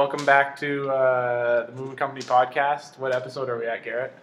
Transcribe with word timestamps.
Welcome 0.00 0.24
back 0.24 0.58
to 0.60 0.88
uh, 0.88 1.66
the 1.66 1.72
Movement 1.72 1.98
Company 1.98 2.22
podcast. 2.22 2.98
What 2.98 3.14
episode 3.14 3.50
are 3.50 3.58
we 3.58 3.66
at, 3.66 3.84
Garrett? 3.84 4.14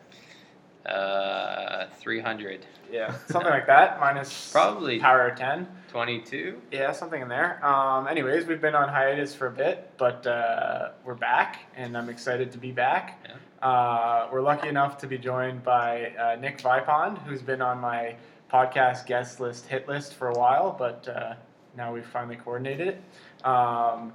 Uh, 0.83 1.85
300. 1.99 2.65
Yeah, 2.91 3.13
something 3.27 3.51
like 3.51 3.67
that, 3.67 3.99
minus 3.99 4.51
Probably 4.51 4.97
power 4.97 5.27
of 5.27 5.37
10. 5.37 5.67
22. 5.89 6.59
Yeah, 6.71 6.93
something 6.93 7.21
in 7.21 7.27
there. 7.27 7.63
Um, 7.63 8.07
anyways, 8.07 8.47
we've 8.47 8.59
been 8.59 8.73
on 8.73 8.89
hiatus 8.89 9.35
for 9.35 9.45
a 9.45 9.51
bit, 9.51 9.91
but 9.97 10.25
uh, 10.25 10.93
we're 11.05 11.13
back, 11.13 11.59
and 11.75 11.95
I'm 11.95 12.09
excited 12.09 12.51
to 12.53 12.57
be 12.57 12.71
back. 12.71 13.23
Yeah. 13.23 13.67
Uh, 13.69 14.29
we're 14.31 14.41
lucky 14.41 14.69
enough 14.69 14.97
to 14.97 15.05
be 15.05 15.19
joined 15.19 15.63
by 15.63 16.11
uh, 16.19 16.37
Nick 16.41 16.57
Vipond, 16.57 17.19
who's 17.19 17.43
been 17.43 17.61
on 17.61 17.77
my 17.79 18.15
podcast 18.51 19.05
guest 19.05 19.39
list 19.39 19.67
hit 19.67 19.87
list 19.87 20.15
for 20.15 20.29
a 20.29 20.33
while, 20.39 20.75
but 20.75 21.07
uh, 21.07 21.35
now 21.75 21.93
we've 21.93 22.07
finally 22.07 22.35
coordinated 22.35 22.87
it. 22.87 23.45
Um, 23.45 24.13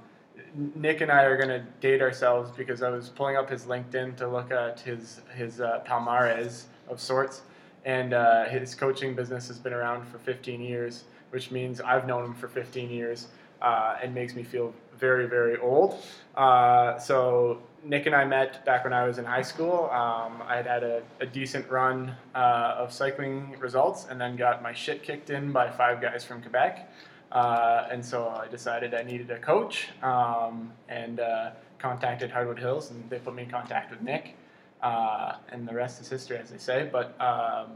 Nick 0.75 1.01
and 1.01 1.11
I 1.11 1.23
are 1.23 1.37
going 1.37 1.49
to 1.49 1.65
date 1.79 2.01
ourselves 2.01 2.51
because 2.55 2.83
I 2.83 2.89
was 2.89 3.09
pulling 3.09 3.37
up 3.37 3.49
his 3.49 3.65
LinkedIn 3.65 4.15
to 4.17 4.27
look 4.27 4.51
at 4.51 4.79
his 4.79 5.21
his 5.35 5.61
uh, 5.61 5.83
palmares 5.85 6.65
of 6.87 6.99
sorts, 6.99 7.41
and 7.85 8.13
uh, 8.13 8.45
his 8.45 8.75
coaching 8.75 9.15
business 9.15 9.47
has 9.47 9.57
been 9.57 9.73
around 9.73 10.05
for 10.07 10.19
15 10.19 10.61
years, 10.61 11.05
which 11.31 11.51
means 11.51 11.81
I've 11.81 12.07
known 12.07 12.25
him 12.25 12.33
for 12.33 12.47
15 12.47 12.89
years, 12.89 13.27
uh, 13.61 13.97
and 14.01 14.13
makes 14.13 14.35
me 14.35 14.43
feel 14.43 14.73
very 14.97 15.27
very 15.27 15.57
old. 15.57 16.03
Uh, 16.35 16.99
so 16.99 17.61
Nick 17.83 18.05
and 18.05 18.15
I 18.15 18.23
met 18.25 18.63
back 18.65 18.83
when 18.83 18.93
I 18.93 19.05
was 19.05 19.17
in 19.17 19.25
high 19.25 19.41
school. 19.41 19.89
Um, 19.91 20.41
I 20.47 20.55
had 20.55 20.67
had 20.67 20.83
a, 20.83 21.03
a 21.19 21.25
decent 21.25 21.69
run 21.69 22.15
uh, 22.35 22.75
of 22.77 22.93
cycling 22.93 23.55
results, 23.59 24.05
and 24.09 24.21
then 24.21 24.35
got 24.35 24.61
my 24.61 24.73
shit 24.73 25.03
kicked 25.03 25.29
in 25.29 25.51
by 25.51 25.69
five 25.69 26.01
guys 26.01 26.23
from 26.23 26.41
Quebec. 26.41 26.89
Uh, 27.33 27.87
and 27.89 28.05
so 28.05 28.29
I 28.29 28.47
decided 28.47 28.93
I 28.93 29.01
needed 29.01 29.31
a 29.31 29.39
coach 29.39 29.89
um, 30.03 30.71
and 30.87 31.19
uh, 31.19 31.51
contacted 31.79 32.29
Hardwood 32.29 32.59
Hills, 32.59 32.91
and 32.91 33.09
they 33.09 33.17
put 33.17 33.33
me 33.33 33.43
in 33.43 33.49
contact 33.49 33.89
with 33.89 34.01
Nick. 34.01 34.35
Uh, 34.83 35.37
and 35.49 35.67
the 35.67 35.73
rest 35.73 35.99
is 35.99 36.07
history, 36.07 36.37
as 36.37 36.51
they 36.51 36.59
say. 36.59 36.87
But 36.91 37.19
um, 37.19 37.71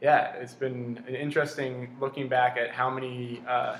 yeah, 0.00 0.32
it's 0.36 0.54
been 0.54 1.04
interesting 1.06 1.94
looking 2.00 2.26
back 2.26 2.56
at 2.56 2.70
how 2.70 2.88
many 2.88 3.42
uh, 3.46 3.76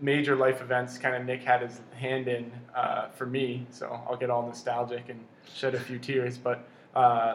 major 0.00 0.34
life 0.34 0.60
events 0.60 0.98
kind 0.98 1.14
of 1.14 1.24
Nick 1.24 1.44
had 1.44 1.62
his 1.62 1.80
hand 1.94 2.26
in 2.26 2.50
uh, 2.74 3.10
for 3.10 3.26
me. 3.26 3.66
So 3.70 4.00
I'll 4.08 4.16
get 4.16 4.30
all 4.30 4.44
nostalgic 4.44 5.10
and 5.10 5.20
shed 5.54 5.76
a 5.76 5.80
few 5.80 6.00
tears. 6.00 6.38
But 6.38 6.66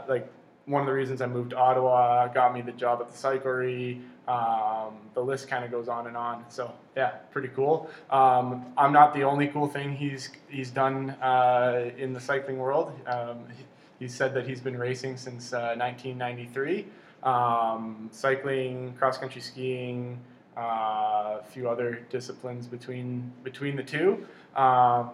like 0.09 0.29
one 0.69 0.81
of 0.81 0.85
the 0.85 0.93
reasons 0.93 1.21
I 1.21 1.25
moved 1.25 1.49
to 1.49 1.57
Ottawa 1.57 2.27
got 2.27 2.53
me 2.53 2.61
the 2.61 2.71
job 2.71 3.01
at 3.01 3.11
the 3.11 3.17
cyclery. 3.17 4.01
Um, 4.27 4.93
the 5.15 5.21
list 5.21 5.47
kind 5.47 5.65
of 5.65 5.71
goes 5.71 5.87
on 5.87 6.05
and 6.05 6.15
on. 6.15 6.45
So 6.49 6.71
yeah, 6.95 7.09
pretty 7.31 7.47
cool. 7.49 7.89
Um, 8.11 8.65
I'm 8.77 8.93
not 8.93 9.15
the 9.15 9.23
only 9.23 9.47
cool 9.47 9.67
thing 9.67 9.95
he's 9.95 10.29
he's 10.47 10.69
done 10.69 11.09
uh, 11.21 11.89
in 11.97 12.13
the 12.13 12.19
cycling 12.19 12.59
world. 12.59 12.93
Um, 13.07 13.39
he, 13.57 14.05
he 14.05 14.07
said 14.07 14.33
that 14.35 14.47
he's 14.47 14.61
been 14.61 14.77
racing 14.77 15.17
since 15.17 15.51
uh, 15.53 15.75
1993. 15.75 16.85
Um, 17.23 18.07
cycling, 18.11 18.93
cross 18.97 19.17
country 19.17 19.41
skiing, 19.41 20.19
uh, 20.55 21.39
a 21.41 21.45
few 21.51 21.67
other 21.67 22.05
disciplines 22.11 22.67
between 22.67 23.33
between 23.43 23.75
the 23.75 23.83
two. 23.83 24.27
Um, 24.55 25.09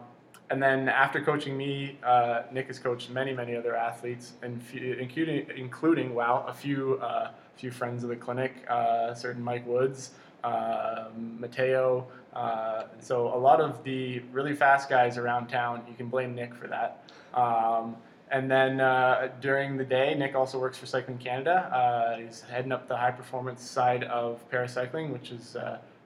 and 0.50 0.62
then 0.62 0.90
after 0.90 1.22
coaching 1.22 1.58
me, 1.58 1.98
uh, 2.04 2.44
Nick 2.52 2.68
has 2.68 2.78
coached 2.78 3.10
many, 3.10 3.34
many 3.34 3.56
other 3.56 3.76
athletes, 3.76 4.34
including, 4.44 5.48
including 5.56 6.14
wow, 6.14 6.46
a 6.48 6.54
few, 6.54 7.00
uh, 7.02 7.32
few 7.56 7.72
friends 7.72 8.04
of 8.04 8.10
the 8.10 8.16
clinic, 8.16 8.54
uh, 8.70 9.14
certain 9.16 9.42
Mike 9.42 9.66
Woods, 9.66 10.12
uh, 10.44 11.06
Mateo. 11.18 12.06
Uh, 12.34 12.84
so 13.00 13.34
a 13.34 13.40
lot 13.40 13.60
of 13.60 13.84
the 13.84 14.20
really 14.32 14.54
fast 14.54 14.88
guys 14.88 15.18
around 15.18 15.48
town, 15.48 15.82
you 15.88 15.96
can 15.96 16.10
blame 16.10 16.36
Nick 16.36 16.54
for 16.54 16.68
that. 16.68 17.10
Um, 17.34 17.96
and 18.30 18.50
then 18.50 18.82
uh, 18.82 19.30
during 19.42 19.78
the 19.78 19.86
day, 19.86 20.14
Nick 20.14 20.36
also 20.36 20.60
works 20.60 20.78
for 20.78 20.86
Cycling 20.86 21.18
Canada. 21.18 21.72
Uh, 21.74 22.18
he's 22.18 22.42
heading 22.42 22.72
up 22.72 22.88
the 22.88 22.98
high 22.98 23.12
performance 23.12 23.64
side 23.64 24.04
of 24.04 24.48
paracycling, 24.52 25.12
which 25.12 25.32
is 25.32 25.56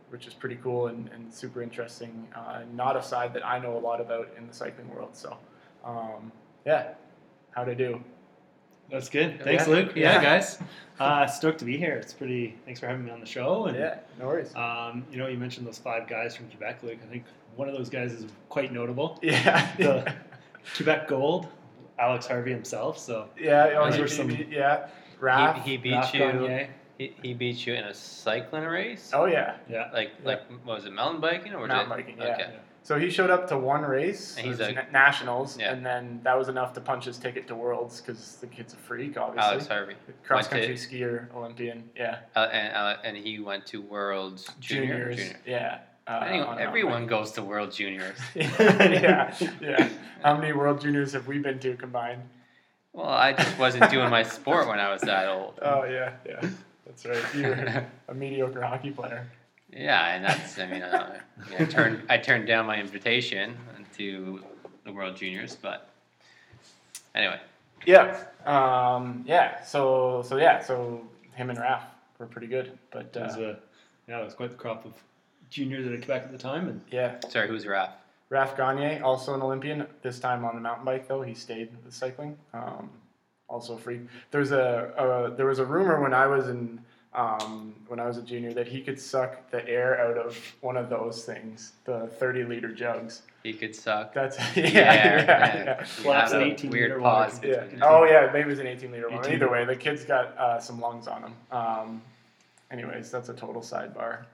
which 0.10 0.28
is 0.28 0.34
pretty 0.34 0.56
cool 0.58 0.88
and, 0.88 1.10
and 1.14 1.34
super 1.34 1.62
interesting. 1.62 2.28
Uh, 2.36 2.62
not 2.74 2.96
a 2.96 3.04
side 3.04 3.34
that 3.34 3.46
I 3.46 3.60
know 3.60 3.78
a 3.78 3.80
lot 3.80 4.02
about 4.02 4.30
in 4.38 4.48
the 4.48 4.54
cycling 4.54 4.90
world. 4.94 5.10
So, 5.16 5.38
um, 5.86 6.32
yeah, 6.66 6.90
how'd 7.52 7.70
I 7.70 7.74
do? 7.74 8.04
That's 8.92 9.08
good. 9.10 9.44
Thanks, 9.44 9.68
Yeah. 9.68 9.74
Luke. 9.74 9.92
Yeah, 9.96 10.14
Yeah. 10.14 10.24
guys. 10.24 10.60
Uh, 11.00 11.28
stoked 11.28 11.60
to 11.60 11.66
be 11.66 11.78
here. 11.78 11.94
It's 11.94 12.12
pretty. 12.14 12.58
Thanks 12.66 12.80
for 12.80 12.88
having 12.88 13.06
me 13.06 13.12
on 13.12 13.20
the 13.20 13.26
show. 13.26 13.66
And 13.68 13.78
Yeah, 13.78 14.00
no 14.20 14.26
worries. 14.28 14.54
um, 14.56 15.06
you 15.12 15.18
know, 15.18 15.28
you 15.28 15.38
mentioned 15.38 15.66
those 15.68 15.78
five 15.78 16.08
guys 16.08 16.36
from 16.36 16.48
Quebec, 16.50 16.82
Luke. 16.84 16.98
I 17.04 17.10
think 17.12 17.24
one 17.56 17.70
of 17.70 17.76
those 17.76 17.90
guys 17.90 18.12
is 18.14 18.26
quite 18.50 18.74
notable. 18.74 19.20
Yeah, 19.24 19.72
The 19.78 20.14
Quebec 20.76 21.08
Gold, 21.08 21.48
Alex 22.00 22.26
Harvey 22.28 22.52
himself. 22.52 22.98
So 22.98 23.30
yeah, 23.40 23.74
oh, 23.78 23.86
Those 23.86 23.96
he, 23.96 24.02
were 24.02 24.08
he 24.08 24.14
some- 24.14 24.28
beat- 24.28 24.50
yeah, 24.50 24.88
Raph. 25.22 25.62
He, 25.64 25.72
he 25.72 25.78
beat 25.78 25.94
Raph 25.94 26.14
you. 26.14 26.20
Gagne. 26.20 26.70
He, 27.00 27.14
he 27.24 27.34
beat 27.34 27.66
you 27.66 27.74
in 27.74 27.86
a 27.86 27.94
cycling 27.94 28.66
race. 28.66 29.12
oh 29.14 29.26
yeah, 29.26 29.56
Yeah. 29.70 29.90
Like 29.94 30.12
Yeah. 30.22 30.28
like 30.28 30.42
what 30.66 30.76
was 30.76 30.86
it 30.86 30.92
mountain 30.94 31.22
biking 31.22 31.54
or 31.56 31.66
Mountain 31.66 31.90
biking, 31.90 32.18
yeah. 32.20 32.34
Okay. 32.36 32.50
So 32.84 32.98
he 33.00 33.10
showed 33.10 33.30
up 33.30 33.48
to 33.50 33.58
one 33.58 33.82
race, 33.84 34.38
And 34.38 34.46
he's 34.48 34.60
it 34.60 34.76
was 34.76 34.86
a- 34.88 34.92
nationals, 34.92 35.58
Yeah. 35.58 35.72
and 35.72 35.86
then 35.86 36.20
that 36.24 36.38
was 36.38 36.50
enough 36.50 36.74
to 36.74 36.82
punch 36.82 37.06
his 37.06 37.18
ticket 37.18 37.48
to 37.48 37.56
worlds 37.56 38.02
because 38.02 38.36
the 38.38 38.48
kid's 38.48 38.74
a 38.74 38.78
freak, 38.78 39.18
obviously. 39.18 39.50
Alex 39.52 39.68
Harvey. 39.68 39.96
Cross 40.26 40.52
went 40.52 40.64
country 40.66 40.78
to- 40.78 40.88
skier, 40.88 41.34
Olympian, 41.36 41.90
yeah. 41.96 42.20
Uh, 42.36 42.50
and 42.52 42.76
uh, 42.76 42.98
and 43.06 43.16
he 43.18 43.40
went 43.40 43.66
to 43.68 43.82
worlds 43.82 44.50
Junior. 44.60 44.88
Juniors, 45.12 45.18
Junior. 45.18 45.40
yeah. 45.46 45.80
Uh, 46.08 46.12
Anyone, 46.26 46.40
on 46.42 46.46
mountain 46.48 46.68
everyone 46.68 47.02
bike. 47.04 47.10
goes 47.10 47.32
to 47.34 47.44
World 47.44 47.72
Juniors. 47.72 48.18
yeah, 48.36 49.34
yeah. 49.62 49.90
How 50.24 50.36
many 50.36 50.52
World 50.54 50.82
Juniors 50.82 51.14
have 51.14 51.28
we 51.28 51.38
been 51.40 51.60
to 51.60 51.76
combined? 51.76 52.24
Well, 52.94 53.08
I 53.08 53.34
just 53.34 53.58
wasn't 53.60 53.90
doing 53.92 54.10
my 54.10 54.24
sport 54.24 54.68
when 54.68 54.80
I 54.80 54.92
was 54.92 55.02
that 55.04 55.28
old. 55.30 55.60
Oh 55.62 55.84
yeah, 55.86 56.14
yeah. 56.26 56.42
That's 56.90 57.06
right. 57.06 57.36
You're 57.36 57.88
a 58.08 58.14
mediocre 58.14 58.62
hockey 58.62 58.92
player. 58.92 59.28
Yeah, 59.72 60.16
and 60.16 60.26
that's 60.26 60.58
I 60.58 60.66
mean 60.66 60.82
uh, 60.82 61.20
I 61.60 61.66
turned 61.66 62.02
I 62.10 62.18
turned 62.18 62.48
down 62.48 62.66
my 62.66 62.80
invitation 62.80 63.56
to 63.98 64.42
the 64.84 64.92
World 64.92 65.16
Juniors, 65.16 65.56
but 65.56 65.92
anyway, 67.14 67.40
Yeah. 67.86 68.18
Um, 68.48 69.24
yeah. 69.28 69.64
So 69.64 70.24
so 70.26 70.38
yeah. 70.38 70.60
So 70.64 71.06
him 71.36 71.52
and 71.52 71.60
Raph 71.60 71.84
were 72.18 72.26
pretty 72.26 72.48
good, 72.48 72.80
but 72.90 73.16
It 73.16 73.22
was 73.22 73.38
uh, 73.38 73.42
a 73.42 73.58
yeah, 74.10 74.22
it 74.22 74.26
was 74.26 74.34
quite 74.34 74.50
the 74.50 74.58
crop 74.58 74.86
of 74.86 74.94
juniors 75.52 75.86
at 75.86 76.00
Quebec 76.00 76.24
at 76.24 76.32
the 76.32 76.38
time, 76.40 76.68
and 76.68 76.82
yeah. 76.90 77.20
sorry, 77.30 77.48
who's 77.48 77.66
Raph? 77.66 77.92
Raph 78.32 78.58
Gagne, 78.58 79.02
also 79.02 79.36
an 79.36 79.42
Olympian. 79.44 79.86
This 80.02 80.20
time 80.20 80.44
on 80.46 80.56
the 80.56 80.62
mountain 80.62 80.86
bike 80.86 81.08
though, 81.08 81.22
he 81.22 81.36
stayed 81.36 81.70
with 81.70 81.86
the 81.86 81.92
cycling. 81.92 82.38
Um, 82.56 82.90
also 83.50 83.76
a 83.76 83.78
freak. 83.78 84.02
There's 84.32 84.52
a, 84.52 84.94
a 84.98 85.36
there 85.36 85.48
was 85.48 85.60
a 85.60 85.66
rumor 85.66 86.02
when 86.02 86.14
I 86.14 86.28
was 86.28 86.48
in 86.48 86.80
um, 87.14 87.74
when 87.88 88.00
I 88.00 88.06
was 88.06 88.18
a 88.18 88.22
junior 88.22 88.54
that 88.54 88.68
he 88.68 88.82
could 88.82 89.00
suck 89.00 89.50
the 89.50 89.68
air 89.68 90.00
out 90.00 90.18
of 90.18 90.38
one 90.62 90.78
of 90.78 90.90
those 90.90 91.26
things, 91.26 91.74
the 91.86 92.08
30 92.08 92.44
liter 92.44 92.72
jugs. 92.72 93.24
He 93.42 93.54
could 93.54 93.76
suck. 93.76 94.14
That's 94.14 94.38
yeah 94.56 94.68
yeah 94.68 95.64
yeah. 95.64 95.80
He 95.80 95.86
Flaps 95.86 96.32
had 96.32 96.42
an 96.42 96.52
18 96.52 96.72
liter 96.72 97.00
water 97.00 97.32
pause. 97.32 97.42
Yeah. 97.44 97.66
Oh 97.82 98.04
yeah, 98.04 98.30
maybe 98.32 98.48
it 98.48 98.48
was 98.48 98.60
an 98.60 98.68
18 98.68 98.92
liter 98.92 99.10
one. 99.10 99.32
Either 99.32 99.50
way, 99.50 99.66
the 99.66 99.76
kid's 99.76 100.06
got 100.06 100.38
uh, 100.38 100.60
some 100.60 100.80
lungs 100.80 101.08
on 101.08 101.24
him. 101.24 101.34
Um, 101.52 102.02
anyways, 102.72 103.10
that's 103.10 103.30
a 103.30 103.34
total 103.34 103.62
sidebar. 103.62 104.26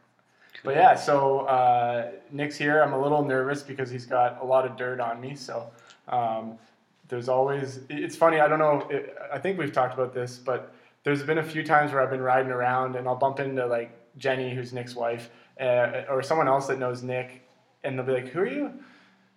But 0.64 0.76
yeah, 0.76 0.96
so 0.96 1.42
uh, 1.42 2.12
Nick's 2.32 2.58
here. 2.58 2.82
I'm 2.82 2.94
a 2.94 3.02
little 3.02 3.24
nervous 3.24 3.62
because 3.62 3.90
he's 3.90 4.06
got 4.06 4.42
a 4.42 4.46
lot 4.46 4.66
of 4.66 4.78
dirt 4.78 5.00
on 5.00 5.22
me. 5.22 5.36
So 5.36 5.70
um, 6.08 6.58
there's 7.08 7.30
always. 7.30 7.80
It's 7.90 8.16
funny. 8.16 8.40
I 8.40 8.48
don't 8.48 8.60
know. 8.60 8.88
It, 8.90 9.16
I 9.32 9.40
think 9.40 9.58
we've 9.60 9.72
talked 9.74 9.94
about 9.94 10.14
this, 10.14 10.38
but 10.38 10.74
there's 11.04 11.24
been 11.24 11.38
a 11.38 11.44
few 11.44 11.64
times 11.64 11.92
where 11.92 12.02
I've 12.02 12.10
been 12.10 12.22
riding 12.22 12.52
around 12.52 12.96
and 12.96 13.08
I'll 13.08 13.16
bump 13.16 13.40
into 13.40 13.66
like 13.66 13.92
Jenny, 14.18 14.54
who's 14.56 14.74
Nick's 14.74 14.96
wife, 14.96 15.30
uh, 15.60 16.04
or 16.10 16.24
someone 16.24 16.48
else 16.48 16.68
that 16.68 16.80
knows 16.80 17.04
Nick, 17.04 17.42
and 17.84 17.98
they'll 17.98 18.06
be 18.06 18.14
like, 18.14 18.30
"Who 18.30 18.40
are 18.42 18.48
you?" 18.48 18.72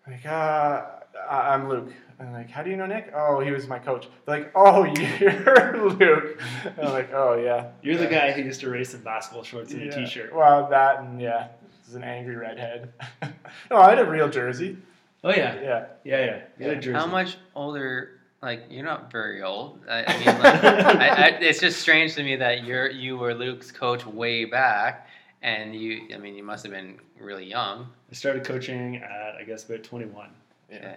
I'm 0.06 0.12
like, 0.12 0.25
uh, 0.26 0.82
I- 1.29 1.55
I'm 1.55 1.69
Luke. 1.69 1.93
And 2.19 2.29
I'm 2.29 2.35
like, 2.35 2.50
how 2.50 2.65
do 2.65 2.70
you 2.70 2.76
know 2.76 2.87
Nick? 2.87 3.12
Oh, 3.15 3.38
he 3.38 3.53
was 3.53 3.69
my 3.69 3.79
coach. 3.79 4.09
They're 4.26 4.38
like, 4.41 4.50
oh, 4.56 4.85
you're 5.21 5.88
Luke. 5.88 6.41
And 6.64 6.87
I'm 6.87 6.93
like, 6.93 7.12
oh 7.12 7.35
yeah. 7.37 7.69
you're 7.81 7.97
the 7.97 8.09
guy 8.09 8.32
who 8.32 8.43
used 8.43 8.59
to 8.62 8.71
race 8.71 8.93
in 8.94 9.03
basketball 9.03 9.44
shorts 9.44 9.73
and 9.73 9.82
Yeah. 9.82 9.93
a 9.93 10.05
t-shirt. 10.05 10.35
Well, 10.35 10.69
that 10.71 10.99
and 11.00 11.21
yeah, 11.21 11.49
this 11.79 11.88
is 11.91 11.94
an 11.94 12.03
angry 12.03 12.35
redhead. 12.35 12.93
no, 13.71 13.76
I 13.76 13.91
had 13.91 14.00
a 14.00 14.05
real 14.11 14.29
jersey. 14.29 14.79
Oh 15.25 15.31
yeah, 15.31 15.61
Yeah. 15.61 15.87
yeah, 16.05 16.25
yeah. 16.25 16.41
You 16.59 16.69
had 16.69 16.85
a 16.85 16.91
Yeah. 16.91 16.99
How 16.99 17.06
much 17.06 17.37
older? 17.55 18.11
Like 18.41 18.65
you're 18.70 18.85
not 18.85 19.11
very 19.11 19.43
old. 19.43 19.81
I, 19.91 20.05
I 20.05 20.17
mean, 20.19 20.26
like, 20.26 20.65
I, 20.65 21.09
I, 21.09 21.29
it's 21.41 21.59
just 21.59 21.81
strange 21.81 22.15
to 22.15 22.23
me 22.23 22.37
that 22.37 22.62
you're 22.65 22.88
you 22.88 23.17
were 23.17 23.35
Luke's 23.35 23.73
coach 23.73 24.06
way 24.06 24.44
back, 24.44 25.09
and 25.43 25.75
you. 25.75 26.03
I 26.15 26.19
mean, 26.19 26.37
you 26.37 26.44
must 26.44 26.62
have 26.65 26.73
been 26.73 27.00
really 27.19 27.44
young. 27.47 27.88
I 28.11 28.15
started 28.15 28.44
coaching 28.44 28.97
at 28.99 29.35
I 29.41 29.43
guess 29.44 29.65
about 29.69 29.82
21. 29.82 30.29
Yeah. 30.70 30.94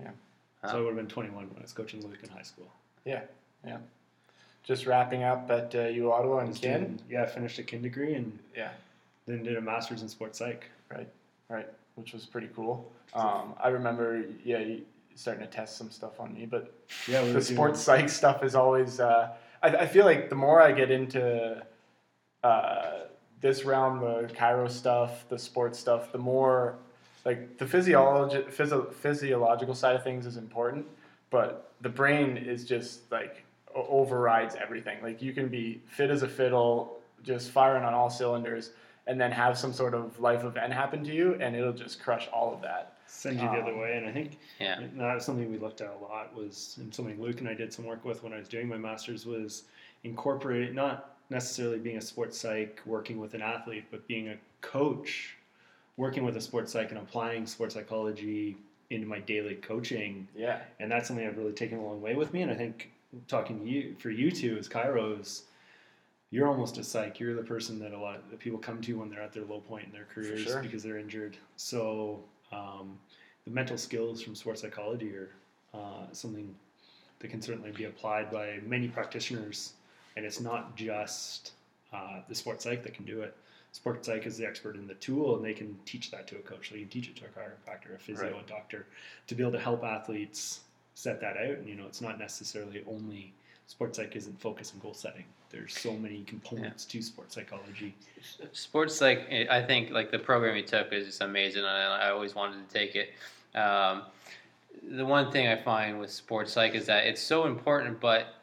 Yeah. 0.00 0.10
So 0.64 0.70
I 0.70 0.80
would 0.80 0.86
have 0.86 0.96
been 0.96 1.06
21 1.08 1.34
when 1.48 1.58
I 1.58 1.60
was 1.62 1.72
coaching 1.72 2.00
Luke 2.02 2.18
in 2.22 2.30
high 2.30 2.42
school. 2.42 2.66
Yeah. 3.04 3.20
Yeah. 3.66 3.76
Just 4.64 4.86
wrapping 4.86 5.22
up 5.24 5.50
at 5.50 5.74
uh, 5.74 5.82
U 5.88 6.10
Ottawa 6.12 6.38
and 6.38 6.48
Was 6.48 6.58
Kin. 6.58 6.80
doing- 6.80 7.00
yeah, 7.10 7.22
I 7.22 7.26
finished 7.26 7.58
a 7.58 7.62
kin 7.62 7.80
degree 7.82 8.14
and 8.14 8.36
Yeah. 8.56 8.70
then 9.26 9.42
did 9.44 9.56
a 9.56 9.60
master's 9.60 10.02
in 10.02 10.08
sports 10.08 10.38
psych. 10.38 10.64
Which 11.98 12.12
was 12.12 12.26
pretty 12.26 12.48
cool. 12.54 12.90
Um, 13.14 13.54
I 13.60 13.68
remember, 13.68 14.24
yeah, 14.44 14.76
starting 15.14 15.44
to 15.44 15.50
test 15.50 15.76
some 15.76 15.90
stuff 15.90 16.20
on 16.20 16.32
me, 16.32 16.46
but 16.46 16.72
Yeah, 17.08 17.22
the 17.24 17.42
sports 17.42 17.84
doing, 17.84 17.98
psych 17.98 18.08
stuff 18.08 18.44
is 18.44 18.54
always. 18.54 19.00
Uh, 19.00 19.30
I, 19.62 19.68
I 19.68 19.86
feel 19.86 20.04
like 20.04 20.30
the 20.30 20.36
more 20.36 20.62
I 20.62 20.72
get 20.72 20.90
into 20.90 21.62
uh, 22.44 22.90
this 23.40 23.64
realm, 23.64 24.00
the 24.00 24.32
chiro 24.34 24.70
stuff, 24.70 25.28
the 25.28 25.38
sports 25.38 25.78
stuff, 25.78 26.12
the 26.12 26.18
more 26.18 26.76
like 27.24 27.58
the 27.58 27.66
physiology, 27.66 28.44
physio- 28.50 28.90
physiological 28.90 29.74
side 29.74 29.96
of 29.96 30.04
things 30.04 30.24
is 30.24 30.36
important, 30.36 30.86
but 31.30 31.72
the 31.80 31.88
brain 31.88 32.36
is 32.36 32.64
just 32.64 33.10
like 33.10 33.42
overrides 33.74 34.54
everything. 34.54 34.98
Like 35.02 35.20
you 35.20 35.32
can 35.32 35.48
be 35.48 35.82
fit 35.88 36.10
as 36.10 36.22
a 36.22 36.28
fiddle, 36.28 36.98
just 37.22 37.50
firing 37.50 37.84
on 37.84 37.92
all 37.92 38.08
cylinders, 38.10 38.70
and 39.08 39.18
then 39.20 39.32
have 39.32 39.58
some 39.58 39.72
sort 39.72 39.94
of 39.94 40.20
life 40.20 40.44
event 40.44 40.72
happen 40.72 41.02
to 41.02 41.12
you, 41.12 41.34
and 41.40 41.56
it'll 41.56 41.72
just 41.72 42.00
crush 42.00 42.28
all 42.32 42.52
of 42.54 42.60
that. 42.62 42.92
send 43.06 43.40
you 43.40 43.46
the 43.48 43.54
other 43.56 43.72
um, 43.72 43.78
way. 43.80 43.96
And 43.96 44.06
I 44.06 44.12
think 44.12 44.38
Yeah. 44.60 44.78
That 44.96 45.14
was 45.14 45.24
something 45.24 45.50
we 45.50 45.58
looked 45.58 45.80
at 45.80 45.88
a 45.90 46.04
lot 46.04 46.36
was 46.36 46.76
and 46.78 46.94
something 46.94 47.20
Luke 47.20 47.40
and 47.40 47.48
I 47.48 47.54
did 47.54 47.72
some 47.72 47.86
work 47.86 48.04
with 48.04 48.22
when 48.22 48.34
I 48.34 48.38
was 48.38 48.48
doing 48.48 48.68
my 48.68 48.76
masters 48.76 49.24
was 49.24 49.64
incorporate 50.04 50.74
not 50.74 51.16
necessarily 51.30 51.78
being 51.78 51.96
a 51.96 52.00
sports 52.02 52.38
psych 52.38 52.80
working 52.86 53.18
with 53.18 53.32
an 53.34 53.42
athlete 53.42 53.84
but 53.90 54.06
being 54.06 54.28
a 54.28 54.36
coach 54.60 55.36
working 55.96 56.24
with 56.24 56.36
a 56.36 56.40
sports 56.40 56.72
psych 56.72 56.90
and 56.90 56.98
applying 56.98 57.46
sports 57.46 57.74
psychology 57.74 58.56
into 58.90 59.06
my 59.06 59.18
daily 59.20 59.54
coaching 59.56 60.28
Yeah. 60.36 60.60
and 60.80 60.90
that's 60.90 61.08
something 61.08 61.26
I've 61.26 61.36
really 61.36 61.52
taken 61.52 61.78
a 61.78 61.84
long 61.84 62.00
way 62.00 62.14
with 62.14 62.32
me 62.32 62.42
and 62.42 62.50
I 62.50 62.54
think 62.54 62.90
talking 63.26 63.58
to 63.60 63.66
you 63.68 63.96
for 63.98 64.10
you 64.10 64.30
two 64.30 64.56
as 64.58 64.68
chiros 64.68 65.42
you're 66.30 66.46
almost 66.46 66.78
a 66.78 66.84
psych. 66.84 67.18
You're 67.18 67.34
the 67.34 67.42
person 67.42 67.78
that 67.78 67.92
a 67.92 67.98
lot 67.98 68.22
of 68.32 68.38
people 68.38 68.58
come 68.58 68.80
to 68.82 68.98
when 68.98 69.08
they're 69.08 69.22
at 69.22 69.32
their 69.32 69.44
low 69.44 69.60
point 69.60 69.86
in 69.86 69.92
their 69.92 70.06
careers 70.12 70.42
sure. 70.42 70.62
because 70.62 70.82
they're 70.82 70.98
injured. 70.98 71.36
So 71.56 72.22
um, 72.52 72.98
the 73.44 73.50
mental 73.50 73.78
skills 73.78 74.22
from 74.22 74.34
sports 74.34 74.60
psychology 74.60 75.14
are 75.14 75.30
uh, 75.72 76.06
something 76.12 76.54
that 77.20 77.28
can 77.28 77.40
certainly 77.40 77.72
be 77.72 77.84
applied 77.84 78.30
by 78.30 78.60
many 78.64 78.88
practitioners 78.88 79.72
and 80.16 80.26
it's 80.26 80.40
not 80.40 80.76
just 80.76 81.52
uh, 81.92 82.20
the 82.28 82.34
sports 82.34 82.64
psych 82.64 82.82
that 82.82 82.92
can 82.92 83.04
do 83.04 83.22
it. 83.22 83.34
Sports 83.72 84.06
psych 84.06 84.26
is 84.26 84.36
the 84.36 84.46
expert 84.46 84.76
in 84.76 84.86
the 84.86 84.94
tool 84.94 85.36
and 85.36 85.44
they 85.44 85.54
can 85.54 85.78
teach 85.84 86.10
that 86.10 86.26
to 86.26 86.36
a 86.36 86.40
coach. 86.40 86.70
They 86.70 86.80
can 86.80 86.88
teach 86.88 87.08
it 87.08 87.16
to 87.16 87.24
a 87.24 87.28
chiropractor 87.28 87.94
a 87.94 87.98
physio 87.98 88.32
Right. 88.32 88.44
a 88.44 88.48
doctor 88.48 88.86
to 89.28 89.34
be 89.34 89.42
able 89.42 89.52
to 89.52 89.60
help 89.60 89.84
athletes 89.84 90.60
set 90.94 91.20
that 91.20 91.36
out. 91.36 91.58
And 91.58 91.68
you 91.68 91.74
know 91.74 91.86
it's 91.86 92.00
not 92.00 92.18
necessarily 92.18 92.82
only 92.86 93.32
sports 93.66 93.98
psych 93.98 94.16
isn't 94.16 94.40
focus 94.40 94.72
and 94.72 94.82
goal 94.82 94.94
setting 94.94 95.24
there's 95.50 95.78
so 95.78 95.94
many 95.94 96.22
components 96.24 96.84
to 96.86 97.00
sports 97.02 97.34
psychology. 97.34 97.94
Sports 98.52 98.94
psych 98.96 99.26
eh, 99.30 99.46
i 99.50 99.62
think 99.62 99.90
like 99.90 100.10
the 100.10 100.18
program 100.18 100.56
you 100.56 100.62
took 100.62 100.92
is 100.92 101.06
just 101.06 101.20
amazing 101.22 101.60
and 101.64 101.68
i 101.68 102.10
always 102.10 102.34
wanted 102.34 102.66
to 102.68 102.74
take 102.74 102.94
it. 102.96 103.12
Um, 103.54 104.02
the 104.90 105.04
one 105.04 105.32
thing 105.32 105.48
i 105.48 105.56
find 105.56 105.98
with 105.98 106.10
sports 106.10 106.52
psych 106.52 106.74
is 106.74 106.86
that 106.86 107.04
it's 107.06 107.22
so 107.22 107.46
important 107.46 108.00
but 108.00 108.34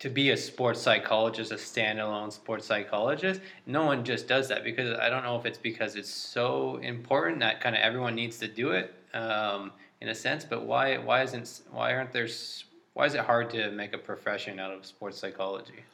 to 0.00 0.08
be 0.10 0.30
a 0.30 0.36
sports 0.36 0.80
psychologist 0.80 1.50
a 1.52 1.56
standalone 1.56 2.32
sports 2.32 2.66
psychologist 2.66 3.40
no 3.66 3.84
one 3.84 4.04
just 4.04 4.26
does 4.28 4.48
that 4.48 4.64
because 4.64 4.96
i 4.98 5.08
don't 5.08 5.22
know 5.24 5.36
if 5.36 5.46
it's 5.46 5.58
because 5.58 5.96
it's 5.96 6.10
so 6.10 6.76
important 6.78 7.40
that 7.40 7.60
kind 7.60 7.74
of 7.74 7.82
everyone 7.82 8.14
needs 8.14 8.38
to 8.38 8.48
do 8.48 8.70
it 8.72 8.94
um, 9.14 9.72
in 10.00 10.08
a 10.08 10.14
sense 10.14 10.44
but 10.44 10.64
why 10.66 10.96
why 10.98 11.22
isn't 11.22 11.60
why 11.70 11.92
aren't 11.94 12.12
there 12.12 12.24
s- 12.24 12.64
why 12.94 13.06
is 13.06 13.14
it 13.14 13.20
hard 13.20 13.50
to 13.50 13.70
make 13.72 13.92
a 13.92 13.98
profession 13.98 14.58
out 14.58 14.72
of 14.72 14.86
sports 14.86 15.18
psychology 15.18 15.84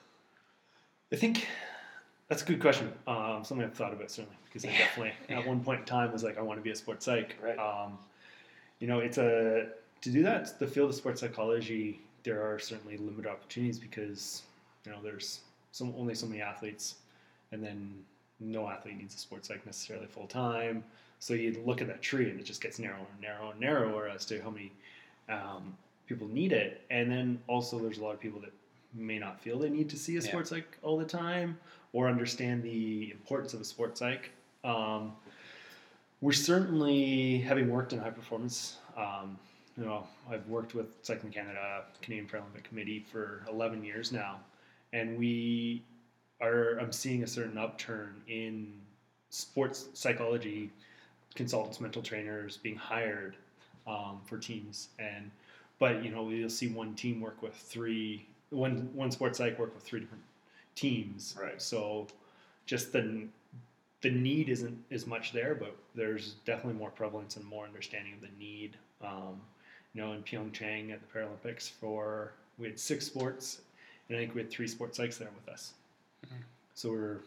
I 1.12 1.16
think 1.16 1.48
that's 2.28 2.42
a 2.42 2.44
good 2.44 2.60
question. 2.60 2.92
Um, 3.08 3.42
something 3.44 3.66
I've 3.66 3.74
thought 3.74 3.92
about 3.92 4.10
certainly 4.10 4.36
because 4.44 4.64
I 4.64 4.68
definitely 4.68 5.12
at 5.28 5.46
one 5.46 5.60
point 5.60 5.80
in 5.80 5.86
time 5.86 6.12
was 6.12 6.22
like 6.22 6.38
I 6.38 6.42
want 6.42 6.58
to 6.58 6.62
be 6.62 6.70
a 6.70 6.76
sports 6.76 7.04
psych. 7.04 7.36
Right. 7.42 7.58
Um, 7.58 7.98
you 8.78 8.86
know, 8.86 9.00
it's 9.00 9.18
a 9.18 9.68
to 10.02 10.10
do 10.10 10.22
that 10.22 10.58
the 10.58 10.66
field 10.66 10.90
of 10.90 10.94
sports 10.94 11.20
psychology. 11.20 12.00
There 12.22 12.42
are 12.42 12.58
certainly 12.58 12.96
limited 12.96 13.26
opportunities 13.26 13.78
because 13.78 14.42
you 14.86 14.92
know 14.92 14.98
there's 15.02 15.40
some 15.72 15.92
only 15.98 16.14
so 16.14 16.26
many 16.26 16.40
athletes, 16.40 16.96
and 17.50 17.62
then 17.62 17.92
no 18.38 18.68
athlete 18.68 18.98
needs 18.98 19.14
a 19.16 19.18
sports 19.18 19.48
psych 19.48 19.66
necessarily 19.66 20.06
full 20.06 20.26
time. 20.28 20.84
So 21.18 21.34
you 21.34 21.60
look 21.66 21.82
at 21.82 21.88
that 21.88 22.00
tree 22.00 22.30
and 22.30 22.38
it 22.38 22.44
just 22.44 22.62
gets 22.62 22.78
narrower 22.78 23.06
and 23.12 23.20
narrower 23.20 23.50
and 23.50 23.60
narrower 23.60 24.08
as 24.08 24.24
to 24.26 24.40
how 24.40 24.50
many 24.50 24.72
um, 25.28 25.76
people 26.10 26.26
need 26.28 26.52
it. 26.52 26.82
And 26.90 27.08
then 27.10 27.40
also 27.46 27.78
there's 27.78 27.98
a 27.98 28.02
lot 28.02 28.14
of 28.14 28.20
people 28.20 28.40
that 28.40 28.52
may 28.92 29.18
not 29.18 29.40
feel 29.40 29.58
they 29.60 29.70
need 29.70 29.88
to 29.90 29.96
see 29.96 30.16
a 30.16 30.20
Yeah. 30.20 30.26
sports 30.28 30.50
psych 30.50 30.76
all 30.82 30.98
the 30.98 31.04
time 31.04 31.56
or 31.92 32.08
understand 32.08 32.64
the 32.64 33.12
importance 33.12 33.54
of 33.54 33.60
a 33.60 33.64
sports 33.64 34.00
psych. 34.00 34.30
Um, 34.64 35.16
we're 36.20 36.32
certainly 36.32 37.38
having 37.38 37.70
worked 37.70 37.92
in 37.92 38.00
high 38.00 38.10
performance. 38.10 38.76
Um, 38.96 39.38
you 39.76 39.84
know, 39.84 40.04
I've 40.28 40.46
worked 40.48 40.74
with 40.74 40.88
Cycling 41.02 41.32
Canada, 41.32 41.84
Canadian 42.02 42.26
Paralympic 42.28 42.64
Committee 42.64 43.06
for 43.10 43.44
11 43.48 43.84
years 43.84 44.10
now, 44.10 44.40
and 44.92 45.16
we 45.16 45.82
are. 46.40 46.78
I'm 46.80 46.92
seeing 46.92 47.22
a 47.22 47.26
certain 47.26 47.56
upturn 47.56 48.20
in 48.26 48.72
sports 49.30 49.88
psychology 49.94 50.70
consultants, 51.36 51.80
mental 51.80 52.02
trainers 52.02 52.56
being 52.58 52.76
hired 52.76 53.36
um, 53.86 54.20
for 54.26 54.36
teams, 54.36 54.88
and 54.98 55.30
but 55.80 56.04
you 56.04 56.10
know 56.12 56.28
you'll 56.28 56.48
see 56.48 56.68
one 56.68 56.94
team 56.94 57.20
work 57.20 57.42
with 57.42 57.54
three, 57.54 58.24
one 58.50 58.88
one 58.94 59.10
sports 59.10 59.38
psych 59.38 59.58
work 59.58 59.74
with 59.74 59.82
three 59.82 59.98
different 59.98 60.22
teams. 60.76 61.34
Right. 61.40 61.60
So 61.60 62.06
just 62.66 62.92
the 62.92 63.26
the 64.02 64.10
need 64.10 64.48
isn't 64.48 64.78
as 64.92 65.06
much 65.06 65.32
there, 65.32 65.54
but 65.54 65.76
there's 65.94 66.34
definitely 66.44 66.78
more 66.78 66.90
prevalence 66.90 67.36
and 67.36 67.44
more 67.44 67.66
understanding 67.66 68.14
of 68.14 68.20
the 68.20 68.28
need. 68.38 68.76
Um, 69.02 69.40
you 69.92 70.00
know, 70.00 70.12
in 70.12 70.22
Pyeongchang 70.22 70.92
at 70.92 71.00
the 71.00 71.18
Paralympics, 71.18 71.68
for 71.68 72.32
we 72.58 72.68
had 72.68 72.78
six 72.78 73.06
sports, 73.06 73.62
and 74.08 74.16
I 74.16 74.20
think 74.20 74.34
we 74.34 74.42
had 74.42 74.50
three 74.50 74.68
sports 74.68 74.98
psychs 74.98 75.18
there 75.18 75.30
with 75.34 75.52
us. 75.52 75.72
Mhm. 76.26 76.42
So 76.74 76.90
we're 76.90 77.18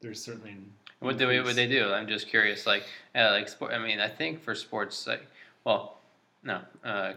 there's 0.00 0.22
certainly 0.22 0.50
an 0.50 0.72
What 1.00 1.18
do 1.18 1.26
we, 1.26 1.40
what 1.40 1.56
they 1.56 1.66
do? 1.66 1.92
I'm 1.92 2.06
just 2.06 2.28
curious. 2.28 2.66
Like, 2.66 2.84
uh, 3.14 3.30
like 3.30 3.48
sport. 3.48 3.72
I 3.72 3.78
mean, 3.78 4.00
I 4.00 4.08
think 4.08 4.42
for 4.42 4.54
sports, 4.54 5.06
like, 5.06 5.26
well, 5.64 5.98
no. 6.42 6.60
Uh, 6.84 7.14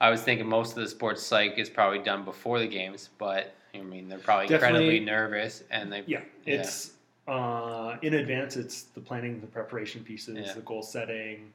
I 0.00 0.10
was 0.10 0.22
thinking 0.22 0.48
most 0.48 0.76
of 0.76 0.82
the 0.82 0.88
sports 0.88 1.22
psych 1.22 1.58
is 1.58 1.68
probably 1.68 1.98
done 1.98 2.24
before 2.24 2.58
the 2.60 2.68
games, 2.68 3.10
but 3.18 3.54
I 3.74 3.80
mean, 3.80 4.08
they're 4.08 4.18
probably 4.18 4.54
incredibly 4.54 5.00
nervous, 5.00 5.64
and 5.70 5.92
they. 5.92 6.04
Yeah, 6.06 6.20
it's 6.46 6.92
uh, 7.26 7.96
in 8.02 8.14
advance. 8.14 8.56
It's 8.56 8.82
the 8.82 9.00
planning, 9.00 9.40
the 9.40 9.46
preparation 9.46 10.04
pieces, 10.04 10.38
Yeah. 10.38 10.54
the 10.54 10.60
goal 10.60 10.82
setting, 10.82 11.52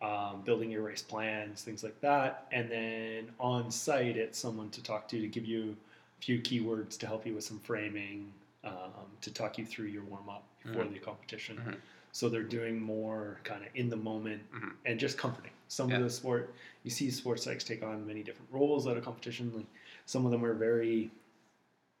um, 0.00 0.42
building 0.44 0.70
your 0.70 0.82
race 0.82 1.02
plans, 1.02 1.62
things 1.62 1.84
like 1.84 2.00
that. 2.00 2.48
And 2.50 2.70
then 2.70 3.30
on 3.38 3.70
site, 3.70 4.16
it's 4.16 4.38
someone 4.38 4.70
to 4.70 4.82
talk 4.82 5.06
to 5.08 5.20
to 5.20 5.28
give 5.28 5.44
you 5.44 5.76
a 6.18 6.22
few 6.24 6.40
keywords 6.40 6.98
to 6.98 7.06
help 7.06 7.26
you 7.26 7.34
with 7.34 7.44
some 7.44 7.60
framing, 7.60 8.32
um, 8.64 9.06
to 9.20 9.32
talk 9.32 9.58
you 9.58 9.66
through 9.66 9.86
your 9.86 10.04
warm 10.04 10.28
up 10.28 10.44
before 10.62 10.84
Mhm. 10.84 10.94
the 10.94 10.98
competition. 10.98 11.58
Mhm. 11.58 11.76
So 12.12 12.28
they're 12.28 12.42
doing 12.42 12.78
more 12.80 13.40
kind 13.42 13.62
of 13.64 13.68
in 13.74 13.88
the 13.88 13.96
moment 13.96 14.42
Mhm. 14.52 14.74
and 14.84 15.00
just 15.00 15.16
comforting. 15.16 15.50
Some 15.68 15.88
Yeah. 15.90 15.96
of 15.96 16.02
the 16.02 16.10
sport 16.10 16.54
you 16.84 16.90
see 16.90 17.10
sports 17.10 17.46
psychs 17.46 17.64
take 17.64 17.82
on 17.82 18.06
many 18.06 18.22
different 18.22 18.50
roles 18.52 18.86
at 18.86 18.96
a 18.96 19.00
competition. 19.00 19.50
Like 19.56 19.66
some 20.04 20.26
of 20.26 20.32
them 20.32 20.44
are 20.44 20.52
very 20.54 21.10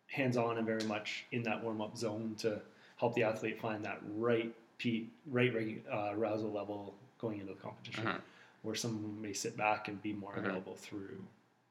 hands 0.08 0.36
on 0.36 0.58
and 0.58 0.66
very 0.66 0.84
much 0.84 1.24
in 1.32 1.42
that 1.44 1.62
warm 1.64 1.80
up 1.80 1.96
zone 1.96 2.34
to 2.40 2.60
help 2.96 3.14
the 3.14 3.22
athlete 3.22 3.58
find 3.60 3.82
that 3.84 4.00
right 4.16 4.54
pe- 4.78 5.06
right 5.30 5.52
regu- 5.54 5.80
uh, 5.90 6.12
arousal 6.14 6.52
level 6.52 6.94
going 7.18 7.40
into 7.40 7.54
the 7.54 7.60
competition. 7.60 8.04
Mhm. 8.06 8.20
Where 8.62 8.74
some 8.74 9.20
may 9.22 9.32
sit 9.32 9.56
back 9.56 9.88
and 9.88 10.00
be 10.02 10.12
more 10.12 10.34
Mhm. 10.34 10.38
available 10.44 10.74
through 10.76 11.24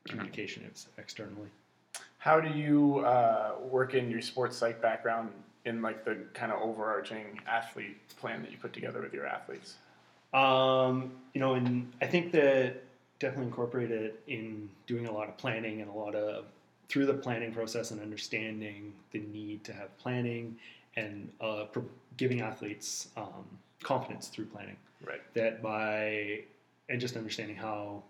communication 0.05 0.65
ex- 0.65 0.87
externally. 0.97 1.49
How 2.17 2.41
do 2.41 2.49
you 2.57 2.99
uh, 2.99 3.59
work 3.69 3.93
in 3.93 4.09
your 4.09 4.21
sports 4.21 4.57
psych 4.57 4.81
background 4.81 5.31
in 5.65 5.81
like 5.81 6.05
the 6.05 6.17
kind 6.33 6.51
of 6.51 6.61
overarching 6.61 7.39
athlete 7.47 7.97
plan 8.17 8.41
that 8.41 8.51
you 8.51 8.57
put 8.57 8.73
together 8.73 9.01
with 9.01 9.13
your 9.13 9.25
athletes? 9.25 9.75
Um, 10.33 11.11
you 11.33 11.41
know, 11.41 11.53
and 11.53 11.91
I 12.01 12.07
think 12.07 12.31
that 12.31 12.83
definitely 13.19 13.47
incorporate 13.47 13.91
it 13.91 14.21
in 14.27 14.69
doing 14.87 15.07
a 15.07 15.11
lot 15.11 15.29
of 15.29 15.37
planning 15.37 15.81
and 15.81 15.89
a 15.89 15.93
lot 15.93 16.15
of 16.15 16.45
through 16.89 17.05
the 17.05 17.13
planning 17.13 17.53
process 17.53 17.91
and 17.91 18.01
understanding 18.01 18.93
the 19.11 19.19
need 19.19 19.63
to 19.63 19.73
have 19.73 19.97
planning 19.97 20.57
and 20.97 21.31
uh, 21.39 21.65
pro- 21.71 21.85
giving 22.17 22.41
athletes 22.41 23.09
um, 23.15 23.45
confidence 23.81 24.27
through 24.27 24.45
planning. 24.45 24.75
Right. 25.05 25.21
That 25.33 25.61
by 25.61 26.41
and 26.89 26.99
just 26.99 27.15
understanding 27.15 27.55
how 27.55 28.03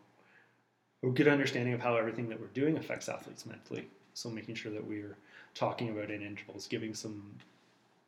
a 1.03 1.07
good 1.07 1.27
understanding 1.27 1.73
of 1.73 1.79
how 1.79 1.95
everything 1.95 2.29
that 2.29 2.39
we're 2.39 2.47
doing 2.47 2.77
affects 2.77 3.09
athletes 3.09 3.45
mentally. 3.45 3.87
So 4.13 4.29
making 4.29 4.55
sure 4.55 4.71
that 4.71 4.85
we're 4.85 5.15
talking 5.53 5.89
about 5.89 6.09
in 6.09 6.21
intervals, 6.21 6.67
giving 6.67 6.93
some 6.93 7.23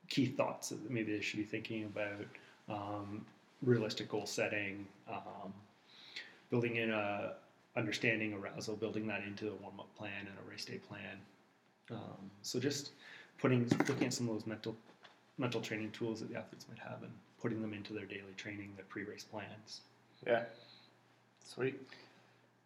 key 0.09 0.25
thoughts 0.25 0.69
that 0.69 0.89
maybe 0.89 1.13
they 1.13 1.21
should 1.21 1.39
be 1.39 1.45
thinking 1.45 1.85
about. 1.85 2.25
Um, 2.69 3.25
realistic 3.62 4.09
goal 4.09 4.25
setting, 4.25 4.85
um, 5.09 5.53
building 6.50 6.75
in 6.75 6.91
a 6.91 7.33
understanding 7.75 8.33
arousal, 8.33 8.75
building 8.75 9.07
that 9.07 9.23
into 9.23 9.50
a 9.50 9.55
warm 9.55 9.79
up 9.79 9.93
plan 9.95 10.12
and 10.19 10.29
a 10.45 10.50
race 10.50 10.65
day 10.65 10.79
plan. 10.88 11.19
Um, 11.91 12.29
so 12.41 12.59
just 12.59 12.91
putting 13.39 13.67
looking 13.88 14.07
at 14.07 14.13
some 14.13 14.29
of 14.29 14.35
those 14.35 14.47
mental 14.47 14.75
mental 15.38 15.62
training 15.62 15.91
tools 15.91 16.19
that 16.19 16.31
the 16.31 16.38
athletes 16.38 16.65
might 16.69 16.79
have 16.79 17.01
and 17.01 17.12
putting 17.41 17.62
them 17.62 17.73
into 17.73 17.93
their 17.93 18.05
daily 18.05 18.33
training, 18.38 18.71
their 18.75 18.85
pre-race 18.85 19.23
plans. 19.23 19.81
Yeah. 20.25 20.43
Sweet. 21.43 21.81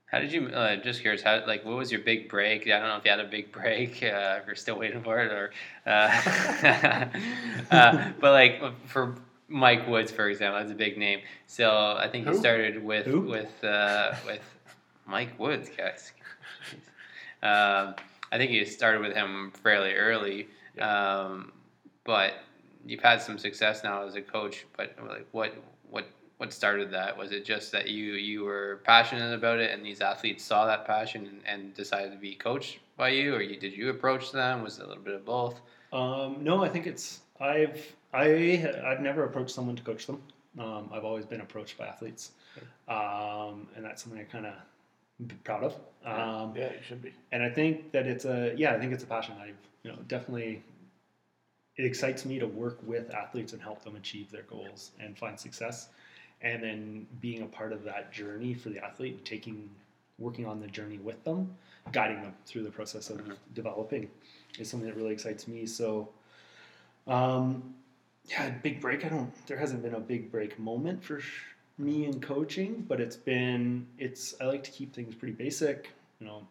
How 0.08 0.20
did 0.20 0.32
you? 0.32 0.48
Uh, 0.48 0.78
just 0.78 1.02
curious. 1.02 1.22
How 1.22 1.44
like 1.46 1.66
what 1.66 1.76
was 1.76 1.92
your 1.92 2.02
big 2.02 2.30
break? 2.30 2.66
I 2.68 2.80
don't 2.80 2.88
know 2.88 2.96
if 2.96 3.04
you 3.04 3.12
had 3.12 3.20
a 3.20 3.26
big 3.26 3.52
break. 3.60 4.02
Uh, 4.02 4.40
if 4.40 4.48
you're 4.48 4.56
still 4.56 4.80
waiting 4.80 5.04
for 5.04 5.20
it, 5.20 5.32
or 5.32 5.52
uh, 5.86 7.10
uh, 7.72 8.12
but 8.20 8.32
like 8.32 8.62
for 8.88 9.16
Mike 9.50 9.88
Woods, 9.88 10.12
for 10.12 10.30
example, 10.30 10.60
that's 10.60 10.72
a 10.72 10.76
big 10.76 10.98
name. 10.98 11.20
So 11.46 11.96
I 12.00 12.08
think 12.10 12.26
Who? 12.26 12.32
he 12.32 12.38
started 12.38 12.82
with 12.84 13.06
Who? 13.06 13.22
with 13.22 13.64
uh, 13.64 14.16
with 14.26 14.42
Mike 15.06 15.38
Woods, 15.38 15.70
guys. 15.76 16.14
Um, 17.44 17.96
I 18.32 18.38
think 18.38 18.52
you 18.52 18.66
started 18.66 19.02
with 19.02 19.14
him 19.14 19.52
fairly 19.62 19.94
early, 19.94 20.48
um, 20.80 21.52
but 22.06 22.34
you've 22.86 23.04
had 23.04 23.22
some 23.22 23.38
success 23.38 23.84
now 23.84 24.06
as 24.06 24.16
a 24.16 24.22
coach. 24.22 24.66
But 24.78 24.96
like, 25.06 25.28
what 25.32 25.54
what 25.90 26.08
what 26.38 26.54
started 26.54 26.92
that? 26.92 27.18
Was 27.18 27.32
it 27.32 27.46
just 27.46 27.72
that 27.72 27.90
you 27.90 28.14
you 28.14 28.44
were 28.44 28.82
passionate 28.84 29.34
about 29.34 29.60
it, 29.60 29.72
and 29.72 29.86
these 29.86 30.02
athletes 30.02 30.44
saw 30.44 30.66
that 30.66 30.86
passion 30.86 31.26
and, 31.26 31.42
and 31.46 31.74
decided 31.74 32.12
to 32.12 32.18
be 32.18 32.36
coached 32.36 32.80
by 32.96 33.10
you, 33.10 33.36
or 33.36 33.42
you 33.42 33.60
did 33.60 33.74
you 33.74 33.90
approach 33.90 34.32
them? 34.32 34.64
Was 34.64 34.80
it 34.80 34.86
a 34.86 34.88
little 34.88 35.04
bit 35.04 35.16
of 35.16 35.26
both? 35.26 35.60
Um, 35.92 36.38
no, 36.42 36.64
I 36.64 36.70
think 36.70 36.88
it's 36.88 37.22
I've 37.40 37.96
I 38.14 38.72
I've 38.86 39.02
never 39.02 39.24
approached 39.24 39.52
someone 39.52 39.76
to 39.76 39.84
coach 39.84 40.06
them. 40.06 40.22
Um, 40.60 40.90
I've 40.92 41.06
always 41.06 41.26
been 41.26 41.42
approached 41.42 41.78
by 41.78 41.86
athletes, 41.86 42.32
um, 42.88 43.68
and 43.76 43.84
that's 43.84 44.04
something 44.04 44.20
I 44.20 44.24
kind 44.24 44.46
of 44.48 44.54
proud 45.44 45.64
of. 45.64 45.74
Um, 46.06 46.54
yeah, 46.56 46.72
you 46.72 46.80
should 46.88 47.02
be. 47.02 47.14
and 47.32 47.44
I 47.44 47.50
think 47.50 47.92
that 47.92 48.06
it's 48.08 48.26
a 48.26 48.54
yeah, 48.56 48.74
I 48.74 48.80
think 48.80 48.94
it's 48.94 49.04
a 49.04 49.08
passion. 49.08 49.36
I've 49.42 49.56
you 49.84 49.92
know 49.92 49.98
definitely 50.08 50.64
it 51.78 51.86
excites 51.86 52.26
me 52.26 52.40
to 52.40 52.48
work 52.48 52.80
with 52.86 53.14
athletes 53.14 53.54
and 53.54 53.62
help 53.62 53.84
them 53.84 53.96
achieve 53.96 54.32
their 54.32 54.44
goals 54.44 54.92
and 55.00 55.18
find 55.18 55.40
success, 55.40 55.90
and 56.42 56.62
then 56.64 57.08
being 57.22 57.42
a 57.42 57.48
part 57.48 57.74
of 57.74 57.84
that 57.84 58.12
journey 58.12 58.54
for 58.54 58.70
the 58.70 58.84
athlete, 58.84 59.16
and 59.16 59.26
taking 59.26 59.70
working 60.20 60.46
on 60.46 60.60
the 60.60 60.68
journey 60.68 60.98
with 60.98 61.24
them, 61.24 61.56
guiding 61.92 62.22
them 62.22 62.34
through 62.46 62.64
the 62.64 62.72
process 62.72 63.10
of 63.12 63.18
Mhm. 63.20 63.38
developing, 63.54 64.10
is 64.58 64.68
something 64.70 64.88
that 64.90 64.96
really 64.96 65.14
excites 65.14 65.48
me. 65.48 65.66
So, 65.68 66.10
um, 67.06 67.76
yeah, 68.26 68.50
big 68.62 68.82
break. 68.82 69.06
I 69.06 69.10
don't. 69.10 69.32
There 69.48 69.58
hasn't 69.58 69.82
been 69.84 69.94
a 69.94 70.00
big 70.00 70.32
break 70.32 70.58
moment 70.60 71.04
for 71.04 71.20
sh- 71.20 71.44
me 71.78 72.06
in 72.06 72.20
coaching, 72.20 72.82
but 72.88 73.00
it's 73.00 73.16
been. 73.16 73.88
It's. 73.98 74.40
I 74.42 74.46
like 74.46 74.64
to 74.64 74.72
keep 74.72 74.94
things 74.94 75.16
pretty 75.16 75.34
basic. 75.34 75.92
You 76.20 76.28
know, 76.28 76.48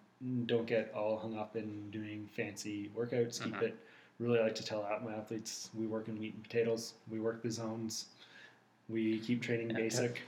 don't 0.46 0.66
get 0.66 0.92
all 0.94 1.18
hung 1.18 1.36
up 1.36 1.56
in 1.56 1.90
doing 1.90 2.28
fancy 2.34 2.90
workouts. 2.96 3.42
Keep 3.42 3.54
Mhm. 3.54 3.62
it. 3.62 3.76
Really 4.18 4.38
like 4.38 4.54
to 4.54 4.64
tell 4.64 4.82
out 4.84 5.04
my 5.04 5.12
athletes 5.14 5.68
we 5.74 5.86
work 5.86 6.08
in 6.08 6.18
meat 6.18 6.32
and 6.34 6.42
potatoes. 6.42 6.94
We 7.10 7.20
work 7.20 7.42
the 7.42 7.50
zones. 7.50 8.06
We 8.88 9.18
keep 9.18 9.42
training 9.42 9.70
Yeah. 9.70 9.76
basic. 9.76 10.22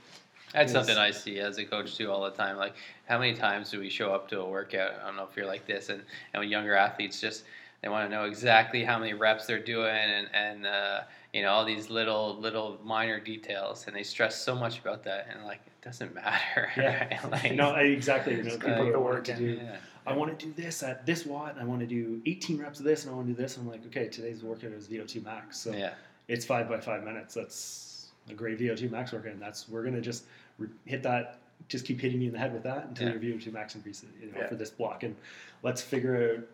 That's 0.53 0.71
something 0.71 0.97
I 0.97 1.11
see 1.11 1.39
as 1.39 1.59
a 1.59 1.65
coach 1.65 1.95
too 1.95 2.11
all 2.11 2.23
the 2.23 2.31
time. 2.31 2.57
Like, 2.57 2.73
how 3.07 3.19
many 3.19 3.35
times 3.35 3.69
do 3.69 3.79
we 3.79 3.89
show 3.89 4.13
up 4.13 4.27
to 4.29 4.39
a 4.41 4.49
workout? 4.49 4.93
I 5.01 5.05
don't 5.05 5.15
know 5.15 5.27
if 5.29 5.37
you're 5.37 5.45
like 5.45 5.65
this, 5.67 5.89
and 5.89 6.01
and 6.33 6.41
when 6.41 6.49
younger 6.49 6.73
athletes 6.75 7.21
just 7.21 7.43
they 7.81 7.87
want 7.89 8.09
to 8.09 8.15
know 8.15 8.25
exactly 8.25 8.83
how 8.83 8.97
many 8.99 9.13
reps 9.13 9.45
they're 9.45 9.59
doing, 9.63 9.95
and 9.95 10.27
and 10.33 10.65
uh, 10.65 11.01
you 11.33 11.43
know 11.43 11.51
all 11.51 11.63
these 11.65 11.91
little 11.91 12.35
little 12.39 12.79
minor 12.83 13.19
details, 13.19 13.85
and 13.85 13.95
they 13.95 14.01
stress 14.03 14.35
so 14.41 14.55
much 14.55 14.79
about 14.79 15.03
that, 15.03 15.27
and 15.31 15.45
like 15.45 15.61
it 15.67 15.85
doesn't 15.85 16.15
matter. 16.23 16.71
Yeah. 16.75 17.19
right? 17.21 17.31
like, 17.43 17.53
no, 17.53 17.69
I, 17.69 17.81
exactly. 17.81 18.33
You 18.35 18.39
know, 18.43 18.49
Just 18.49 18.59
people 18.61 18.75
put 18.85 18.91
the 18.91 18.99
work 18.99 19.23
to 19.25 19.33
in. 19.33 19.37
do. 19.37 19.45
yeah. 19.63 19.77
I 20.07 20.13
want 20.13 20.37
to 20.39 20.45
do 20.47 20.51
this 20.59 20.81
at 20.81 21.05
this 21.05 21.27
watt, 21.27 21.51
and 21.53 21.61
I 21.61 21.65
want 21.65 21.81
to 21.81 21.85
do 21.85 22.21
18 22.25 22.57
reps 22.59 22.79
of 22.79 22.85
this, 22.85 23.03
and 23.03 23.13
I 23.13 23.15
want 23.15 23.27
to 23.27 23.33
do 23.33 23.39
this. 23.39 23.57
And 23.57 23.67
I'm 23.67 23.71
like, 23.71 23.85
okay, 23.85 24.07
today's 24.07 24.41
workout 24.41 24.71
is 24.71 24.87
VO2 24.87 25.23
max, 25.23 25.59
so 25.59 25.71
yeah, 25.71 25.91
it's 26.27 26.43
five 26.45 26.67
by 26.67 26.79
five 26.79 27.03
minutes. 27.03 27.35
That's 27.35 27.88
a 28.31 28.35
great 28.35 28.59
VO2 28.59 28.89
max 28.89 29.11
workout, 29.11 29.31
and 29.33 29.41
that's 29.41 29.67
we're 29.69 29.83
gonna 29.83 30.01
just 30.01 30.25
re- 30.57 30.69
hit 30.85 31.03
that. 31.03 31.39
Just 31.67 31.85
keep 31.85 31.99
hitting 31.99 32.21
you 32.21 32.27
in 32.27 32.33
the 32.33 32.39
head 32.39 32.53
with 32.53 32.63
that 32.63 32.85
until 32.85 33.07
Yeah. 33.07 33.13
your 33.19 33.21
VO2 33.37 33.51
max 33.51 33.75
increases, 33.75 34.09
you 34.21 34.31
know, 34.31 34.39
Yeah. 34.39 34.47
for 34.47 34.55
this 34.55 34.69
block. 34.69 35.03
And 35.03 35.15
let's 35.63 35.81
figure 35.81 36.15
out. 36.37 36.47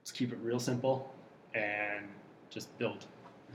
Let's 0.00 0.12
keep 0.12 0.32
it 0.32 0.38
real 0.42 0.58
simple, 0.58 1.14
and 1.54 2.06
just 2.48 2.76
build 2.78 3.04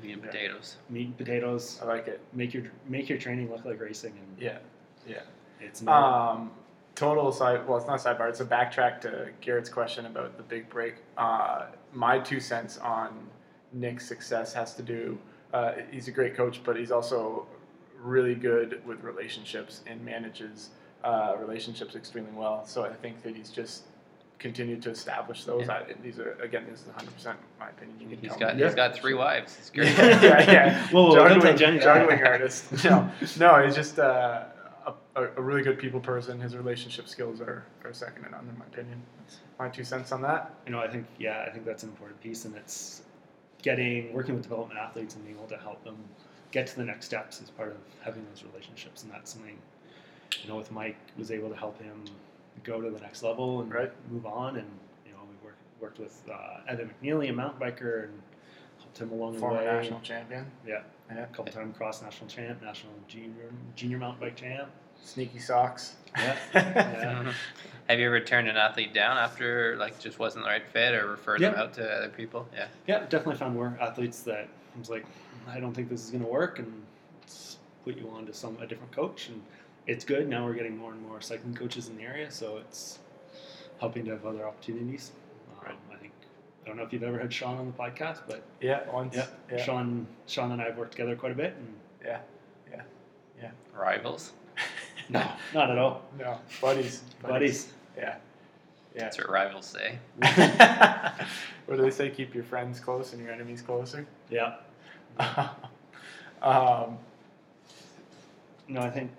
meat 0.01 0.13
and 0.13 0.21
potatoes. 0.23 0.77
meat 0.89 1.07
and 1.07 1.17
potatoes. 1.17 1.79
I 1.81 1.85
like 1.85 2.07
it. 2.07 2.21
Make 2.33 2.53
your 2.53 2.63
make 2.87 3.09
your 3.09 3.17
training 3.17 3.49
look 3.51 3.65
like 3.65 3.79
racing, 3.81 4.13
and 4.17 4.41
Yeah. 4.41 4.59
Yeah. 5.07 5.21
it's 5.59 5.81
not. 5.81 6.31
Um, 6.35 6.51
total 6.93 7.31
side. 7.31 7.67
Well, 7.67 7.77
it's 7.77 7.87
not 7.87 7.99
sidebar. 7.99 8.29
It's 8.29 8.39
a 8.39 8.45
backtrack 8.45 9.01
to 9.01 9.29
Garrett's 9.41 9.69
question 9.69 10.05
about 10.05 10.37
the 10.37 10.43
big 10.43 10.69
break. 10.69 10.95
Uh, 11.17 11.65
my 11.91 12.19
two 12.19 12.39
cents 12.39 12.77
on 12.77 13.27
Nick's 13.73 14.05
success 14.07 14.53
has 14.53 14.75
to 14.75 14.81
do. 14.83 15.17
Uh, 15.53 15.73
he's 15.91 16.07
a 16.07 16.11
great 16.11 16.35
coach, 16.35 16.61
but 16.63 16.77
he's 16.77 16.91
also 16.91 17.47
really 18.05 18.35
good 18.35 18.81
with 18.85 19.03
relationships 19.03 19.81
and 19.87 20.03
manages 20.05 20.69
uh, 21.03 21.35
relationships 21.39 21.95
extremely 21.95 22.31
well. 22.31 22.65
So 22.65 22.83
I 22.83 22.93
think 22.93 23.21
that 23.23 23.35
he's 23.35 23.49
just 23.49 23.83
continued 24.39 24.81
to 24.83 24.89
establish 24.89 25.43
those. 25.45 25.65
Yeah. 25.67 25.73
I, 25.73 25.93
these 26.03 26.19
are 26.19 26.33
again, 26.41 26.65
this 26.69 26.81
is 26.81 26.87
100 26.87 27.13
percent 27.13 27.37
my 27.59 27.69
opinion. 27.69 27.97
You 27.99 28.07
can 28.07 28.17
He's 28.19 28.29
tell 28.31 28.39
got 28.39 28.57
me. 28.57 28.63
he's 28.63 28.75
got 28.75 28.95
three 28.95 29.13
wives. 29.13 29.55
It's 29.59 29.69
great. 29.75 29.87
yeah, 29.97 30.21
yeah, 30.21 30.51
yeah. 30.51 30.87
Whoa, 30.89 31.09
whoa, 31.09 31.15
don't 31.15 31.27
juggling, 31.29 31.41
tell 31.41 31.57
Jenny 31.57 31.77
that. 31.79 31.83
juggling 31.83 32.23
artist. 32.23 32.83
No, 32.83 33.09
no, 33.39 33.65
he's 33.65 33.75
just 33.75 33.99
uh, 33.99 34.43
a, 34.85 34.93
a, 35.15 35.23
a 35.37 35.41
really 35.41 35.61
good 35.63 35.79
people 35.79 35.99
person. 35.99 36.39
His 36.39 36.55
relationship 36.55 37.07
skills 37.07 37.39
are, 37.41 37.65
are 37.83 37.93
second 37.93 38.23
to 38.25 38.31
none, 38.31 38.47
in 38.49 38.57
my 38.59 38.65
opinion. 38.65 39.01
That's 39.19 39.37
my 39.59 39.69
two 39.69 39.83
cents 39.83 40.11
on 40.11 40.21
that. 40.23 40.53
you 40.65 40.71
know, 40.71 40.79
I 40.79 40.87
think 40.87 41.05
yeah, 41.19 41.45
I 41.47 41.51
think 41.51 41.65
that's 41.65 41.83
an 41.83 41.89
important 41.89 42.21
piece, 42.21 42.45
and 42.45 42.55
it's 42.55 43.03
getting 43.61 44.11
working 44.13 44.35
with 44.35 44.43
development 44.43 44.79
athletes 44.79 45.15
and 45.15 45.23
being 45.23 45.37
able 45.37 45.47
to 45.47 45.57
help 45.57 45.83
them 45.83 45.97
get 46.55 46.65
to 46.67 46.77
the 46.77 46.85
next 46.85 47.05
steps 47.05 47.41
is 47.41 47.49
part 47.49 47.67
of 47.69 47.77
having 48.01 48.25
those 48.31 48.41
relationships, 48.49 49.03
and 49.03 49.11
that's 49.11 49.33
something 49.33 49.57
you 50.41 50.47
know 50.49 50.55
with 50.55 50.71
Mike 50.71 50.95
was 51.17 51.29
able 51.29 51.49
to 51.49 51.55
help 51.55 51.79
him 51.81 52.05
go 52.63 52.79
to 52.79 52.89
the 52.89 52.99
next 53.01 53.21
level 53.23 53.59
and 53.61 53.71
Right. 53.71 53.91
move 54.09 54.25
on, 54.25 54.55
and 54.55 54.67
you 55.05 55.11
know 55.11 55.19
we 55.29 55.35
worked 55.45 55.59
worked 55.81 55.99
with 55.99 56.23
uh, 56.31 56.61
Evan 56.71 56.89
McNeely, 57.03 57.29
a 57.29 57.33
mountain 57.33 57.59
biker, 57.59 58.05
and 58.05 58.21
helped 58.79 58.97
him 58.97 59.11
along 59.11 59.33
the 59.33 59.41
way. 59.45 59.49
Former 59.49 59.63
national 59.65 59.99
champion. 59.99 60.45
Yeah, 60.65 60.81
Yeah. 61.09 61.23
a 61.23 61.27
couple 61.27 61.51
time 61.51 61.73
cross 61.73 62.01
national 62.01 62.29
champ, 62.29 62.61
national 62.63 62.93
junior 63.09 63.49
junior 63.75 63.97
mountain 63.97 64.21
bike 64.21 64.37
champ. 64.37 64.69
Sneaky 65.03 65.39
socks. 65.39 65.95
Yeah, 66.17 66.35
yeah. 66.55 67.33
Have 67.89 67.99
you 67.99 68.07
ever 68.07 68.21
turned 68.21 68.47
an 68.47 68.55
athlete 68.55 68.93
down 68.93 69.17
after 69.17 69.75
like 69.75 69.99
just 69.99 70.19
wasn't 70.19 70.45
the 70.45 70.49
right 70.49 70.65
fit, 70.65 70.93
or 70.95 71.05
referred 71.07 71.41
them 71.41 71.53
out 71.55 71.73
to 71.73 71.83
other 71.97 72.07
people? 72.09 72.47
Yeah. 72.55 72.67
Yeah, 72.87 72.99
definitely 73.01 73.35
found 73.35 73.55
more 73.55 73.77
athletes 73.81 74.21
that 74.21 74.47
I 74.75 74.79
was 74.79 74.89
like, 74.89 75.05
I 75.47 75.59
don't 75.59 75.73
think 75.73 75.89
this 75.89 76.03
is 76.03 76.11
going 76.11 76.23
to 76.23 76.29
work, 76.29 76.59
and 76.59 76.83
let's 77.21 77.57
put 77.83 77.97
you 77.97 78.09
on 78.09 78.25
to 78.25 78.33
some 78.33 78.57
a 78.61 78.67
different 78.67 78.91
coach, 78.91 79.29
and 79.29 79.41
it's 79.87 80.03
good. 80.05 80.27
Now 80.27 80.45
we're 80.45 80.53
getting 80.53 80.77
more 80.77 80.91
and 80.91 81.01
more 81.01 81.21
cycling 81.21 81.53
coaches 81.53 81.87
in 81.87 81.97
the 81.97 82.03
area, 82.03 82.31
so 82.31 82.57
it's 82.57 82.99
helping 83.79 84.05
to 84.05 84.11
have 84.11 84.25
other 84.25 84.47
opportunities. 84.47 85.11
Um, 85.59 85.65
Right. 85.67 85.75
I 85.93 85.95
think 85.97 86.13
I 86.63 86.67
don't 86.67 86.77
know 86.77 86.83
if 86.83 86.93
you've 86.93 87.03
ever 87.03 87.19
had 87.19 87.31
Sean 87.33 87.57
on 87.57 87.65
the 87.67 87.73
podcast, 87.73 88.21
but 88.27 88.43
Yeah, 88.61 88.89
once. 88.91 89.15
yeah, 89.15 89.27
Yeah. 89.51 89.63
Sean, 89.63 90.07
Sean 90.27 90.51
and 90.51 90.61
I 90.61 90.65
have 90.65 90.77
worked 90.77 90.91
together 90.91 91.15
quite 91.15 91.31
a 91.31 91.35
bit, 91.35 91.53
and 91.55 91.73
Yeah. 92.03 92.19
Yeah, 92.71 92.81
yeah. 93.41 93.51
Rivals. 93.73 94.33
no, 95.09 95.27
not 95.53 95.69
at 95.69 95.77
all, 95.77 96.01
No, 96.17 96.39
buddies. 96.61 97.03
buddies. 97.21 97.71
Yeah. 97.97 98.15
Yeah. 98.95 99.01
That's 99.01 99.17
what 99.17 99.29
rivals 99.29 99.65
say. 99.65 99.99
what 101.65 101.75
do 101.75 101.81
they 101.81 101.91
say? 101.91 102.09
Keep 102.09 102.33
your 102.33 102.43
friends 102.45 102.79
close 102.79 103.11
and 103.13 103.21
your 103.21 103.31
enemies 103.31 103.61
closer. 103.61 104.07
Yeah, 104.29 104.55
um, 106.41 106.97
no, 108.67 108.81
I 108.81 108.89
think 108.89 109.11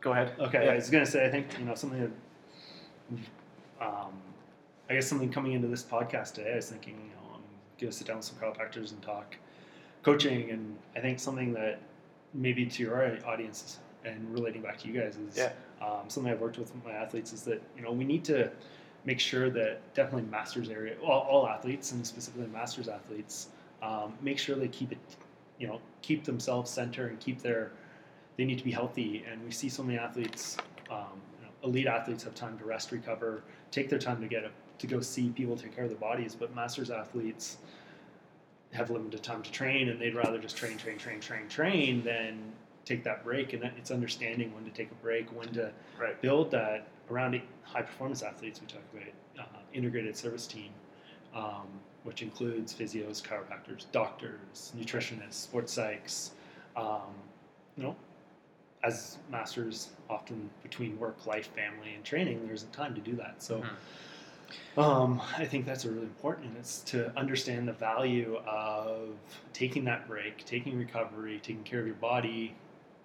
go 0.00 0.12
ahead. 0.12 0.32
Okay, 0.38 0.64
Yeah. 0.66 0.72
I 0.72 0.74
was 0.76 0.90
gonna 0.90 1.06
say 1.06 1.24
I 1.26 1.30
think 1.30 1.46
you 1.58 1.64
know 1.64 1.74
something 1.74 2.00
that, 2.00 3.86
um, 3.86 4.12
I 4.90 4.94
guess 4.94 5.06
something 5.06 5.30
coming 5.30 5.52
into 5.52 5.68
this 5.68 5.82
podcast 5.82 6.34
today. 6.34 6.52
I 6.52 6.56
was 6.56 6.68
thinking 6.70 6.94
you 6.94 7.10
know 7.16 7.34
I'm 7.34 7.40
gonna 7.80 7.92
sit 7.92 8.06
down 8.06 8.16
with 8.16 8.26
some 8.26 8.36
chiropractors 8.36 8.92
and 8.92 9.02
talk 9.02 9.36
coaching, 10.02 10.50
and 10.50 10.76
I 10.96 11.00
think 11.00 11.18
something 11.20 11.52
that 11.54 11.80
maybe 12.34 12.66
to 12.66 12.82
your 12.82 13.18
audience 13.26 13.78
and 14.04 14.32
relating 14.32 14.62
back 14.62 14.78
to 14.78 14.88
you 14.88 15.00
guys 15.00 15.16
is 15.16 15.36
Yeah. 15.36 15.52
um, 15.80 16.08
something 16.08 16.32
I've 16.32 16.40
worked 16.40 16.58
with 16.58 16.72
my 16.84 16.90
athletes 16.92 17.32
is 17.32 17.42
that 17.44 17.62
you 17.76 17.82
know 17.82 17.92
we 17.92 18.04
need 18.04 18.24
to 18.26 18.50
make 19.04 19.18
sure 19.20 19.50
that 19.50 19.80
definitely 19.94 20.28
masters 20.30 20.68
area, 20.68 20.94
well, 21.02 21.18
all 21.18 21.48
athletes 21.48 21.90
and 21.90 22.06
specifically 22.06 22.46
masters 22.46 22.86
athletes, 22.88 23.48
um, 23.82 24.14
make 24.22 24.38
sure 24.38 24.56
they 24.56 24.68
keep 24.68 24.92
it, 24.92 24.98
you 25.58 25.66
know, 25.66 25.80
keep 26.00 26.24
themselves 26.24 26.70
center 26.70 27.08
and 27.08 27.20
keep 27.20 27.42
their 27.42 27.72
they 28.36 28.44
need 28.44 28.58
to 28.58 28.64
be 28.64 28.70
healthy. 28.70 29.24
And 29.30 29.44
we 29.44 29.50
see 29.50 29.68
so 29.68 29.82
many 29.82 29.98
athletes, 29.98 30.56
um, 30.90 31.20
you 31.38 31.44
know, 31.46 31.52
elite 31.64 31.86
athletes 31.86 32.24
have 32.24 32.34
time 32.34 32.58
to 32.58 32.64
rest, 32.64 32.90
recover, 32.92 33.42
take 33.70 33.88
their 33.90 33.98
time 33.98 34.20
to 34.20 34.26
get 34.26 34.50
to 34.78 34.86
go 34.86 35.00
see 35.00 35.28
people 35.30 35.56
take 35.56 35.74
care 35.74 35.84
of 35.84 35.90
their 35.90 35.98
bodies. 35.98 36.34
But 36.34 36.54
masters 36.54 36.90
athletes 36.90 37.58
have 38.72 38.90
limited 38.90 39.22
time 39.22 39.42
to 39.42 39.52
train, 39.52 39.90
and 39.90 40.00
they'd 40.00 40.14
rather 40.14 40.38
just 40.38 40.56
train, 40.56 40.78
train, 40.78 40.96
train, 40.98 41.20
train, 41.20 41.46
train 41.48 42.02
than 42.02 42.38
take 42.84 43.04
that 43.04 43.22
break. 43.22 43.52
And 43.52 43.62
that, 43.62 43.74
it's 43.76 43.90
understanding 43.90 44.52
when 44.54 44.64
to 44.64 44.70
take 44.70 44.90
a 44.90 44.94
break, 44.94 45.28
when 45.36 45.48
to 45.50 45.70
Right. 46.00 46.20
build 46.22 46.50
that 46.52 46.86
around 47.10 47.40
high 47.62 47.82
performance 47.82 48.22
athletes. 48.22 48.60
We 48.60 48.66
talk 48.66 48.82
about 48.92 49.06
uh, 49.38 49.58
integrated 49.74 50.16
service 50.16 50.46
team, 50.46 50.70
um, 51.34 51.66
which 52.04 52.22
includes 52.22 52.74
physios, 52.74 53.22
chiropractors, 53.22 53.84
doctors, 53.92 54.72
nutritionists, 54.76 55.34
sports 55.34 55.76
psychs, 55.76 56.30
Um, 56.74 57.14
you 57.76 57.82
know, 57.82 57.96
as 58.82 59.18
masters, 59.30 59.90
often 60.08 60.48
between 60.62 60.98
work, 60.98 61.26
life, 61.26 61.48
family, 61.54 61.94
and 61.94 62.02
training, 62.04 62.46
there's 62.46 62.62
a 62.62 62.66
time 62.68 62.94
to 62.94 63.00
do 63.00 63.14
that. 63.16 63.42
So. 63.42 63.60
Mhm. 63.60 63.68
Um, 64.78 65.20
I 65.36 65.44
think 65.44 65.66
that's 65.66 65.84
really 65.84 66.02
important. 66.02 66.46
And 66.48 66.56
it's 66.56 66.80
to 66.84 67.14
understand 67.16 67.68
the 67.68 67.72
value 67.74 68.36
of 68.46 69.16
taking 69.52 69.84
that 69.84 70.06
break, 70.08 70.44
taking 70.44 70.78
recovery, 70.78 71.38
taking 71.42 71.62
care 71.62 71.80
of 71.80 71.86
your 71.86 71.96
body, 71.96 72.54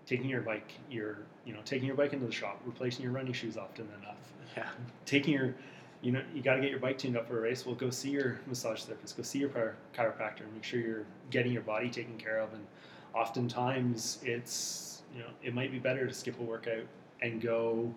taking 0.06 0.30
your 0.30 0.42
bike, 0.42 0.72
your 0.90 1.18
you 1.46 1.54
know, 1.54 1.62
taking 1.66 1.86
your 1.88 1.96
bike 1.96 2.14
into 2.14 2.26
the 2.26 2.32
shop, 2.32 2.62
replacing 2.66 3.04
your 3.04 3.12
running 3.14 3.34
shoes 3.34 3.58
often 3.58 3.88
enough, 4.02 4.34
Yeah. 4.56 4.70
taking 5.06 5.34
your 5.34 5.56
you 6.02 6.12
know 6.12 6.22
you 6.34 6.42
got 6.42 6.56
to 6.56 6.62
get 6.62 6.70
your 6.70 6.80
bike 6.80 6.98
tuned 6.98 7.18
up 7.18 7.28
for 7.28 7.38
a 7.40 7.42
race. 7.42 7.66
Well, 7.66 7.76
go 7.76 7.90
see 7.90 8.10
your 8.12 8.40
massage 8.48 8.84
therapist, 8.84 9.18
go 9.18 9.24
see 9.24 9.40
your 9.40 9.50
chiropractor, 9.50 10.42
and 10.42 10.54
make 10.54 10.64
sure 10.64 10.80
you're 10.80 11.06
getting 11.32 11.52
your 11.52 11.64
body 11.64 11.90
taken 11.90 12.18
care 12.18 12.40
of. 12.40 12.54
And 12.54 12.66
oftentimes, 13.14 14.20
it's 14.24 15.02
you 15.14 15.20
know 15.20 15.30
it 15.44 15.54
might 15.54 15.72
be 15.72 15.80
better 15.80 16.08
to 16.08 16.14
skip 16.14 16.40
a 16.40 16.44
workout 16.44 16.86
and 17.22 17.42
go 17.42 17.94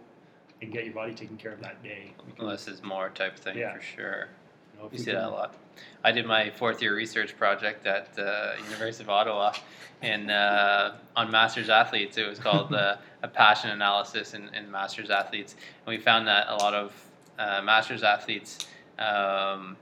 and 0.62 0.72
get 0.72 0.84
your 0.84 0.94
body 0.94 1.14
taken 1.14 1.36
care 1.36 1.52
of 1.52 1.60
that 1.60 1.82
day. 1.82 2.12
Because, 2.26 2.44
Less 2.44 2.68
is 2.68 2.82
more 2.82 3.10
type 3.10 3.38
thing 3.38 3.56
Yeah. 3.56 3.74
for 3.74 3.80
sure. 3.82 4.28
you 4.74 4.80
know, 4.82 4.88
we 4.92 4.98
see 4.98 5.12
that 5.12 5.24
a 5.24 5.28
lot. 5.28 5.54
I 6.04 6.12
did 6.12 6.26
my 6.26 6.50
fourth 6.50 6.82
year 6.82 6.94
research 6.94 7.36
project 7.36 7.86
at 7.86 8.18
uh, 8.18 8.52
University 8.64 9.02
of 9.04 9.08
Ottawa, 9.10 9.54
and 10.02 10.30
uh, 10.30 10.92
on 11.16 11.30
Masters 11.30 11.70
athletes, 11.70 12.18
it 12.18 12.28
was 12.28 12.38
called 12.38 12.74
uh, 12.74 12.96
a 13.22 13.28
passion 13.28 13.70
analysis 13.70 14.34
in, 14.34 14.48
in 14.54 14.70
Masters 14.70 15.08
athletes, 15.10 15.54
and 15.86 15.96
we 15.96 16.02
found 16.02 16.26
that 16.26 16.46
a 16.48 16.56
lot 16.56 16.74
of 16.74 16.92
uh, 17.40 17.62
Masters 17.62 18.02
athletes 18.02 18.66
um, 18.98 19.76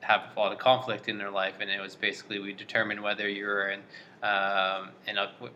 have 0.00 0.22
a 0.36 0.40
lot 0.40 0.52
of 0.52 0.58
conflict 0.58 1.08
in 1.08 1.18
their 1.18 1.30
life, 1.30 1.54
and 1.60 1.70
it 1.70 1.80
was 1.80 1.94
basically 1.94 2.38
we 2.40 2.52
determined 2.52 3.00
whether 3.02 3.28
you 3.28 3.46
were 3.46 3.70
in, 3.70 3.80
um, 4.22 4.90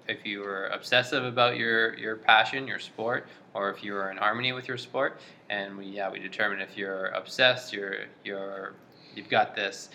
if 0.08 0.24
you 0.24 0.40
were 0.40 0.66
obsessive 0.68 1.24
about 1.24 1.56
your 1.56 1.96
your 1.98 2.16
passion, 2.16 2.66
your 2.66 2.78
sport, 2.78 3.26
or 3.52 3.70
if 3.70 3.82
you 3.82 3.92
were 3.92 4.10
in 4.10 4.16
harmony 4.16 4.52
with 4.52 4.68
your 4.68 4.78
sport, 4.78 5.20
and 5.50 5.76
we 5.76 5.86
yeah 5.86 6.10
we 6.10 6.20
determined 6.20 6.62
if 6.62 6.76
you're 6.76 7.06
obsessed, 7.06 7.72
you're 7.72 8.04
you're 8.24 8.74
you've 9.14 9.28
got 9.28 9.54
this 9.54 9.90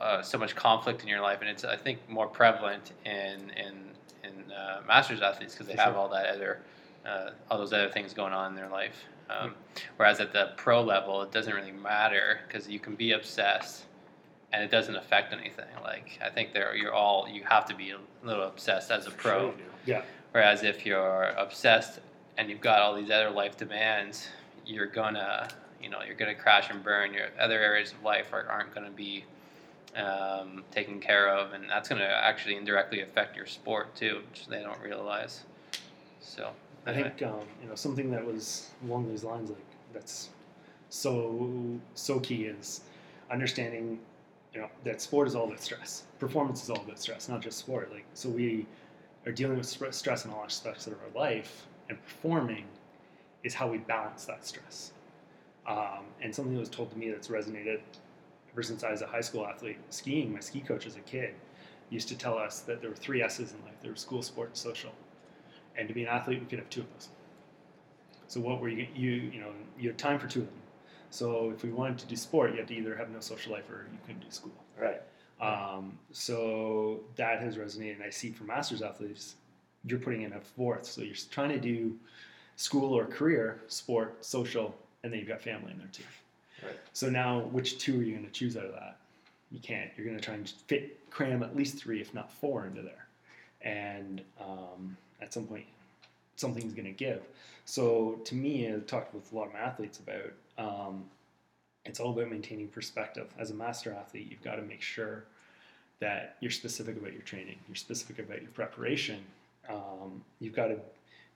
uh, 0.00 0.22
so 0.22 0.38
much 0.38 0.54
conflict 0.54 1.02
in 1.02 1.08
your 1.08 1.20
life, 1.20 1.40
and 1.40 1.50
it's 1.50 1.64
I 1.64 1.76
think 1.76 1.98
more 2.08 2.28
prevalent 2.28 2.92
in 3.04 3.50
in 3.56 3.74
in 4.24 4.52
uh, 4.52 4.80
masters 4.86 5.22
athletes 5.22 5.54
because 5.54 5.66
they 5.66 5.74
For 5.74 5.82
have 5.82 5.92
sure. 5.94 6.00
all 6.00 6.08
that 6.10 6.26
other 6.26 6.60
uh, 7.04 7.30
all 7.50 7.58
those 7.58 7.72
other 7.72 7.90
things 7.90 8.12
going 8.12 8.32
on 8.32 8.50
in 8.50 8.56
their 8.56 8.68
life. 8.68 9.04
Um, 9.30 9.54
whereas 9.96 10.20
at 10.20 10.32
the 10.32 10.52
pro 10.56 10.82
level, 10.82 11.22
it 11.22 11.32
doesn't 11.32 11.54
really 11.54 11.72
matter 11.72 12.40
because 12.46 12.68
you 12.68 12.78
can 12.78 12.94
be 12.94 13.12
obsessed, 13.12 13.84
and 14.52 14.62
it 14.62 14.70
doesn't 14.70 14.96
affect 14.96 15.32
anything. 15.32 15.66
Like 15.82 16.18
I 16.24 16.28
think 16.28 16.52
there 16.52 16.74
you're 16.76 16.92
all 16.92 17.28
you 17.28 17.42
have 17.44 17.64
to 17.66 17.74
be 17.74 17.90
a 17.90 17.98
little 18.22 18.46
obsessed 18.46 18.90
as 18.90 19.06
a 19.06 19.10
pro. 19.10 19.50
Sure. 19.50 19.54
Yeah. 19.86 20.02
Whereas 20.32 20.62
if 20.62 20.86
you're 20.86 21.34
obsessed 21.36 22.00
and 22.38 22.48
you've 22.48 22.60
got 22.60 22.80
all 22.80 22.94
these 22.94 23.10
other 23.10 23.30
life 23.30 23.56
demands, 23.56 24.28
you're 24.64 24.86
gonna, 24.86 25.48
you 25.82 25.90
know, 25.90 26.02
you're 26.02 26.16
gonna 26.16 26.34
crash 26.34 26.70
and 26.70 26.82
burn. 26.82 27.12
Your 27.12 27.26
other 27.38 27.58
areas 27.58 27.92
of 27.92 28.02
life 28.02 28.32
are, 28.32 28.46
aren't 28.48 28.74
gonna 28.74 28.90
be 28.90 29.24
um, 29.96 30.64
taken 30.70 31.00
care 31.00 31.28
of, 31.28 31.52
and 31.52 31.68
that's 31.68 31.88
gonna 31.88 32.04
actually 32.04 32.56
indirectly 32.56 33.02
affect 33.02 33.36
your 33.36 33.46
sport 33.46 33.94
too, 33.94 34.22
which 34.30 34.46
they 34.46 34.62
don't 34.62 34.80
realize. 34.80 35.44
So 36.20 36.52
I 36.86 36.92
think 36.92 37.22
um, 37.22 37.40
you 37.62 37.68
know 37.68 37.74
something 37.74 38.10
that 38.10 38.24
was 38.24 38.70
along 38.84 39.08
these 39.08 39.22
lines, 39.22 39.50
like 39.50 39.64
that's 39.92 40.30
so 40.88 41.78
so 41.94 42.18
key 42.20 42.44
is 42.44 42.80
understanding, 43.30 44.00
you 44.52 44.60
know, 44.60 44.68
that 44.84 45.00
sport 45.00 45.28
is 45.28 45.34
all 45.34 45.46
about 45.46 45.60
stress. 45.60 46.04
Performance 46.18 46.62
is 46.62 46.70
all 46.70 46.80
about 46.80 46.98
stress, 46.98 47.28
not 47.28 47.40
just 47.40 47.58
sport. 47.58 47.90
Like 47.92 48.04
so, 48.14 48.28
we 48.28 48.66
are 49.26 49.32
dealing 49.32 49.56
with 49.56 49.66
stress 49.66 50.24
in 50.24 50.32
all 50.32 50.42
aspects 50.44 50.86
of 50.88 50.94
our 50.94 51.20
life, 51.20 51.66
and 51.88 52.02
performing 52.02 52.64
is 53.44 53.54
how 53.54 53.68
we 53.68 53.78
balance 53.78 54.24
that 54.24 54.44
stress. 54.44 54.92
Um, 55.66 56.04
and 56.20 56.34
something 56.34 56.54
that 56.54 56.60
was 56.60 56.68
told 56.68 56.90
to 56.90 56.98
me 56.98 57.10
that's 57.10 57.28
resonated 57.28 57.80
ever 58.52 58.62
since 58.64 58.82
I 58.82 58.90
was 58.90 59.02
a 59.02 59.06
high 59.06 59.20
school 59.20 59.46
athlete 59.46 59.78
skiing. 59.90 60.32
My 60.32 60.40
ski 60.40 60.60
coach 60.60 60.86
as 60.86 60.96
a 60.96 61.00
kid 61.00 61.34
used 61.90 62.08
to 62.08 62.18
tell 62.18 62.36
us 62.36 62.60
that 62.60 62.80
there 62.80 62.90
were 62.90 62.96
three 62.96 63.22
S's 63.22 63.52
in 63.52 63.64
life: 63.64 63.76
there 63.82 63.92
were 63.92 63.96
school, 63.96 64.22
sport, 64.22 64.48
and 64.48 64.56
social 64.56 64.92
and 65.76 65.88
to 65.88 65.94
be 65.94 66.02
an 66.02 66.08
athlete, 66.08 66.40
we 66.40 66.46
could 66.46 66.58
have 66.58 66.70
two 66.70 66.80
of 66.80 66.86
those. 66.92 67.08
So 68.28 68.40
what 68.40 68.60
were 68.60 68.68
you 68.68 68.86
you 68.94 69.10
you 69.10 69.40
know 69.40 69.52
you 69.78 69.88
had 69.88 69.98
time 69.98 70.18
for 70.18 70.26
two 70.26 70.40
of 70.40 70.46
them. 70.46 70.54
So 71.10 71.50
if 71.54 71.62
we 71.62 71.70
wanted 71.70 71.98
to 71.98 72.06
do 72.06 72.16
sport, 72.16 72.52
you 72.52 72.58
had 72.58 72.68
to 72.68 72.74
either 72.74 72.96
have 72.96 73.10
no 73.10 73.20
social 73.20 73.52
life 73.52 73.68
or 73.70 73.86
you 73.92 73.98
couldn't 74.06 74.22
do 74.22 74.30
school. 74.30 74.52
Right. 74.80 75.02
Um, 75.42 75.98
so 76.10 77.00
that 77.16 77.40
has 77.40 77.56
resonated. 77.56 77.96
And 77.96 78.02
I 78.02 78.10
see 78.10 78.30
for 78.30 78.44
masters 78.44 78.80
athletes, 78.80 79.34
you're 79.84 79.98
putting 79.98 80.22
in 80.22 80.32
a 80.32 80.40
fourth. 80.40 80.86
So 80.86 81.02
you're 81.02 81.14
trying 81.30 81.50
to 81.50 81.60
do 81.60 81.98
school 82.56 82.96
or 82.96 83.04
career, 83.04 83.60
sport, 83.66 84.24
social, 84.24 84.74
and 85.02 85.12
then 85.12 85.20
you've 85.20 85.28
got 85.28 85.42
family 85.42 85.72
in 85.72 85.78
there 85.78 85.88
too. 85.92 86.04
Right. 86.64 86.76
So 86.92 87.10
now, 87.10 87.40
which 87.40 87.78
two 87.78 88.00
are 88.00 88.02
you 88.02 88.12
going 88.12 88.24
to 88.24 88.32
choose 88.32 88.56
out 88.56 88.64
of 88.64 88.72
that? 88.72 88.96
You 89.50 89.60
can't. 89.60 89.90
You're 89.96 90.06
going 90.06 90.18
to 90.18 90.24
try 90.24 90.34
and 90.34 90.48
fit 90.48 91.10
cram 91.10 91.42
at 91.42 91.54
least 91.54 91.76
three, 91.76 92.00
if 92.00 92.14
not 92.14 92.32
four, 92.32 92.64
into 92.66 92.82
there. 92.82 93.06
And 93.60 94.22
um, 94.40 94.96
at 95.22 95.32
some 95.32 95.46
point, 95.46 95.64
something's 96.36 96.74
going 96.74 96.86
to 96.86 96.92
give. 96.92 97.22
So 97.64 98.20
to 98.24 98.34
me, 98.34 98.68
I've 98.68 98.86
talked 98.86 99.14
with 99.14 99.32
a 99.32 99.36
lot 99.36 99.46
of 99.46 99.52
my 99.52 99.60
athletes 99.60 100.00
about. 100.00 100.32
Um, 100.58 101.04
it's 101.84 101.98
all 101.98 102.12
about 102.12 102.30
maintaining 102.30 102.68
perspective. 102.68 103.26
As 103.38 103.50
a 103.50 103.54
master 103.54 103.92
athlete, 103.92 104.28
you've 104.30 104.42
got 104.42 104.56
to 104.56 104.62
make 104.62 104.82
sure 104.82 105.24
that 106.00 106.36
you're 106.40 106.50
specific 106.50 106.96
about 106.96 107.12
your 107.12 107.22
training, 107.22 107.56
you're 107.68 107.76
specific 107.76 108.18
about 108.18 108.42
your 108.42 108.50
preparation. 108.50 109.20
Um, 109.68 110.22
you've 110.40 110.54
got 110.54 110.68
to 110.68 110.78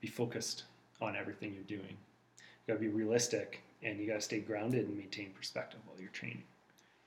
be 0.01 0.09
focused 0.09 0.64
on 1.01 1.16
everything 1.16 1.55
you're 1.55 1.79
doing. 1.79 1.96
You've 2.37 2.66
got 2.66 2.75
to 2.75 2.81
be 2.81 2.88
realistic, 2.88 3.61
and 3.83 3.99
you 3.99 4.07
got 4.07 4.14
to 4.14 4.20
stay 4.20 4.40
grounded 4.40 4.88
and 4.88 4.96
maintain 4.96 5.31
perspective 5.31 5.81
while 5.87 6.01
you're 6.01 6.11
training 6.11 6.42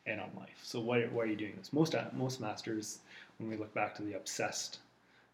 and 0.05 0.19
on 0.19 0.29
life. 0.37 0.59
So 0.63 0.79
why, 0.79 1.03
why 1.03 1.23
are 1.23 1.27
you 1.27 1.35
doing 1.35 1.53
this? 1.57 1.73
Most 1.73 1.95
most 2.13 2.39
masters, 2.39 2.99
when 3.37 3.49
we 3.49 3.57
look 3.57 3.73
back 3.73 3.95
to 3.95 4.03
the 4.03 4.15
obsessed 4.15 4.79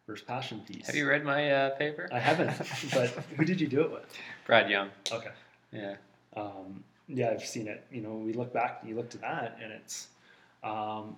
versus 0.08 0.26
passion 0.26 0.62
piece, 0.62 0.86
Have 0.86 0.96
you 0.96 1.08
read 1.08 1.24
my 1.24 1.52
uh, 1.52 1.70
paper? 1.72 2.08
I 2.12 2.20
haven't, 2.20 2.52
but 2.94 3.10
who 3.38 3.46
did 3.46 3.60
you 3.60 3.68
do 3.68 3.82
it 3.82 3.91
with? 3.91 4.06
Brad 4.46 4.70
Young. 4.70 4.89
Okay. 5.12 5.32
Yeah. 5.72 5.96
Um, 6.36 6.84
yeah, 7.08 7.30
I've 7.32 7.46
seen 7.46 7.68
it. 7.68 7.86
You 7.91 8.02
know, 8.02 8.13
we 8.15 8.34
look 8.34 8.54
back, 8.54 8.82
you 8.86 8.96
look 8.96 9.10
to 9.12 9.18
that, 9.20 9.58
and 9.62 9.72
it's 9.72 10.08
um, 10.63 11.18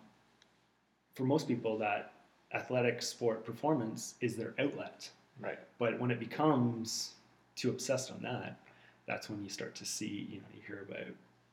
for 1.15 1.23
most 1.23 1.47
people 1.47 1.77
that 1.79 2.13
athletic 2.53 3.01
sport 3.01 3.45
performance 3.45 4.15
is 4.21 4.35
their 4.35 4.53
outlet. 4.59 5.09
Right. 5.39 5.59
But 5.79 5.99
when 5.99 6.11
it 6.11 6.19
becomes 6.19 7.13
too 7.55 7.69
obsessed 7.69 8.11
on 8.11 8.21
that, 8.23 8.57
that's 9.05 9.29
when 9.29 9.43
you 9.43 9.49
start 9.49 9.75
to 9.75 9.85
see, 9.85 10.27
you 10.29 10.37
know, 10.37 10.45
you 10.55 10.61
hear 10.65 10.85
about 10.87 11.07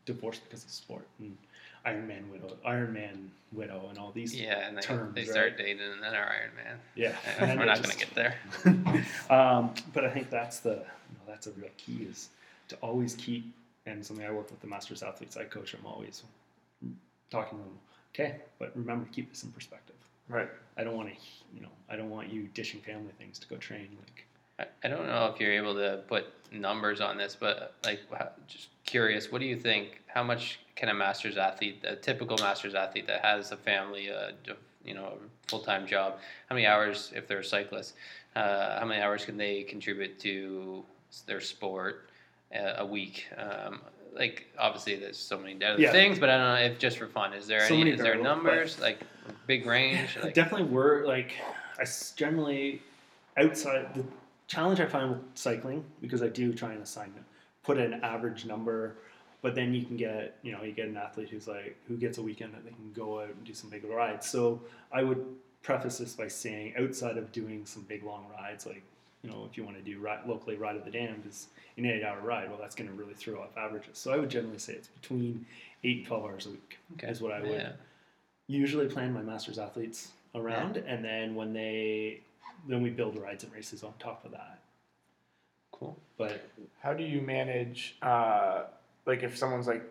divorce 0.07 0.39
because 0.39 0.65
of 0.65 0.71
sport 0.71 1.07
and 1.19 1.37
Iron 1.85 2.07
Man 2.07 2.31
widow, 2.31 2.57
Iron 2.65 2.93
Man 2.93 3.31
widow, 3.53 3.87
and 3.89 3.99
all 3.99 4.11
these. 4.13 4.35
Yeah, 4.35 4.67
and 4.67 4.77
they, 4.77 4.81
terms, 4.83 5.15
they 5.15 5.23
right? 5.23 5.31
start 5.31 5.59
dating, 5.59 5.81
and 5.83 6.03
then 6.03 6.15
are 6.15 6.33
Iron 6.41 6.51
Man. 6.57 6.77
Yeah, 6.95 7.15
Yeah, 7.39 7.45
and 7.51 7.59
we're 7.61 7.67
not 7.67 7.77
just- 7.83 7.99
going 7.99 7.99
to 7.99 8.07
get 8.07 8.15
there. 8.15 9.05
um, 9.31 9.75
but 9.93 10.05
I 10.05 10.11
think 10.11 10.31
that's 10.31 10.61
the 10.61 10.71
you 10.71 10.77
know, 10.77 11.23
that's 11.27 11.47
a 11.47 11.53
real 11.53 11.71
key 11.77 12.07
is 12.11 12.29
to 12.69 12.77
always 12.77 13.15
keep 13.15 13.53
and 13.87 14.05
something 14.05 14.25
I 14.25 14.31
work 14.31 14.51
with 14.51 14.61
the 14.61 14.67
masters 14.67 15.03
athletes 15.03 15.37
I 15.37 15.45
coach. 15.45 15.75
I'm 15.75 15.85
always 15.87 16.23
talking 17.31 17.59
to 17.59 17.65
them. 17.65 17.79
Okay, 18.15 18.37
but 18.59 18.73
remember 18.77 19.05
to 19.05 19.11
keep 19.11 19.31
this 19.31 19.43
in 19.43 19.51
perspective. 19.51 19.97
Right. 20.29 20.49
I 20.79 20.85
don't 20.85 20.97
want 20.97 21.09
to 21.11 21.15
you 21.55 21.61
know 21.61 21.69
I 21.91 21.97
don't 21.97 22.11
want 22.11 22.33
you 22.33 22.49
dishing 22.55 22.81
family 22.81 23.13
things 23.19 23.39
to 23.41 23.49
go 23.49 23.57
train. 23.57 23.89
Like 24.01 24.69
I, 24.83 24.87
I 24.87 24.91
don't 24.91 25.07
know 25.07 25.31
if 25.35 25.41
you're 25.41 25.53
able 25.53 25.75
to 25.75 26.03
put 26.09 26.27
numbers 26.53 27.01
on 27.01 27.19
this, 27.19 27.37
but 27.39 27.75
like, 27.85 28.01
just 28.47 28.69
curious, 28.95 29.33
what 29.33 29.41
do 29.41 29.47
you 29.47 29.57
think? 29.57 30.03
How 30.07 30.23
much 30.23 30.61
can 30.77 30.89
a 30.89 30.95
master's 30.95 31.37
athlete, 31.37 31.85
a 31.85 31.97
typical 31.97 32.39
master's 32.39 32.77
athlete 32.77 33.09
that 33.09 33.25
has 33.25 33.51
a 33.51 33.57
family, 33.57 34.07
a 34.07 34.33
you 34.85 34.95
know, 34.95 35.19
a 35.19 35.49
full 35.49 35.59
time 35.59 35.85
job, 35.85 36.19
how 36.49 36.55
many 36.55 36.67
hours, 36.67 37.13
if 37.17 37.27
they're 37.27 37.41
a 37.41 37.45
cyclist, 37.45 37.95
uh, 38.37 38.79
how 38.79 38.87
many 38.87 39.03
hours 39.03 39.25
can 39.25 39.37
they 39.37 39.65
contribute 39.65 40.21
to 40.21 40.85
their 41.27 41.41
sport 41.41 42.09
uh, 42.55 42.75
a 42.85 42.87
week? 42.87 43.27
Um, 43.37 43.81
like 44.15 44.47
obviously, 44.57 44.95
there's 44.95 45.19
so 45.19 45.39
many 45.39 45.55
other 45.65 45.81
Yeah. 45.81 45.91
things, 45.91 46.21
but 46.21 46.29
I 46.31 46.37
don't 46.39 46.55
know 46.55 46.73
if 46.73 46.79
just 46.79 46.99
for 46.99 47.09
fun, 47.09 47.33
is 47.33 47.49
there 47.49 47.67
So 47.67 47.75
any? 47.75 47.91
Is 47.91 48.01
there 48.01 48.17
numbers 48.17 48.81
like 48.81 49.01
big 49.49 49.67
range? 49.67 50.17
Like, 50.23 50.35
definitely 50.35 50.69
we're 50.69 51.05
like 51.05 51.33
I 51.81 51.85
generally 52.15 52.81
outside 53.37 53.93
the 53.95 54.05
challenge 54.47 54.79
I 54.79 54.87
find 54.87 55.11
with 55.11 55.23
cycling 55.35 55.85
because 56.01 56.23
I 56.23 56.29
do 56.29 56.53
try 56.53 56.73
and 56.75 56.83
assign 56.83 57.13
it, 57.17 57.25
put 57.65 57.79
an 57.79 57.95
average 58.05 58.45
number, 58.45 58.97
but 59.43 59.55
then 59.55 59.75
you 59.75 59.85
can 59.85 59.97
get 59.97 60.37
you 60.43 60.53
know 60.53 60.63
you 60.63 60.73
get 60.73 60.87
an 60.89 60.97
athlete 60.97 61.29
who's 61.31 61.49
like 61.49 61.77
who 61.89 61.97
gets 61.97 62.19
a 62.19 62.23
weekend 62.23 62.55
that 62.55 62.65
they 62.65 62.71
can 62.71 62.93
go 62.95 63.21
out 63.21 63.29
and 63.31 63.45
do 63.45 63.55
some 63.55 63.71
big 63.71 63.85
rides. 63.85 64.29
So 64.29 64.61
I 64.93 65.03
would 65.03 65.25
preface 65.63 65.99
this 65.99 66.15
by 66.15 66.29
saying 66.29 66.75
outside 66.79 67.17
of 67.17 67.33
doing 67.33 67.65
some 67.65 67.83
big 67.85 68.05
long 68.05 68.27
rides 68.39 68.67
like 68.67 68.83
you 69.23 69.31
know 69.31 69.49
if 69.51 69.57
you 69.57 69.65
want 69.65 69.77
to 69.77 69.83
do 69.83 69.99
ride, 69.99 70.21
locally 70.27 70.57
ride 70.57 70.77
of 70.77 70.85
the 70.85 70.91
damned 70.91 71.25
is 71.27 71.49
an 71.79 71.87
eight 71.87 72.05
hour 72.05 72.21
ride 72.21 72.51
well 72.51 72.59
that's 72.61 72.75
going 72.75 72.89
to 72.89 72.95
really 72.95 73.15
throw 73.15 73.41
off 73.41 73.57
averages. 73.57 73.97
So 73.99 74.13
I 74.13 74.19
would 74.19 74.29
generally 74.31 74.59
say 74.59 74.75
it's 74.75 74.89
between 74.89 75.47
eight 75.83 75.99
and 75.99 76.07
twelve 76.07 76.25
hours 76.25 76.47
a 76.47 76.51
week 76.51 76.79
Okay. 76.95 77.09
is 77.09 77.21
what 77.23 77.33
I 77.33 77.41
would 77.41 77.51
yeah. 77.51 77.73
usually 78.47 78.87
plan 78.87 79.13
my 79.15 79.23
masters 79.23 79.59
athletes 79.59 80.13
around 80.35 80.77
and 80.77 81.03
then 81.05 81.35
when 81.35 81.53
they 81.53 82.21
then 82.69 82.83
we 82.83 82.91
build 82.91 83.17
rides 83.17 83.45
and 83.45 83.53
races 83.53 83.83
on 83.83 83.93
top 83.99 84.25
of 84.25 84.31
that. 84.33 84.59
Cool. 85.79 85.97
But 86.17 86.49
How 86.83 86.93
do 86.95 87.03
you 87.03 87.21
manage, 87.21 87.97
uh, 88.03 88.65
like, 89.07 89.23
if 89.23 89.37
someone's 89.37 89.67
like, 89.67 89.83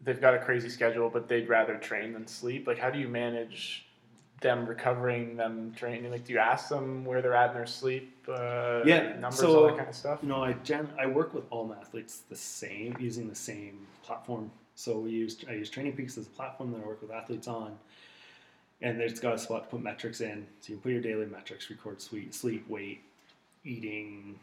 they've 0.00 0.20
got 0.20 0.34
a 0.34 0.38
crazy 0.38 0.68
schedule, 0.68 1.08
but 1.10 1.28
they'd 1.28 1.48
rather 1.48 1.76
train 1.76 2.12
than 2.12 2.26
sleep? 2.26 2.66
Like, 2.66 2.78
how 2.78 2.90
do 2.90 2.98
you 2.98 3.08
manage 3.08 3.86
them 4.40 4.66
recovering, 4.66 5.36
them 5.36 5.72
training? 5.76 6.10
Like, 6.10 6.24
do 6.24 6.32
you 6.34 6.38
ask 6.38 6.68
them 6.68 7.04
where 7.04 7.20
they're 7.22 7.34
at 7.34 7.50
in 7.50 7.56
their 7.56 7.66
sleep? 7.66 8.14
Uh, 8.28 8.82
Yeah, 8.84 9.14
numbers, 9.18 9.40
so- 9.40 9.56
all 9.62 9.66
that 9.68 9.76
kind 9.76 9.88
of 9.88 9.94
stuff. 9.96 10.20
you 10.22 10.28
know, 10.28 10.42
I 10.42 10.52
gen- 10.52 10.92
I 10.98 11.06
work 11.06 11.34
with 11.34 11.44
all 11.50 11.64
my 11.66 11.76
athletes 11.78 12.20
the 12.28 12.36
same 12.36 12.96
using 13.00 13.28
the 13.28 13.34
same 13.34 13.86
platform. 14.04 14.50
So 14.74 14.98
we 15.00 15.10
use 15.10 15.44
I 15.48 15.52
use 15.52 15.68
Training 15.70 15.94
Peaks 15.96 16.16
as 16.16 16.26
a 16.26 16.30
platform 16.30 16.72
that 16.72 16.82
I 16.82 16.86
work 16.86 17.02
with 17.02 17.10
athletes 17.10 17.46
on, 17.48 17.78
and 18.80 19.00
it's 19.00 19.20
got 19.20 19.34
a 19.34 19.38
spot 19.38 19.64
to 19.64 19.68
put 19.70 19.82
metrics 19.82 20.20
in. 20.20 20.46
So 20.60 20.68
you 20.70 20.76
can 20.76 20.82
put 20.82 20.92
your 20.92 21.00
daily 21.02 21.26
metrics, 21.26 21.68
record 21.70 22.00
sleep, 22.00 22.32
sleep 22.32 22.66
weight, 22.68 23.02
eating, 23.64 24.38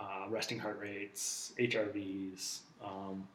uh, 0.00 0.26
resting 0.30 0.58
heart 0.58 0.78
rates, 0.80 1.52
HRVs, 1.58 2.60
um, 2.82 3.28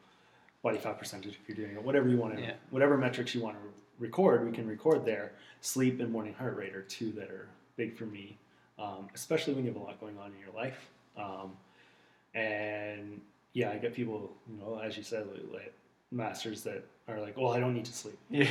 body 0.63 0.77
fat 0.79 0.97
percentage 0.97 1.37
if 1.41 1.47
you're 1.47 1.55
doing 1.55 1.77
it, 1.77 1.83
whatever 1.83 2.09
you 2.09 2.17
want 2.17 2.35
to, 2.35 2.41
Yeah. 2.41 2.53
whatever 2.71 2.97
metrics 2.97 3.35
you 3.35 3.41
want 3.41 3.55
to 3.55 3.61
record, 3.99 4.45
we 4.45 4.51
can 4.51 4.67
record 4.67 5.05
there. 5.05 5.33
Sleep 5.61 5.99
and 5.99 6.11
morning 6.11 6.33
heart 6.33 6.57
rate 6.57 6.75
are 6.75 6.81
two 6.83 7.11
that 7.13 7.29
are 7.29 7.47
big 7.77 7.95
for 7.95 8.05
me, 8.05 8.37
um, 8.79 9.07
especially 9.13 9.53
when 9.53 9.63
you 9.65 9.71
have 9.71 9.79
a 9.81 9.83
lot 9.83 9.99
going 9.99 10.17
on 10.17 10.31
in 10.33 10.39
your 10.39 10.53
life. 10.55 10.89
Um, 11.15 11.55
and 12.33 13.21
yeah, 13.53 13.71
I 13.71 13.77
get 13.77 13.93
people, 13.93 14.33
you 14.49 14.57
know, 14.57 14.79
as 14.83 14.97
you 14.97 15.03
said, 15.03 15.27
like, 15.31 15.43
like 15.53 15.73
masters 16.11 16.63
that 16.63 16.83
are 17.07 17.19
like, 17.21 17.37
"Well, 17.37 17.53
I 17.53 17.59
don't 17.59 17.73
need 17.73 17.85
to 17.85 17.93
sleep." 17.93 18.17
Yeah. 18.29 18.45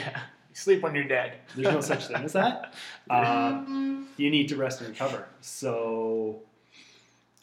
You 0.50 0.54
sleep 0.54 0.82
when 0.82 0.94
you're 0.94 1.04
dead. 1.08 1.38
There's 1.56 1.74
no 1.74 1.80
such 1.80 2.06
thing 2.06 2.22
as 2.24 2.32
that. 2.34 2.74
Uh, 3.10 3.64
you 4.16 4.30
need 4.30 4.48
to 4.48 4.56
rest 4.56 4.80
and 4.80 4.88
recover. 4.90 5.26
So, 5.40 6.40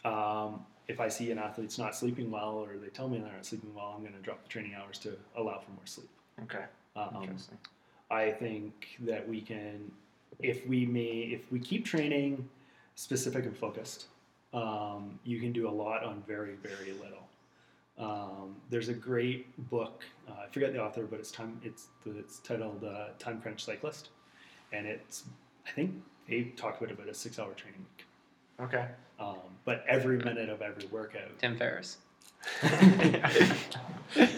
um, 0.05 0.65
if 0.87 0.99
I 0.99 1.07
see 1.07 1.31
an 1.31 1.39
athlete's 1.39 1.77
not 1.77 1.95
sleeping 1.95 2.29
well, 2.31 2.51
or 2.51 2.77
they 2.77 2.89
tell 2.89 3.07
me 3.07 3.19
they're 3.19 3.31
not 3.31 3.45
sleeping 3.45 3.73
well, 3.73 3.93
I'm 3.95 4.01
going 4.01 4.13
to 4.13 4.19
drop 4.19 4.43
the 4.43 4.49
training 4.49 4.75
hours 4.75 4.97
to 4.99 5.17
allow 5.35 5.59
for 5.59 5.71
more 5.71 5.85
sleep. 5.85 6.09
Okay. 6.43 6.65
Um, 6.95 7.21
Interesting. 7.21 7.57
I 8.09 8.31
think 8.31 8.97
that 9.01 9.27
we 9.27 9.41
can, 9.41 9.91
if 10.39 10.67
we 10.67 10.85
may, 10.85 11.29
if 11.31 11.49
we 11.51 11.59
keep 11.59 11.85
training 11.85 12.49
specific 12.95 13.45
and 13.45 13.55
focused, 13.55 14.07
um, 14.53 15.19
you 15.23 15.39
can 15.39 15.53
do 15.53 15.69
a 15.69 15.71
lot 15.71 16.03
on 16.03 16.23
very, 16.27 16.55
very 16.55 16.93
little. 16.93 17.27
Um, 17.97 18.55
there's 18.69 18.89
a 18.89 18.93
great 18.93 19.69
book. 19.69 20.03
Uh, 20.27 20.43
I 20.45 20.47
forget 20.51 20.73
the 20.73 20.83
author, 20.83 21.03
but 21.03 21.19
it's 21.19 21.31
time. 21.31 21.61
It's 21.63 21.87
it's 22.05 22.39
titled 22.39 22.83
uh, 22.83 23.09
"Time 23.19 23.39
Crunch 23.41 23.63
Cyclist," 23.63 24.09
and 24.73 24.87
it's 24.87 25.23
I 25.67 25.71
think 25.71 26.01
they 26.27 26.43
talk 26.55 26.81
about 26.81 26.91
about 26.91 27.07
a 27.07 27.13
six-hour 27.13 27.53
training 27.53 27.79
week. 27.79 28.05
Okay. 28.61 28.85
Um, 29.19 29.37
but 29.65 29.83
every 29.87 30.17
minute 30.17 30.49
of 30.49 30.61
every 30.61 30.85
workout, 30.87 31.37
Tim 31.39 31.57
Ferriss. 31.57 31.97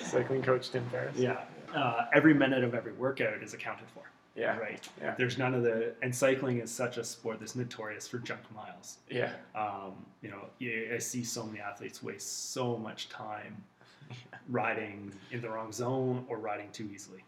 Cycling 0.03 0.41
coach 0.41 0.69
Tim 0.71 0.85
Ferriss. 0.89 1.17
yeah, 1.17 1.41
uh, 1.73 2.05
every 2.13 2.33
minute 2.33 2.63
of 2.63 2.75
every 2.75 2.93
workout 2.93 3.41
is 3.41 3.53
accounted 3.53 3.87
for. 3.93 4.03
Yeah. 4.35 4.57
Right. 4.57 4.87
Yeah. 4.99 5.13
There's 5.15 5.37
none 5.37 5.53
of 5.53 5.61
the 5.63 5.93
and 6.01 6.13
cycling 6.13 6.59
is 6.59 6.71
such 6.71 6.97
a 6.97 7.03
sport 7.03 7.39
that's 7.39 7.55
notorious 7.55 8.07
for 8.07 8.17
junk 8.17 8.41
miles. 8.53 8.97
Yeah. 9.07 9.31
Um, 9.53 10.05
you 10.23 10.31
know, 10.31 10.45
I 10.93 10.97
see 10.97 11.23
so 11.23 11.45
many 11.45 11.59
athletes 11.59 12.01
waste 12.01 12.51
so 12.51 12.75
much 12.75 13.09
time 13.09 13.63
riding 14.49 15.11
in 15.31 15.41
the 15.41 15.49
wrong 15.49 15.71
zone 15.71 16.25
or 16.27 16.39
riding 16.39 16.69
too 16.71 16.89
easily. 16.91 17.23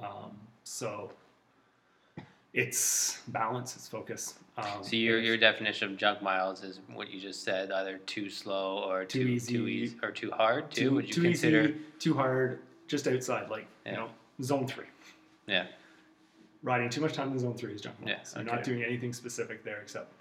Um, 0.00 0.36
so 0.64 1.10
it's 2.54 3.20
balance, 3.28 3.76
it's 3.76 3.88
focus. 3.88 4.34
Um, 4.56 4.82
So 4.82 4.96
your 4.96 5.18
your 5.18 5.36
definition 5.36 5.90
of 5.92 5.96
junk 5.98 6.22
miles 6.22 6.62
is 6.62 6.80
what 6.94 7.10
you 7.10 7.20
just 7.20 7.42
said, 7.42 7.70
either 7.72 7.98
too 7.98 8.30
slow 8.30 8.78
or 8.88 9.04
Too 9.04 9.24
too 9.24 9.28
easy. 9.30 9.52
too 9.56 9.68
easy 9.68 9.96
or 10.02 10.10
too 10.12 10.30
hard. 10.30 10.70
Too, 10.70 10.88
too, 10.88 10.94
would 10.94 11.06
you 11.08 11.12
too 11.14 11.22
consider? 11.22 11.62
easy, 11.62 11.76
too 11.98 12.14
hard, 12.14 12.60
just 12.86 13.06
outside, 13.08 13.50
like 13.50 13.66
Yeah. 13.84 13.92
you 13.92 13.98
know, 13.98 14.10
zone 14.42 14.66
three. 14.68 14.86
Yeah. 15.46 15.66
Riding 16.62 16.88
too 16.88 17.00
much 17.02 17.12
time 17.12 17.32
in 17.32 17.38
zone 17.38 17.54
three 17.56 17.74
is 17.74 17.80
junk 17.82 17.96
Yeah, 18.06 18.14
miles. 18.14 18.34
You're 18.36 18.44
not 18.44 18.62
doing 18.62 18.82
anything 18.84 19.12
specific 19.12 19.64
there 19.64 19.80
except 19.82 20.12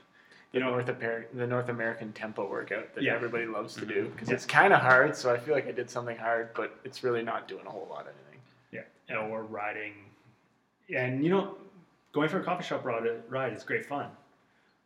The 0.52 0.60
North 0.60 0.88
American, 0.90 1.38
the 1.38 1.48
North 1.48 1.70
American 1.70 2.14
tempo 2.14 2.48
workout 2.48 2.94
that 2.96 3.04
Yeah. 3.04 3.14
everybody 3.16 3.46
loves 3.46 3.76
to 3.76 3.86
do 3.86 4.10
because 4.10 4.30
Yeah. 4.30 4.36
it's 4.36 4.46
kind 4.46 4.74
of 4.74 4.82
hard. 4.82 5.16
So 5.16 5.32
I 5.34 5.38
feel 5.38 5.54
like 5.56 5.68
I 5.68 5.72
did 5.72 5.90
something 5.90 6.18
hard, 6.18 6.54
but 6.56 6.76
it's 6.84 7.04
really 7.04 7.24
not 7.24 7.48
doing 7.48 7.66
a 7.66 7.70
whole 7.70 7.88
lot 7.90 8.02
of 8.08 8.14
anything. 8.28 8.42
Yeah, 9.10 9.18
or 9.18 9.44
riding, 9.44 9.94
and 10.94 11.24
you 11.24 11.30
know, 11.30 11.58
going 12.14 12.30
for 12.30 12.40
a 12.40 12.44
coffee 12.44 12.64
shop 12.64 12.86
ride, 12.86 13.04
ride 13.28 13.54
is 13.54 13.64
great 13.64 13.86
fun 13.86 14.08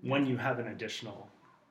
when 0.02 0.26
you 0.26 0.38
have 0.38 0.58
an 0.60 0.68
additional 0.70 1.30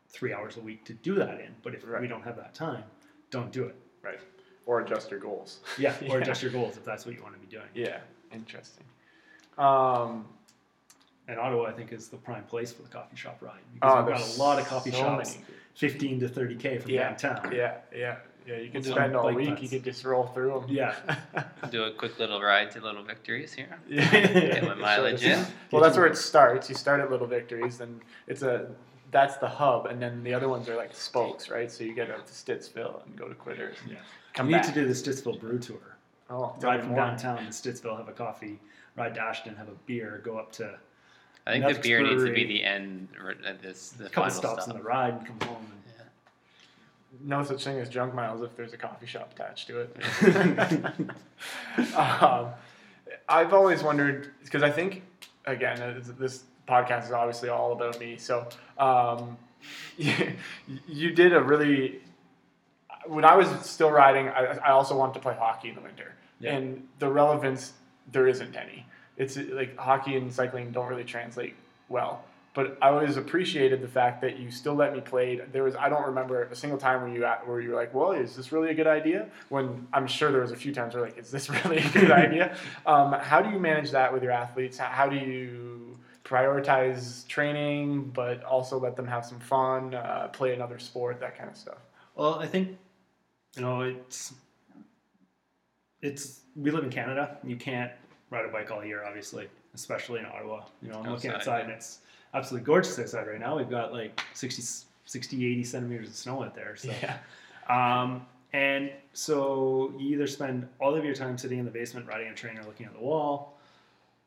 three 0.08 0.32
hours 0.32 0.56
a 0.56 0.60
week 0.60 0.84
to 0.84 0.92
do 0.94 1.14
that 1.16 1.40
in. 1.40 1.54
But 1.62 1.74
if 1.74 1.84
we 1.84 2.06
don't 2.06 2.22
have 2.22 2.36
that 2.36 2.54
time, 2.54 2.84
don't 3.30 3.50
do 3.50 3.64
it. 3.64 3.74
Right. 4.02 4.20
Or 4.66 4.80
adjust 4.80 5.10
your 5.10 5.20
goals. 5.20 5.60
Yeah, 5.78 5.94
or 6.02 6.16
Yeah. 6.18 6.22
adjust 6.22 6.42
your 6.42 6.52
goals 6.58 6.76
if 6.76 6.84
that's 6.84 7.04
what 7.06 7.14
you 7.16 7.22
want 7.22 7.34
to 7.34 7.40
be 7.40 7.46
doing. 7.46 7.66
Yeah. 7.74 7.98
Interesting. 8.32 8.84
Um, 9.58 10.26
And 11.28 11.40
Ottawa, 11.40 11.64
I 11.66 11.72
think, 11.72 11.92
is 11.92 12.08
the 12.08 12.16
prime 12.18 12.44
place 12.44 12.72
for 12.72 12.82
the 12.82 12.88
coffee 12.88 13.16
shop 13.16 13.38
ride 13.40 13.58
because 13.74 14.04
we've 14.06 14.14
got 14.14 14.36
a 14.36 14.38
lot 14.40 14.60
of 14.60 14.68
coffee 14.68 14.92
so 14.92 14.98
shops, 14.98 15.34
many. 15.34 15.46
fifteen 15.74 16.20
to 16.20 16.28
thirty 16.28 16.54
k 16.54 16.78
from 16.78 16.90
Yeah. 16.92 17.08
downtown. 17.08 17.52
Yeah. 17.52 17.78
Yeah. 17.92 18.16
Yeah. 18.46 18.56
You 18.58 18.66
could 18.66 18.74
We'll 18.74 18.82
do 18.82 18.90
spend 18.92 19.16
all 19.16 19.24
bike 19.24 19.36
week. 19.36 19.48
paths. 19.48 19.62
You 19.62 19.68
could 19.68 19.84
just 19.84 20.04
roll 20.04 20.26
through 20.26 20.60
them. 20.60 20.64
Yeah. 20.68 20.94
Do 21.70 21.84
a 21.84 21.90
quick 21.90 22.18
little 22.18 22.40
ride 22.40 22.70
to 22.72 22.80
Little 22.80 23.02
Victories 23.02 23.52
here. 23.52 23.78
Yeah. 23.88 24.08
Get 24.10 24.64
my 24.64 24.74
mileage 24.74 25.24
in. 25.24 25.44
Well, 25.72 25.82
that's 25.82 25.96
where 25.96 26.06
it 26.06 26.16
starts. 26.16 26.68
You 26.68 26.74
start 26.76 27.00
at 27.00 27.10
Little 27.10 27.26
Victories, 27.26 27.78
then 27.78 28.00
it's 28.26 28.42
a 28.42 28.68
that's 29.10 29.36
the 29.36 29.48
hub, 29.48 29.86
and 29.86 30.00
then 30.02 30.22
the 30.24 30.34
other 30.34 30.48
ones 30.48 30.68
are 30.68 30.76
like 30.76 30.94
spokes, 30.94 31.48
right? 31.48 31.70
So 31.70 31.84
you 31.84 31.94
get 31.94 32.10
up 32.10 32.26
to 32.26 32.32
Stittsville 32.32 33.04
and 33.06 33.16
go 33.16 33.28
to 33.28 33.34
Quitters. 33.34 33.76
and 33.82 33.92
Yeah. 33.92 33.98
Come 34.34 34.46
we 34.48 34.52
need 34.54 34.58
back. 34.62 34.66
to 34.66 34.72
do 34.74 34.86
the 34.86 34.94
Stittsville 34.94 35.40
Brew 35.40 35.58
Tour. 35.58 35.78
oh, 36.28 36.54
tell 36.60 36.70
Ride 36.70 36.80
from 36.80 36.88
more. 36.90 36.98
downtown 36.98 37.38
to 37.38 37.44
Stittsville, 37.50 37.96
have 37.96 38.08
a 38.08 38.12
coffee. 38.12 38.58
Ride 38.96 39.14
to 39.14 39.20
Ashton, 39.20 39.54
have 39.56 39.68
a 39.68 39.76
beer. 39.86 40.20
Go 40.24 40.38
up 40.38 40.50
to 40.52 40.76
I 41.46 41.52
think 41.52 41.64
the 41.64 41.72
Next 41.72 41.82
beer 41.86 42.02
needs 42.02 42.24
to 42.24 42.32
be 42.32 42.44
the 42.44 42.64
end. 42.64 43.08
r- 43.22 43.30
uh, 43.46 43.52
This 43.62 43.90
the 43.90 44.06
a 44.06 44.08
couple 44.08 44.30
final 44.30 44.36
stops 44.42 44.64
stop. 44.64 44.76
in 44.76 44.82
the 44.82 44.88
ride 44.88 45.14
and 45.14 45.26
come 45.40 45.48
home. 45.48 45.66
No 47.22 47.42
such 47.44 47.64
thing 47.64 47.78
as 47.78 47.88
junk 47.88 48.14
miles 48.14 48.42
if 48.42 48.56
there's 48.56 48.72
a 48.72 48.76
coffee 48.76 49.06
shop 49.06 49.32
attached 49.34 49.66
to 49.68 49.80
it. 49.80 49.96
um, 51.96 52.48
I've 53.28 53.52
always 53.52 53.82
wondered 53.82 54.30
because 54.44 54.62
I 54.62 54.70
think 54.70 55.02
again 55.44 55.80
uh, 55.80 56.00
this 56.18 56.44
podcast 56.68 57.06
is 57.06 57.12
obviously 57.12 57.48
all 57.48 57.72
about 57.72 57.98
me. 58.00 58.16
So 58.16 58.48
um, 58.78 59.36
you, 59.96 60.32
you 60.88 61.10
did 61.12 61.32
a 61.32 61.40
really 61.42 62.00
when 63.06 63.24
I 63.24 63.36
was 63.36 63.48
still 63.68 63.90
riding. 63.90 64.28
I, 64.28 64.58
I 64.64 64.70
also 64.70 64.96
wanted 64.96 65.14
to 65.14 65.20
play 65.20 65.34
hockey 65.34 65.68
in 65.68 65.74
the 65.74 65.80
winter, 65.80 66.12
Yeah. 66.40 66.56
and 66.56 66.86
the 66.98 67.08
relevance 67.08 67.72
there 68.12 68.26
isn't 68.26 68.54
any. 68.56 68.86
It's 69.16 69.36
like 69.36 69.76
hockey 69.76 70.16
and 70.16 70.32
cycling 70.32 70.72
don't 70.72 70.88
really 70.88 71.04
translate 71.04 71.54
well. 71.88 72.24
But 72.56 72.78
I 72.80 72.88
always 72.88 73.18
appreciated 73.18 73.82
the 73.82 73.86
fact 73.88 74.22
that 74.22 74.38
you 74.38 74.50
still 74.50 74.72
let 74.74 74.94
me 74.94 75.02
play. 75.02 75.36
There 75.52 75.62
was 75.62 75.76
I 75.76 75.90
don't 75.90 76.06
remember 76.06 76.42
a 76.44 76.56
single 76.56 76.78
time 76.78 77.02
where 77.02 77.10
you 77.12 77.22
at- 77.26 77.46
where 77.46 77.60
you 77.60 77.68
were 77.68 77.76
like, 77.76 77.92
"Well, 77.92 78.12
is 78.12 78.34
this 78.34 78.50
really 78.50 78.70
a 78.70 78.74
good 78.74 78.86
idea?" 78.86 79.28
When 79.50 79.86
I'm 79.92 80.06
sure 80.06 80.32
there 80.32 80.40
was 80.40 80.52
a 80.52 80.56
few 80.56 80.72
times 80.72 80.94
where 80.94 81.04
like, 81.04 81.18
"Is 81.18 81.30
this 81.30 81.50
really 81.64 81.76
a 81.76 81.88
good 81.90 82.10
idea?" 82.10 82.56
Um, 82.86 83.12
how 83.12 83.42
do 83.42 83.50
you 83.50 83.58
manage 83.58 83.90
that 83.90 84.10
with 84.10 84.22
your 84.22 84.32
athletes? 84.32 84.78
How- 84.78 84.88
How 84.88 85.06
do 85.06 85.16
you 85.16 85.98
prioritize 86.24 87.28
training, 87.28 88.04
but 88.14 88.42
also 88.42 88.78
let 88.80 88.96
them 88.96 89.06
have 89.06 89.24
some 89.26 89.38
fun, 89.38 89.94
uh, 89.94 90.28
play 90.32 90.54
another 90.54 90.78
sport, 90.78 91.20
that 91.20 91.36
kind 91.36 91.50
of 91.50 91.56
stuff? 91.58 91.78
Well, 92.14 92.36
I 92.36 92.46
think 92.46 92.78
you 93.54 93.60
know 93.62 93.82
it's 93.82 94.32
it's 96.00 96.40
we 96.54 96.70
live 96.70 96.84
in 96.84 96.90
Canada. 96.90 97.36
You 97.44 97.56
can't 97.56 97.92
ride 98.30 98.44
a 98.44 98.48
bike 98.48 98.70
all 98.70 98.84
year, 98.84 99.04
obviously, 99.04 99.48
especially 99.74 100.20
in 100.20 100.26
Ottawa. 100.26 100.64
You 100.82 100.88
know, 100.90 101.00
I'm 101.04 101.10
looking 101.12 101.30
Outside, 101.30 101.34
outside 101.34 101.58
yeah. 101.58 101.64
and 101.64 101.72
it's 101.72 101.98
absolutely 102.34 102.64
gorgeous 102.66 102.98
outside 102.98 103.26
right 103.26 103.40
now. 103.40 103.56
We've 103.56 103.70
got 103.70 103.92
like 103.92 104.20
60, 104.34 104.62
60 105.06 105.46
80 105.46 105.64
centimeters 105.64 106.08
of 106.08 106.14
snow 106.16 106.42
out 106.44 106.54
there. 106.54 106.76
So, 106.76 106.90
Yeah. 107.02 107.18
um, 107.68 108.26
and 108.52 108.90
so 109.12 109.92
you 109.98 110.14
either 110.14 110.26
spend 110.26 110.68
all 110.80 110.94
of 110.94 111.04
your 111.04 111.14
time 111.14 111.36
sitting 111.38 111.58
in 111.58 111.64
the 111.64 111.70
basement 111.70 112.06
riding 112.06 112.28
a 112.28 112.34
trainer, 112.34 112.62
looking 112.64 112.86
at 112.86 112.92
the 112.94 113.00
wall, 113.00 113.58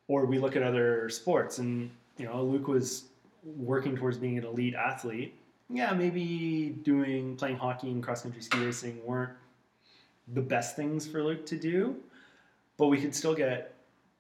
or 0.08 0.26
we 0.26 0.38
look 0.40 0.56
at 0.56 0.64
other 0.64 1.10
sports. 1.10 1.58
And 1.60 1.90
you 2.18 2.26
know, 2.26 2.44
Luke 2.44 2.68
was 2.68 3.06
working 3.44 3.96
towards 3.96 4.18
being 4.18 4.38
an 4.38 4.44
elite 4.44 4.76
athlete. 4.76 5.36
Yeah, 5.70 5.94
maybe 5.94 6.76
doing 6.84 7.36
playing 7.38 7.58
hockey 7.58 7.90
and 7.92 8.04
cross 8.04 8.24
country 8.24 8.42
ski 8.42 8.60
racing 8.66 9.02
weren't 9.06 9.32
the 10.34 10.42
best 10.42 10.76
things 10.76 11.08
for 11.08 11.24
Luke 11.24 11.46
to 11.48 11.58
do, 11.58 11.96
but 12.78 12.88
we 12.88 13.00
could 13.00 13.16
still 13.16 13.34
get 13.36 13.74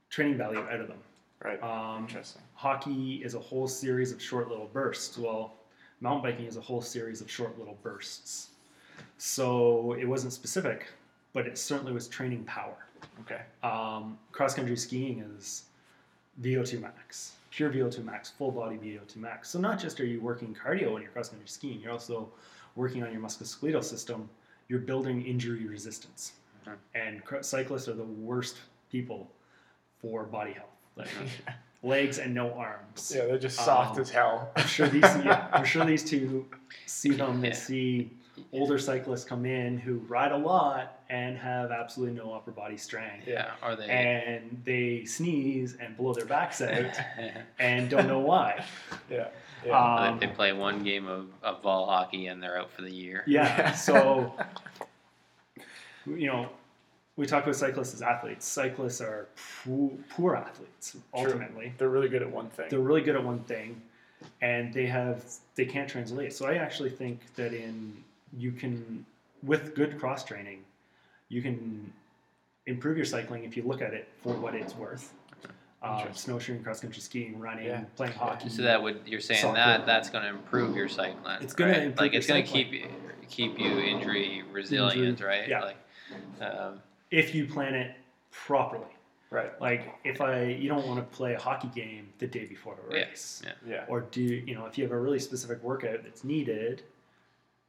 training 0.09 0.37
value 0.37 0.59
out 0.59 0.79
of 0.79 0.87
them. 0.87 0.99
Right. 1.43 1.61
Um, 1.61 2.03
Interesting. 2.03 2.41
Hockey 2.59 3.21
is 3.23 3.35
a 3.35 3.39
whole 3.39 3.69
series 3.69 4.11
of 4.11 4.21
short 4.21 4.49
little 4.49 4.69
bursts. 4.73 5.17
Well, 5.17 5.53
mountain 6.01 6.21
biking 6.29 6.45
is 6.45 6.57
a 6.57 6.61
whole 6.61 6.81
series 6.81 7.21
of 7.21 7.31
short 7.31 7.57
little 7.57 7.77
bursts. 7.81 8.49
So 9.17 9.93
it 9.93 10.03
wasn't 10.03 10.33
specific, 10.33 10.87
but 11.31 11.47
it 11.47 11.57
certainly 11.57 11.93
was 11.93 12.09
training 12.09 12.43
power. 12.43 12.75
Okay. 13.21 13.39
Um, 13.63 14.17
cross 14.33 14.53
country 14.55 14.75
skiing 14.75 15.23
is 15.37 15.63
VO2 16.41 16.81
max. 16.81 17.35
pure 17.49 17.69
VO2 17.71 18.03
max, 18.03 18.29
full 18.31 18.51
body 18.51 18.75
VO2 18.75 19.15
max. 19.15 19.49
So 19.49 19.57
not 19.57 19.79
just 19.79 19.97
are 20.01 20.05
you 20.05 20.19
working 20.19 20.53
cardio 20.53 20.91
when 20.91 21.01
you're 21.01 21.11
cross 21.11 21.29
country 21.29 21.47
skiing, 21.47 21.79
you're 21.79 21.93
also 21.93 22.29
working 22.75 23.03
on 23.03 23.13
your 23.13 23.21
musculoskeletal 23.21 23.85
system. 23.85 24.29
You're 24.67 24.79
building 24.81 25.25
injury 25.25 25.65
resistance. 25.65 26.33
Mhm. 26.67 26.75
And 26.93 27.45
cyclists 27.45 27.87
are 27.87 27.93
the 27.93 28.03
worst 28.03 28.57
people 28.91 29.31
for 30.01 30.25
body 30.25 30.51
health. 30.51 30.75
Like 30.97 31.07
legs 31.83 32.17
and 32.19 32.33
no 32.33 32.51
arms. 32.53 33.13
yeah, 33.15 33.25
they're 33.25 33.37
just 33.39 33.57
soft 33.57 33.95
Um, 33.95 34.01
as 34.01 34.09
hell. 34.09 34.51
I'm 34.55 34.67
sure 34.67 34.87
these 34.87 35.03
yeah, 35.03 35.47
I'm 35.53 35.65
sure 35.65 35.85
these 35.85 36.03
two 36.03 36.45
see 36.85 37.11
them 37.11 37.41
Yeah. 37.43 37.49
and 37.51 37.57
see 37.57 38.11
older 38.53 38.77
cyclists 38.79 39.23
come 39.25 39.45
in 39.45 39.77
who 39.77 39.95
ride 40.07 40.31
a 40.31 40.37
lot 40.37 40.99
and 41.09 41.37
have 41.37 41.71
absolutely 41.71 42.15
no 42.15 42.31
upper 42.33 42.51
body 42.51 42.77
strength. 42.77 43.27
Yeah, 43.27 43.51
are 43.61 43.75
they. 43.75 43.87
And 43.89 44.61
they 44.63 45.03
sneeze 45.05 45.75
and 45.79 45.95
blow 45.97 46.13
their 46.13 46.25
backs 46.25 46.61
out 46.61 46.97
and 47.59 47.89
don't 47.89 48.07
know 48.07 48.19
why. 48.19 48.63
yeah, 49.09 49.27
yeah. 49.65 50.07
Um, 50.09 50.19
they 50.19 50.27
play 50.27 50.53
one 50.53 50.83
game 50.83 51.07
of, 51.07 51.27
of 51.43 51.61
ball 51.61 51.85
hockey 51.85 52.27
and 52.27 52.41
they're 52.41 52.57
out 52.59 52.71
for 52.71 52.81
the 52.81 52.91
year. 52.93 53.23
yeah. 53.27 53.71
So 53.73 54.33
you 56.05 56.27
know, 56.27 56.49
we 57.19 57.25
talk 57.25 57.43
about 57.43 57.55
cyclists 57.57 57.93
as 57.93 58.01
athletes. 58.01 58.45
Cyclists 58.45 59.01
are 59.01 59.27
poor, 59.65 59.91
poor 60.09 60.35
athletes 60.35 60.95
ultimately. 61.13 61.73
they're 61.77 61.89
really 61.89 62.07
good 62.07 62.21
at 62.21 62.31
one 62.31 62.49
thing. 62.49 62.67
they're 62.69 62.79
really 62.79 63.01
good 63.01 63.15
at 63.15 63.23
one 63.23 63.39
thing 63.43 63.81
and 64.41 64.73
they 64.73 64.85
have 64.85 65.23
they 65.55 65.65
can't 65.65 65.89
translate 65.89 66.31
so 66.33 66.45
i 66.45 66.55
actually 66.55 66.89
think 66.89 67.19
that 67.35 67.53
in 67.53 67.93
you 68.37 68.51
can 68.51 69.05
with 69.43 69.73
good 69.75 69.97
cross 69.99 70.23
training 70.25 70.59
you 71.29 71.41
can 71.41 71.91
improve 72.67 72.95
your 72.97 73.05
cycling 73.05 73.43
if 73.45 73.55
you 73.57 73.63
look 73.63 73.81
at 73.81 73.93
it 73.93 74.07
for 74.21 74.33
what 74.33 74.53
it's 74.55 74.75
worth 74.75 75.13
um, 75.81 76.07
snowshoeing 76.13 76.61
cross 76.63 76.79
country 76.81 77.01
skiing 77.01 77.39
running 77.39 77.65
Yeah. 77.67 77.83
playing 77.95 78.13
hockey 78.13 78.49
So 78.49 78.61
that 78.63 78.81
would 78.81 78.99
you're 79.05 79.21
saying 79.21 79.41
Soccer. 79.41 79.55
that 79.55 79.85
that's 79.85 80.09
going 80.09 80.23
to 80.25 80.29
improve 80.29 80.75
your 80.75 80.89
cycling. 80.89 81.37
It's 81.41 81.53
gonna 81.53 81.71
right? 81.71 81.81
improve 81.83 81.99
like 81.99 82.13
it's 82.13 82.27
going 82.27 82.43
to 82.45 82.49
keep 82.51 82.73
you 82.73 82.87
keep 83.29 83.57
you 83.57 83.79
injury 83.79 84.43
resilient, 84.51 85.21
right? 85.21 85.47
yeah. 85.47 85.61
Like, 85.63 85.77
um, 86.41 86.81
if 87.11 87.33
you 87.35 87.45
plan 87.45 87.73
it 87.73 87.95
properly 88.31 88.85
right. 89.31 89.59
like 89.61 89.95
if 90.03 90.21
i 90.21 90.43
you 90.43 90.69
don't 90.69 90.85
want 90.87 90.99
to 90.99 91.15
play 91.17 91.33
a 91.33 91.39
hockey 91.39 91.69
game 91.73 92.07
the 92.19 92.27
day 92.27 92.45
before 92.45 92.75
a 92.89 92.93
Yeah, 92.93 93.05
race 93.05 93.41
yeah. 93.45 93.51
Yeah. 93.67 93.85
or 93.87 94.01
do 94.01 94.21
you 94.21 94.53
know 94.55 94.65
if 94.65 94.77
you 94.77 94.83
have 94.83 94.91
a 94.93 94.99
really 94.99 95.19
specific 95.19 95.61
workout 95.63 96.03
that's 96.03 96.23
needed 96.23 96.83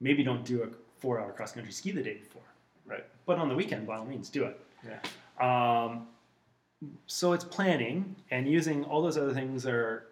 maybe 0.00 0.22
don't 0.22 0.44
do 0.44 0.62
a 0.62 0.68
four 1.00 1.18
hour 1.20 1.32
cross 1.32 1.52
country 1.52 1.72
ski 1.72 1.90
the 1.92 2.02
day 2.02 2.14
before 2.18 2.42
Right. 2.86 3.04
but 3.24 3.38
on 3.38 3.48
the 3.48 3.54
weekend 3.54 3.86
by 3.86 3.96
all 3.96 4.04
means 4.04 4.28
do 4.28 4.44
it 4.44 4.60
Yeah. 4.84 5.00
um, 5.40 6.06
so 7.06 7.32
it's 7.32 7.44
planning 7.44 8.16
and 8.30 8.46
using 8.48 8.84
all 8.84 9.00
those 9.02 9.16
other 9.16 9.32
things 9.34 9.66
are 9.66 10.06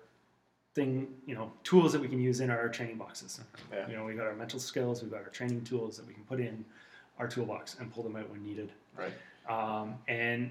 thing 0.74 1.08
you 1.26 1.34
know 1.34 1.52
tools 1.64 1.92
that 1.92 2.00
we 2.00 2.08
can 2.08 2.20
use 2.20 2.40
in 2.40 2.50
our 2.50 2.68
training 2.68 2.96
boxes 2.96 3.40
Yeah. 3.72 3.88
you 3.88 3.96
know 3.96 4.04
we've 4.04 4.16
got 4.16 4.26
our 4.26 4.34
mental 4.36 4.60
skills 4.60 5.02
we've 5.02 5.10
got 5.10 5.22
our 5.22 5.28
training 5.30 5.62
tools 5.64 5.96
that 5.96 6.06
we 6.06 6.14
can 6.14 6.22
put 6.24 6.40
in 6.40 6.64
our 7.18 7.28
toolbox 7.28 7.76
and 7.80 7.92
pull 7.92 8.02
them 8.02 8.16
out 8.16 8.28
when 8.30 8.42
needed 8.42 8.72
Right. 8.96 9.12
um, 9.48 9.96
and 10.08 10.50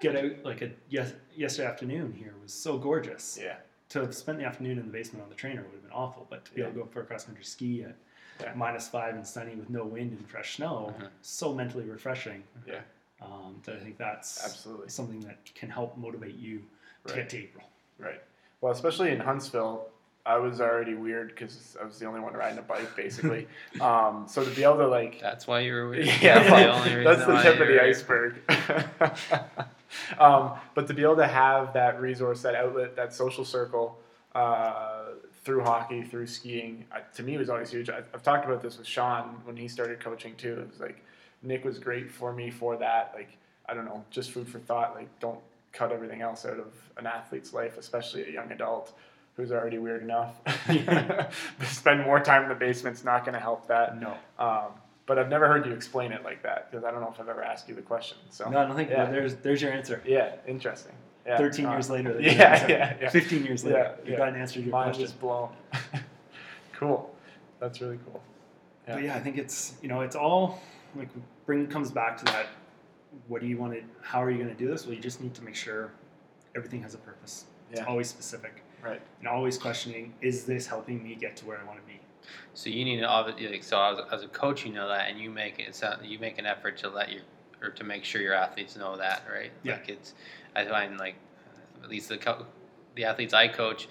get 0.00 0.16
out 0.16 0.44
like 0.44 0.62
a 0.62 0.70
yes, 0.88 1.12
yesterday 1.34 1.68
afternoon 1.68 2.12
here 2.12 2.34
was 2.42 2.52
so 2.52 2.76
gorgeous 2.78 3.38
Yeah. 3.40 3.56
to 3.90 4.00
have 4.00 4.14
spent 4.14 4.38
the 4.38 4.44
afternoon 4.44 4.78
in 4.78 4.86
the 4.86 4.92
basement 4.92 5.22
on 5.22 5.28
the 5.28 5.34
trainer 5.34 5.62
would 5.62 5.72
have 5.72 5.82
been 5.82 5.92
awful, 5.92 6.26
but 6.28 6.44
to 6.46 6.54
be 6.54 6.62
able 6.62 6.72
to 6.72 6.78
go 6.80 6.86
for 6.86 7.00
a 7.02 7.04
cross 7.04 7.24
country 7.24 7.44
ski 7.44 7.84
at 7.84 7.96
Yeah. 8.40 8.52
minus 8.54 8.88
five 8.88 9.14
and 9.14 9.26
sunny 9.26 9.54
with 9.54 9.70
no 9.70 9.84
wind 9.84 10.12
and 10.12 10.28
fresh 10.28 10.56
snow, 10.56 10.94
Mhm. 10.98 11.08
so 11.20 11.52
mentally 11.54 11.84
refreshing. 11.84 12.42
Yeah. 12.66 12.80
Um, 13.20 13.60
that 13.64 13.76
I 13.76 13.78
think 13.78 13.98
that's 13.98 14.42
Absolutely. 14.44 14.88
something 14.88 15.20
that 15.20 15.44
can 15.54 15.70
help 15.70 15.96
motivate 15.96 16.34
you 16.34 16.58
to 17.06 17.12
Right. 17.14 17.16
get 17.16 17.28
to 17.30 17.38
April. 17.38 17.64
Right. 17.98 18.20
Well, 18.60 18.72
especially 18.72 19.10
in 19.12 19.20
Huntsville, 19.20 19.91
I 20.24 20.38
was 20.38 20.60
already 20.60 20.94
weird 20.94 21.28
because 21.28 21.76
I 21.80 21.84
was 21.84 21.98
the 21.98 22.06
only 22.06 22.20
one 22.20 22.32
riding 22.34 22.58
a 22.58 22.62
bike, 22.62 22.94
basically. 22.94 23.48
um, 23.80 24.26
so 24.28 24.44
to 24.44 24.50
be 24.50 24.62
able 24.62 24.76
to 24.78 24.86
like, 24.86 25.20
that's 25.20 25.46
why 25.46 25.60
you 25.60 25.72
were. 25.72 25.88
with- 25.88 26.06
yeah, 26.22 26.38
that's 26.38 26.48
the 26.48 26.90
only 26.92 27.04
that's 27.04 27.26
the 27.26 27.42
tip 27.42 27.60
of 27.60 27.68
the 27.68 27.82
iceberg. 27.82 28.34
um, 30.18 30.52
but 30.74 30.86
to 30.86 30.94
be 30.94 31.02
able 31.02 31.16
to 31.16 31.26
have 31.26 31.72
that 31.72 32.00
resource, 32.00 32.42
that 32.42 32.54
outlet, 32.54 32.94
that 32.94 33.12
social 33.12 33.44
circle 33.44 33.98
uh, 34.36 35.06
through 35.44 35.62
hockey, 35.62 36.02
through 36.02 36.28
skiing, 36.28 36.84
uh, 36.92 37.00
to 37.14 37.24
me 37.24 37.36
was 37.36 37.50
always 37.50 37.70
huge. 37.70 37.90
I, 37.90 37.98
I've 38.14 38.22
talked 38.22 38.44
about 38.44 38.62
this 38.62 38.78
with 38.78 38.86
Sean 38.86 39.40
when 39.44 39.56
he 39.56 39.66
started 39.66 39.98
coaching 39.98 40.36
too. 40.36 40.52
It 40.52 40.70
was 40.70 40.80
like 40.80 41.02
Nick 41.42 41.64
was 41.64 41.80
great 41.80 42.12
for 42.12 42.32
me 42.32 42.48
for 42.50 42.76
that. 42.76 43.12
Like 43.12 43.36
I 43.66 43.74
don't 43.74 43.86
know, 43.86 44.04
just 44.10 44.30
food 44.30 44.48
for 44.48 44.60
thought. 44.60 44.94
Like 44.94 45.08
don't 45.18 45.40
cut 45.72 45.90
everything 45.90 46.22
else 46.22 46.44
out 46.44 46.60
of 46.60 46.72
an 46.96 47.06
athlete's 47.06 47.52
life, 47.52 47.76
especially 47.76 48.22
a 48.24 48.30
young 48.30 48.52
adult 48.52 48.92
who's 49.36 49.52
already 49.52 49.78
weird 49.78 50.02
enough. 50.02 50.36
Spend 51.64 52.02
more 52.02 52.20
time 52.20 52.42
in 52.44 52.48
the 52.48 52.54
basement's 52.54 53.04
not 53.04 53.24
going 53.24 53.34
to 53.34 53.40
help 53.40 53.66
that. 53.68 54.00
No, 54.00 54.14
Um, 54.38 54.72
but 55.06 55.18
I've 55.18 55.28
never 55.28 55.48
heard 55.48 55.66
you 55.66 55.72
explain 55.72 56.12
it 56.12 56.22
like 56.22 56.42
that 56.42 56.70
because 56.70 56.84
I 56.84 56.90
don't 56.90 57.00
know 57.00 57.10
if 57.12 57.20
I've 57.20 57.28
ever 57.28 57.42
asked 57.42 57.68
you 57.68 57.74
the 57.74 57.82
question. 57.82 58.18
So 58.30 58.48
no, 58.48 58.58
I 58.58 58.66
don't 58.66 58.76
think 58.76 58.90
yeah. 58.90 59.06
there's 59.10 59.34
there's 59.36 59.60
your 59.60 59.72
answer. 59.72 60.00
yeah, 60.06 60.36
interesting. 60.46 60.92
Yeah, 61.26 61.38
Thirteen 61.38 61.66
uh, 61.66 61.72
years 61.72 61.88
later, 61.90 62.16
Yeah, 62.20 62.66
yeah, 62.68 62.96
yeah. 63.00 63.08
Fifteen 63.08 63.44
years 63.44 63.64
later, 63.64 63.78
Yeah, 63.78 64.04
you 64.04 64.12
yeah. 64.12 64.18
got 64.18 64.28
an 64.28 64.36
answer 64.36 64.54
to 64.54 64.60
your 64.60 64.70
Mind 64.72 64.90
question. 64.90 65.04
is 65.04 65.12
blown. 65.12 65.50
cool. 66.74 67.14
That's 67.60 67.80
really 67.80 67.98
cool. 68.06 68.20
Yeah. 68.88 68.94
But 68.94 69.02
yeah, 69.04 69.16
I 69.16 69.20
think 69.20 69.38
it's 69.38 69.74
you 69.82 69.88
know 69.88 70.00
it's 70.02 70.16
all 70.16 70.60
like 70.96 71.08
bring 71.46 71.66
comes 71.66 71.90
back 71.90 72.16
to 72.18 72.24
that. 72.26 72.46
What 73.28 73.40
do 73.40 73.46
you 73.46 73.56
want 73.58 73.72
to? 73.74 73.82
How 74.02 74.22
are 74.22 74.30
you 74.30 74.38
going 74.42 74.50
to 74.50 74.54
do 74.56 74.68
this? 74.68 74.86
Well, 74.86 74.94
you 74.94 75.00
just 75.00 75.20
need 75.20 75.34
to 75.34 75.42
make 75.42 75.54
sure 75.54 75.90
everything 76.56 76.82
has 76.82 76.94
a 76.94 76.98
purpose. 76.98 77.44
It's 77.70 77.80
Yeah. 77.80 77.86
always 77.86 78.08
specific 78.08 78.61
Right. 78.82 79.00
and 79.20 79.28
always 79.28 79.58
questioning: 79.58 80.14
Is 80.20 80.44
this 80.44 80.66
helping 80.66 81.02
me 81.02 81.14
get 81.14 81.36
to 81.36 81.46
where 81.46 81.58
I 81.58 81.64
want 81.64 81.78
to 81.80 81.86
be? 81.86 82.00
So 82.54 82.70
you 82.70 82.84
need 82.84 83.00
to 83.00 83.06
obviously, 83.06 83.48
like, 83.48 83.64
so 83.64 83.80
as, 83.82 83.98
as 84.12 84.22
a 84.22 84.28
coach, 84.28 84.64
you 84.64 84.72
know 84.72 84.88
that, 84.88 85.08
and 85.10 85.18
you 85.18 85.30
make 85.30 85.58
it 85.58 85.74
sound, 85.74 86.04
you 86.04 86.18
make 86.18 86.38
an 86.38 86.46
effort 86.46 86.76
to 86.78 86.88
let 86.88 87.10
your 87.10 87.22
or 87.62 87.70
to 87.70 87.84
make 87.84 88.04
sure 88.04 88.20
your 88.20 88.34
athletes 88.34 88.76
know 88.76 88.96
that, 88.96 89.22
right? 89.32 89.52
Yeah. 89.62 89.74
Like 89.74 89.88
it's, 89.88 90.14
I 90.56 90.64
find 90.64 90.98
like, 90.98 91.14
at 91.82 91.88
least 91.88 92.08
the 92.08 92.18
co- 92.18 92.46
the 92.94 93.04
athletes 93.04 93.32
I 93.32 93.48
coach, 93.48 93.88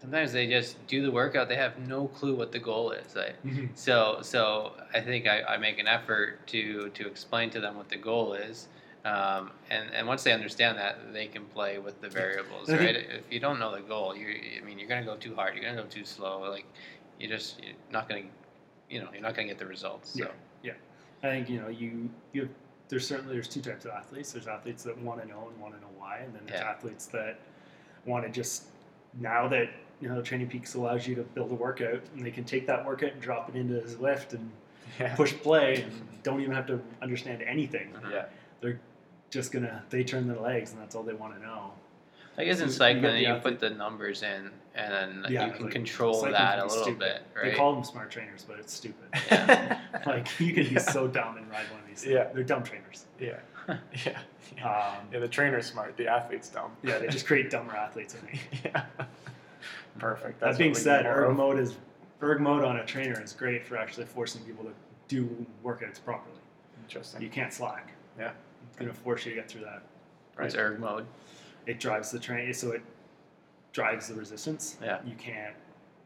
sometimes 0.00 0.32
they 0.32 0.46
just 0.46 0.84
do 0.86 1.02
the 1.02 1.10
workout, 1.10 1.48
they 1.48 1.56
have 1.56 1.78
no 1.86 2.08
clue 2.08 2.34
what 2.34 2.52
the 2.52 2.58
goal 2.58 2.92
is. 2.92 3.14
Like, 3.14 3.42
mm-hmm. 3.44 3.66
so 3.74 4.18
so 4.22 4.72
I 4.94 5.00
think 5.00 5.26
I, 5.26 5.42
I 5.42 5.56
make 5.58 5.78
an 5.78 5.86
effort 5.86 6.46
to 6.48 6.90
to 6.90 7.06
explain 7.06 7.50
to 7.50 7.60
them 7.60 7.76
what 7.76 7.88
the 7.88 7.96
goal 7.96 8.34
is. 8.34 8.68
Um, 9.06 9.50
and, 9.70 9.88
and 9.94 10.06
once 10.06 10.24
they 10.24 10.32
understand 10.32 10.78
that, 10.78 11.12
they 11.12 11.26
can 11.26 11.44
play 11.46 11.78
with 11.78 12.00
the 12.00 12.08
variables, 12.08 12.68
I 12.68 12.76
think- 12.76 12.96
right? 12.96 13.06
If 13.18 13.24
you 13.30 13.38
don't 13.38 13.58
know 13.60 13.72
the 13.74 13.80
goal, 13.82 14.16
you 14.16 14.26
I 14.60 14.64
mean, 14.64 14.78
you're 14.78 14.88
gonna 14.88 15.04
go 15.04 15.16
too 15.16 15.34
hard, 15.34 15.54
you're 15.54 15.64
gonna 15.64 15.80
go 15.80 15.88
too 15.88 16.04
slow. 16.04 16.40
Like, 16.50 16.64
you 17.20 17.28
just 17.28 17.62
you're 17.62 17.74
not 17.90 18.08
gonna, 18.08 18.22
you 18.90 19.00
know, 19.00 19.08
you're 19.12 19.22
not 19.22 19.34
gonna 19.36 19.46
get 19.48 19.58
the 19.58 19.66
results. 19.66 20.10
So. 20.18 20.28
Yeah. 20.62 20.72
I 21.22 21.28
think 21.28 21.48
you 21.48 21.60
know 21.60 21.68
you 21.68 22.10
you 22.32 22.42
have, 22.42 22.50
there's 22.88 23.06
certainly 23.06 23.32
there's 23.34 23.48
two 23.48 23.60
types 23.62 23.84
of 23.84 23.92
athletes. 23.92 24.32
There's 24.32 24.46
athletes 24.48 24.82
that 24.84 24.98
want 24.98 25.22
to 25.22 25.28
know 25.28 25.48
and 25.52 25.60
want 25.60 25.74
to 25.74 25.80
know 25.80 25.90
why, 25.96 26.18
and 26.18 26.34
then 26.34 26.42
there's 26.46 26.60
Yeah. 26.60 26.68
athletes 26.70 27.06
that 27.06 27.38
want 28.06 28.24
to 28.24 28.30
just 28.30 28.64
now 29.20 29.46
that 29.48 29.70
you 30.00 30.08
know 30.08 30.20
Training 30.20 30.48
Peaks 30.48 30.74
allows 30.74 31.06
you 31.06 31.14
to 31.14 31.22
build 31.22 31.50
a 31.52 31.54
workout 31.54 32.02
and 32.14 32.24
they 32.26 32.30
can 32.32 32.44
take 32.44 32.66
that 32.66 32.84
workout 32.84 33.12
and 33.12 33.20
drop 33.20 33.48
it 33.48 33.54
into 33.56 33.74
Zwift 33.82 34.32
and 34.34 34.50
Yeah. 34.98 35.14
push 35.14 35.32
play 35.32 35.82
and 35.82 36.22
don't 36.24 36.40
even 36.40 36.54
have 36.54 36.66
to 36.66 36.80
understand 37.00 37.42
anything. 37.42 37.92
Yeah. 38.10 38.26
They're 38.60 38.80
just 39.30 39.52
gonna 39.52 39.82
they 39.90 40.04
turn 40.04 40.26
their 40.28 40.38
legs 40.38 40.72
and 40.72 40.80
that's 40.80 40.94
all 40.94 41.02
they 41.02 41.14
want 41.14 41.34
to 41.34 41.40
know. 41.40 41.72
I 42.38 42.44
guess 42.44 42.60
in 42.60 42.68
So 42.70 42.86
you 42.86 42.94
cycling, 42.94 43.14
the 43.14 43.20
you, 43.22 43.34
put 43.42 43.60
the 43.60 43.70
numbers 43.70 44.22
in, 44.22 44.50
and 44.74 44.92
then 44.92 45.26
Yeah, 45.32 45.46
you 45.46 45.52
can 45.52 45.62
like, 45.64 45.72
control 45.72 46.20
that 46.22 46.58
a 46.58 46.66
little 46.66 46.82
stupid. 46.82 46.98
bit, 47.34 47.42
They 47.42 47.54
call 47.56 47.74
them 47.74 47.82
smart 47.82 48.10
trainers, 48.10 48.44
but 48.46 48.58
it's 48.58 48.74
stupid. 48.74 49.08
Yeah. 49.30 49.80
like 50.06 50.28
you 50.38 50.52
can 50.52 50.68
be 50.74 50.78
so 50.78 51.08
dumb 51.08 51.38
and 51.38 51.48
ride 51.50 51.64
one 51.72 51.80
of 51.80 51.86
these. 51.88 52.02
Things. 52.02 52.12
Yeah. 52.12 52.28
they're 52.34 52.42
dumb 52.44 52.62
trainers. 52.62 53.06
Yeah. 53.18 53.38
Yeah. 53.68 53.76
Yeah. 54.56 54.68
Um, 54.68 55.08
Yeah, 55.12 55.18
the 55.20 55.28
trainer's 55.28 55.66
smart. 55.66 55.96
The 55.96 56.06
athlete's 56.08 56.48
dumb. 56.50 56.70
yeah, 56.84 56.98
they 56.98 57.08
just 57.08 57.26
create 57.26 57.50
dumber 57.50 57.74
athletes. 57.74 58.14
I 58.14 58.18
think. 58.26 58.64
yeah. 58.64 58.84
Perfect. 59.98 60.38
That 60.40 60.46
That's 60.46 60.58
being 60.58 60.74
said, 60.74 61.06
erg 61.06 61.30
of. 61.30 61.36
mode 61.36 61.58
is 61.58 61.76
erg 62.22 62.40
mode 62.40 62.64
on 62.64 62.76
a 62.76 62.84
trainer 62.84 63.20
is 63.22 63.32
great 63.32 63.64
for 63.64 63.76
actually 63.76 64.06
forcing 64.06 64.42
people 64.42 64.64
to 64.64 64.72
do 65.08 65.46
workouts 65.64 66.02
properly. 66.04 66.36
Interesting. 66.84 67.22
You 67.22 67.28
can't 67.28 67.52
slack. 67.52 67.92
Yeah. 68.18 68.32
It's 68.76 68.84
going 68.84 68.94
to 68.94 69.00
force 69.02 69.24
you 69.24 69.32
to 69.34 69.40
get 69.40 69.48
through 69.50 69.62
that. 69.62 69.82
Right. 70.36 70.46
It's 70.46 70.54
erg 70.54 70.78
mode. 70.78 71.06
It 71.66 71.80
drives 71.80 72.10
the 72.10 72.18
train, 72.18 72.52
so 72.52 72.72
it 72.72 72.82
drives 73.72 74.08
the 74.08 74.14
resistance. 74.14 74.76
Yeah. 74.82 74.98
You 75.04 75.14
can't 75.16 75.54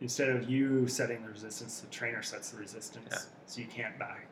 instead 0.00 0.30
of 0.30 0.48
you 0.48 0.88
setting 0.88 1.22
the 1.22 1.28
resistance, 1.28 1.80
the 1.80 1.86
trainer 1.88 2.22
sets 2.22 2.50
the 2.50 2.58
resistance. 2.58 3.08
Yeah. 3.10 3.18
So 3.46 3.60
you 3.60 3.66
can't 3.66 3.98
back. 3.98 4.26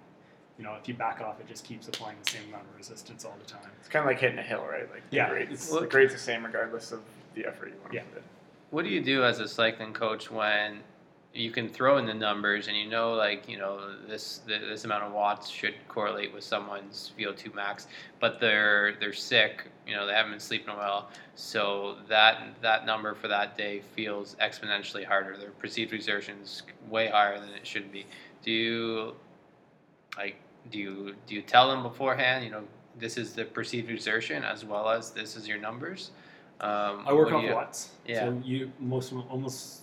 You 0.57 0.65
know, 0.65 0.75
if 0.81 0.89
you 0.89 0.95
back 0.95 1.21
off, 1.21 1.41
it 1.41 1.47
just 1.47 1.65
keeps 1.65 1.89
applying 1.89 2.17
the 2.25 2.31
same 2.31 2.49
amount 2.49 2.63
of 2.71 2.77
resistance 2.77 3.25
all 3.25 3.37
the 3.39 3.45
time. 3.45 3.71
It's 3.81 3.89
kind 3.89 4.03
of 4.05 4.07
like 4.09 4.19
hitting 4.21 4.39
a 4.39 4.43
hill, 4.43 4.65
right? 4.65 4.91
Like 4.91 5.09
the 5.11 5.17
Yeah. 5.17 5.29
grade, 5.29 5.49
it's, 5.51 5.71
Well- 5.71 5.81
the 5.83 5.87
grade's 5.89 6.15
the 6.15 6.19
same 6.19 6.45
regardless 6.45 6.91
of 6.93 7.03
the 7.35 7.45
effort 7.45 7.69
you 7.69 7.81
want 7.83 7.93
Yeah. 7.93 8.01
to 8.01 8.07
put 8.07 8.19
in. 8.19 8.25
What 8.71 8.85
do 8.85 8.89
you 8.89 9.03
do 9.03 9.25
as 9.25 9.41
a 9.41 9.49
cycling 9.49 9.93
coach 9.93 10.31
when 10.31 10.83
you 11.35 11.51
can 11.51 11.69
throw 11.69 11.99
in 11.99 12.07
the 12.07 12.15
numbers 12.15 12.69
and 12.69 12.77
you 12.77 12.89
know 12.89 13.13
like 13.13 13.49
you 13.49 13.59
know 13.59 13.81
this 14.09 14.41
this 14.47 14.85
amount 14.85 15.05
of 15.05 15.13
watts 15.13 15.49
should 15.49 15.75
correlate 15.87 16.33
with 16.33 16.43
someone's 16.43 17.13
VO2 17.19 17.55
max 17.55 17.87
but 18.19 18.41
they're 18.41 18.95
they're 18.99 19.13
sick 19.13 19.67
you 19.87 19.95
know 19.95 20.07
they 20.07 20.15
haven't 20.15 20.33
been 20.33 20.41
sleeping 20.41 20.75
well 20.75 21.11
so 21.35 21.97
that 22.09 22.41
that 22.63 22.87
number 22.87 23.15
for 23.15 23.29
that 23.29 23.57
day 23.57 23.83
feels 23.95 24.37
exponentially 24.41 25.05
harder 25.05 25.37
their 25.37 25.51
perceived 25.51 25.93
exertions 25.93 26.63
way 26.89 27.09
higher 27.09 27.39
than 27.39 27.51
it 27.51 27.67
should 27.67 27.93
be 27.93 28.07
do 28.43 28.51
you 28.51 29.15
like 30.17 30.37
do 30.71 30.79
you 30.79 31.15
do 31.27 31.35
you 31.35 31.43
tell 31.43 31.69
them 31.69 31.83
beforehand 31.83 32.43
you 32.43 32.51
know 32.51 32.63
this 32.99 33.17
is 33.17 33.35
the 33.35 33.45
perceived 33.45 33.91
exertion 33.91 34.43
as 34.43 34.65
well 34.65 34.89
as 34.89 35.11
this 35.11 35.37
is 35.37 35.47
your 35.47 35.59
numbers 35.59 36.11
um, 36.61 37.05
I 37.07 37.13
work 37.13 37.33
off 37.33 37.45
you- 37.45 37.55
watts. 37.55 37.91
Yeah. 38.05 38.21
So 38.21 38.43
you 38.45 38.73
most 38.81 39.13
almost 39.13 39.83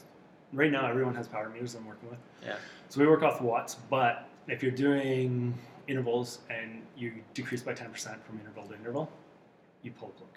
right 0.55 0.71
now 0.71 0.87
everyone 0.87 1.13
has 1.15 1.27
power 1.27 1.49
meters 1.49 1.75
I'm 1.75 1.85
working 1.85 2.09
with. 2.09 2.19
Yeah. 2.43 2.55
So 2.89 3.01
we 3.01 3.07
work 3.07 3.21
off 3.23 3.41
watts, 3.41 3.75
but 3.89 4.27
if 4.47 4.63
you're 4.63 4.71
doing 4.71 5.53
intervals 5.87 6.39
and 6.49 6.81
you 6.97 7.13
decrease 7.33 7.61
by 7.61 7.73
ten 7.73 7.89
percent 7.91 8.25
from 8.25 8.39
interval 8.39 8.65
to 8.67 8.75
interval, 8.75 9.11
you 9.83 9.91
pull 9.91 10.09
a 10.09 10.11
plug. 10.11 10.29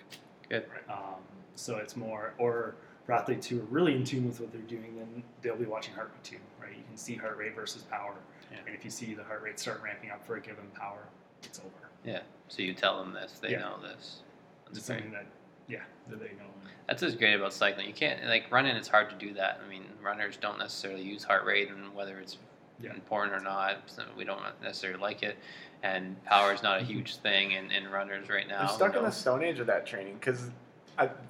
Good. 0.49 0.67
Um, 0.89 1.21
so 1.55 1.77
it's 1.77 1.97
more 1.97 2.35
or 2.39 2.75
for 3.07 3.13
athletes 3.13 3.47
who 3.47 3.59
are 3.61 3.65
really 3.65 3.95
in 3.95 4.05
tune 4.05 4.27
with 4.27 4.41
what 4.41 4.53
they're 4.53 4.61
doing, 4.63 4.95
then 4.97 5.23
they'll 5.41 5.57
be 5.57 5.65
watching 5.65 5.95
heart 5.95 6.11
rate 6.13 6.25
too, 6.25 6.37
right? 6.61 6.77
You 6.77 6.83
can 6.87 6.97
see 6.97 7.15
heart 7.15 7.39
rate 7.39 7.55
versus 7.55 7.83
power, 7.83 8.15
Yeah. 8.51 8.59
and 8.67 8.75
if 8.75 8.85
you 8.85 8.91
see 8.91 9.15
the 9.15 9.25
heart 9.25 9.43
rate 9.43 9.59
start 9.59 9.81
ramping 9.83 10.11
up 10.11 10.27
for 10.27 10.37
a 10.37 10.41
given 10.41 10.67
power, 10.75 11.05
it's 11.43 11.59
over. 11.59 11.89
Yeah. 12.05 12.21
So 12.49 12.61
you 12.63 12.75
tell 12.75 12.99
them 13.03 13.13
this, 13.15 13.39
they 13.41 13.53
Yeah. 13.53 13.61
know 13.61 13.77
this. 13.81 14.23
That's 14.67 14.79
It's 14.79 14.87
something 14.87 15.11
that 15.13 15.25
yeah 15.69 15.81
that 16.09 16.19
they 16.21 16.29
know. 16.37 16.45
That's 16.87 17.03
what's 17.03 17.15
great 17.15 17.35
about 17.35 17.53
cycling. 17.53 17.87
You 17.87 17.93
can't 17.93 18.25
like 18.27 18.51
running. 18.51 18.75
It's 18.75 18.89
hard 18.89 19.11
to 19.11 19.17
do 19.17 19.35
that. 19.35 19.61
I 19.65 19.69
mean, 19.69 19.85
runners 20.03 20.37
don't 20.41 20.59
necessarily 20.59 21.03
use 21.03 21.23
heart 21.23 21.45
rate, 21.45 21.69
and 21.71 21.95
whether 21.95 22.19
it's 22.19 22.39
Yeah. 22.81 22.95
important 22.95 23.35
or 23.37 23.41
not, 23.45 23.83
so 23.87 24.03
we 24.17 24.25
don't 24.25 24.41
necessarily 24.63 24.99
like 25.01 25.23
it. 25.23 25.37
And 25.83 26.23
power 26.25 26.53
is 26.55 26.63
not 26.63 26.81
a 26.81 26.85
huge 26.93 27.17
thing 27.17 27.53
in, 27.53 27.71
in 27.71 27.89
runners 27.91 28.29
right 28.31 28.49
now. 28.49 28.61
I'm 28.63 28.69
stuck 28.69 28.97
in 28.97 29.03
the 29.03 29.11
stone 29.11 29.45
age 29.45 29.59
of 29.59 29.67
that 29.67 29.85
training 29.87 30.15
because 30.15 30.51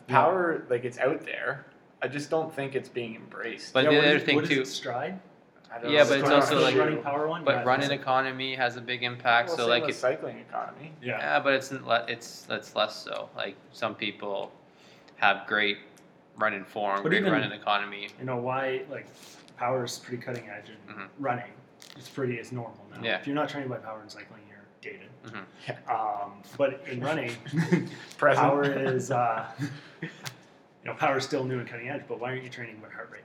power, 0.07 0.65
like 0.71 0.85
it's 0.85 0.99
out 0.99 1.25
there. 1.25 1.67
I 2.01 2.07
just 2.09 2.31
don't 2.31 2.55
think 2.55 2.75
it's 2.77 2.89
being 2.89 3.17
embraced. 3.17 3.73
But 3.73 3.85
yeah, 3.85 3.91
the 3.91 3.97
what 3.97 4.05
is 4.05 4.09
other 4.11 4.17
it- 4.19 4.25
thing 4.27 4.35
what 4.37 4.45
is 4.45 4.51
too- 4.51 4.61
it, 4.63 4.67
stride. 4.69 5.19
I 5.71 5.79
don't 5.81 5.93
Yeah, 5.93 6.03
know. 6.03 6.09
but 6.09 6.19
it's 6.19 6.27
Stride- 6.29 6.43
also 6.43 6.61
like- 6.63 6.77
running 6.77 7.03
power 7.03 7.29
one. 7.29 7.45
But 7.45 7.57
yeah, 7.57 7.65
running 7.65 7.91
economy 7.91 8.55
has 8.55 8.77
a 8.77 8.81
big 8.81 9.03
impact. 9.03 9.49
Well, 9.49 9.57
so 9.59 9.63
same 9.65 9.71
like 9.71 9.83
with 9.83 9.91
if 9.91 9.97
cycling 9.97 10.39
economy. 10.39 10.93
yeah. 11.03 11.19
Yeah, 11.19 11.41
but 11.41 11.53
it's 11.55 11.71
le- 11.73 12.05
it's 12.09 12.47
it's 12.51 12.75
less 12.75 12.97
so. 12.97 13.29
Like 13.37 13.57
some 13.73 13.95
people 13.95 14.51
have 15.17 15.47
great 15.47 15.79
running 16.37 16.65
form, 16.65 17.03
But 17.03 17.11
great 17.11 17.21
even- 17.21 17.33
running 17.33 17.53
economy. 17.53 18.09
you 18.19 18.25
know 18.25 18.37
why 18.37 18.83
like 18.91 19.07
power 19.57 19.85
is 19.85 19.99
pretty 19.99 20.23
cutting 20.23 20.49
edge 20.49 20.71
and 20.71 20.97
Mhm. 20.97 21.09
running 21.19 21.53
it's 21.97 22.09
pretty 22.09 22.37
it's 22.37 22.53
normal 22.53 22.79
now 22.95 23.01
Yeah. 23.03 23.19
if 23.19 23.27
you're 23.27 23.35
not 23.35 23.49
trained 23.49 23.69
by 23.69 23.77
power 23.79 24.01
and 24.01 24.09
cycling 24.11 24.43
you're 24.49 24.59
dated 24.81 25.09
Mhm. 25.25 25.91
um, 25.91 26.43
but 26.57 26.81
in 26.87 27.01
running 27.01 27.35
Present. 28.19 28.39
power 28.47 28.63
is 28.63 29.11
uh, 29.11 29.45
you 30.01 30.09
know 30.85 30.95
power 30.95 31.17
is 31.19 31.25
still 31.25 31.43
new 31.45 31.59
and 31.59 31.69
cutting 31.69 31.89
edge 31.89 32.03
but 32.07 32.21
why 32.21 32.31
aren't 32.31 32.45
you 32.45 32.49
training 32.51 32.77
by 32.81 32.89
heart 32.89 33.11
rate 33.13 33.23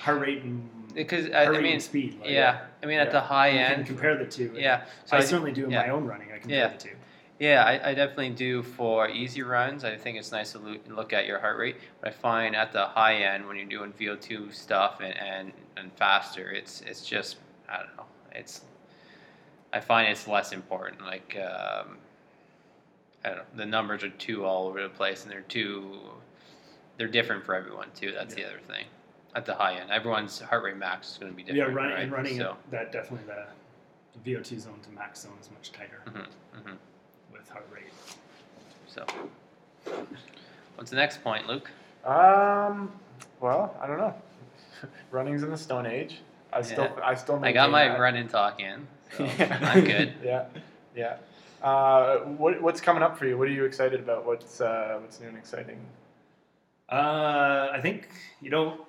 heart 0.00 0.20
rate 0.20 0.42
and 0.42 0.68
Because 0.94 1.26
I, 1.30 1.44
heart 1.44 1.48
I 1.48 1.50
rate 1.50 1.62
mean, 1.62 1.72
and 1.74 1.82
speed 1.82 2.20
like, 2.20 2.30
yeah, 2.30 2.66
I 2.82 2.86
mean 2.86 2.98
at 2.98 3.10
the 3.10 3.20
high 3.20 3.50
end 3.50 3.70
you 3.70 3.84
can 3.84 3.94
compare 3.94 4.16
the 4.16 4.26
two 4.26 4.52
yeah. 4.56 4.84
So 5.04 5.16
I, 5.16 5.20
I, 5.20 5.24
certainly 5.24 5.52
do 5.52 5.64
in 5.64 5.70
yeah. 5.70 5.82
my 5.82 5.88
own 5.90 6.04
running 6.04 6.32
I 6.32 6.38
compare 6.38 6.58
Yeah. 6.58 6.68
the 6.68 6.78
two 6.78 6.96
yeah, 7.42 7.64
I, 7.64 7.90
I 7.90 7.94
definitely 7.94 8.30
do 8.30 8.62
for 8.62 9.08
easy 9.08 9.42
runs. 9.42 9.82
I 9.82 9.96
think 9.96 10.16
it's 10.16 10.30
nice 10.30 10.52
to 10.52 10.78
look 10.88 11.12
at 11.12 11.26
your 11.26 11.40
heart 11.40 11.58
rate, 11.58 11.74
but 12.00 12.10
I 12.10 12.12
find 12.12 12.54
at 12.54 12.72
the 12.72 12.86
high 12.86 13.16
end 13.16 13.48
when 13.48 13.56
you're 13.56 13.66
doing 13.66 13.92
VO2 13.98 14.54
stuff 14.54 15.00
and, 15.02 15.16
and, 15.18 15.52
and 15.76 15.92
faster, 15.94 16.52
it's 16.52 16.82
it's 16.82 17.04
just 17.04 17.38
I 17.68 17.78
don't 17.78 17.96
know. 17.96 18.04
It's 18.30 18.60
I 19.72 19.80
find 19.80 20.08
it's 20.08 20.28
less 20.28 20.52
important. 20.52 21.00
Like 21.00 21.36
um, 21.36 21.96
I 23.24 23.30
don't 23.30 23.38
know, 23.38 23.44
the 23.56 23.66
numbers 23.66 24.04
are 24.04 24.10
too 24.10 24.44
all 24.44 24.68
over 24.68 24.80
the 24.80 24.88
place, 24.88 25.24
and 25.24 25.32
they're 25.32 25.40
too 25.40 25.98
they're 26.96 27.08
different 27.08 27.44
for 27.44 27.56
everyone 27.56 27.88
too. 27.96 28.12
That's 28.12 28.36
the 28.36 28.44
other 28.44 28.60
thing. 28.68 28.84
At 29.34 29.46
the 29.46 29.54
high 29.54 29.74
end, 29.80 29.90
everyone's 29.90 30.40
heart 30.40 30.62
rate 30.62 30.76
max 30.76 31.12
is 31.12 31.18
going 31.18 31.32
to 31.32 31.36
be 31.36 31.42
different. 31.42 31.58
yeah 31.58 31.64
different. 31.66 31.76
running 31.76 31.94
right? 31.94 32.02
and 32.02 32.12
running 32.12 32.36
So, 32.36 32.56
that 32.70 32.92
definitely 32.92 33.26
the, 33.26 33.46
the 34.22 34.34
VO2 34.34 34.60
zone 34.60 34.78
to 34.82 34.90
max 34.90 35.22
zone 35.22 35.32
is 35.40 35.50
much 35.50 35.72
tighter 35.72 36.02
mhm, 36.06 36.26
mhm. 36.54 36.76
with 37.32 37.48
heart 37.48 37.66
rate 37.72 37.84
so 38.86 39.06
what's 40.76 40.90
the 40.90 40.96
next 40.96 41.22
point, 41.22 41.46
Luke? 41.46 41.70
Um. 42.04 42.92
Well, 43.40 43.76
I 43.80 43.86
don't 43.86 43.98
know. 43.98 44.14
Running's 45.10 45.42
in 45.42 45.50
the 45.50 45.58
Stone 45.58 45.86
Age. 45.86 46.20
I 46.52 46.62
still, 46.62 46.88
I 47.02 47.14
still. 47.14 47.42
I 47.42 47.52
got 47.52 47.70
my 47.70 47.88
that. 47.88 47.98
running 47.98 48.28
talk 48.28 48.60
in, 48.60 48.86
so 49.16 49.24
Yeah. 49.38 49.58
I'm 49.62 49.84
good. 49.84 50.14
yeah, 50.24 50.44
yeah. 50.94 51.16
Uh, 51.62 52.18
what, 52.18 52.60
what's 52.60 52.80
coming 52.80 53.02
up 53.02 53.16
for 53.16 53.26
you? 53.26 53.38
What 53.38 53.48
are 53.48 53.52
you 53.52 53.64
excited 53.64 54.00
about? 54.00 54.26
What's 54.26 54.60
uh, 54.60 54.98
what's 55.00 55.20
new 55.20 55.28
and 55.28 55.38
exciting? 55.38 55.78
Uh, 56.90 57.70
I 57.72 57.78
think 57.80 58.08
you 58.42 58.50
know, 58.50 58.86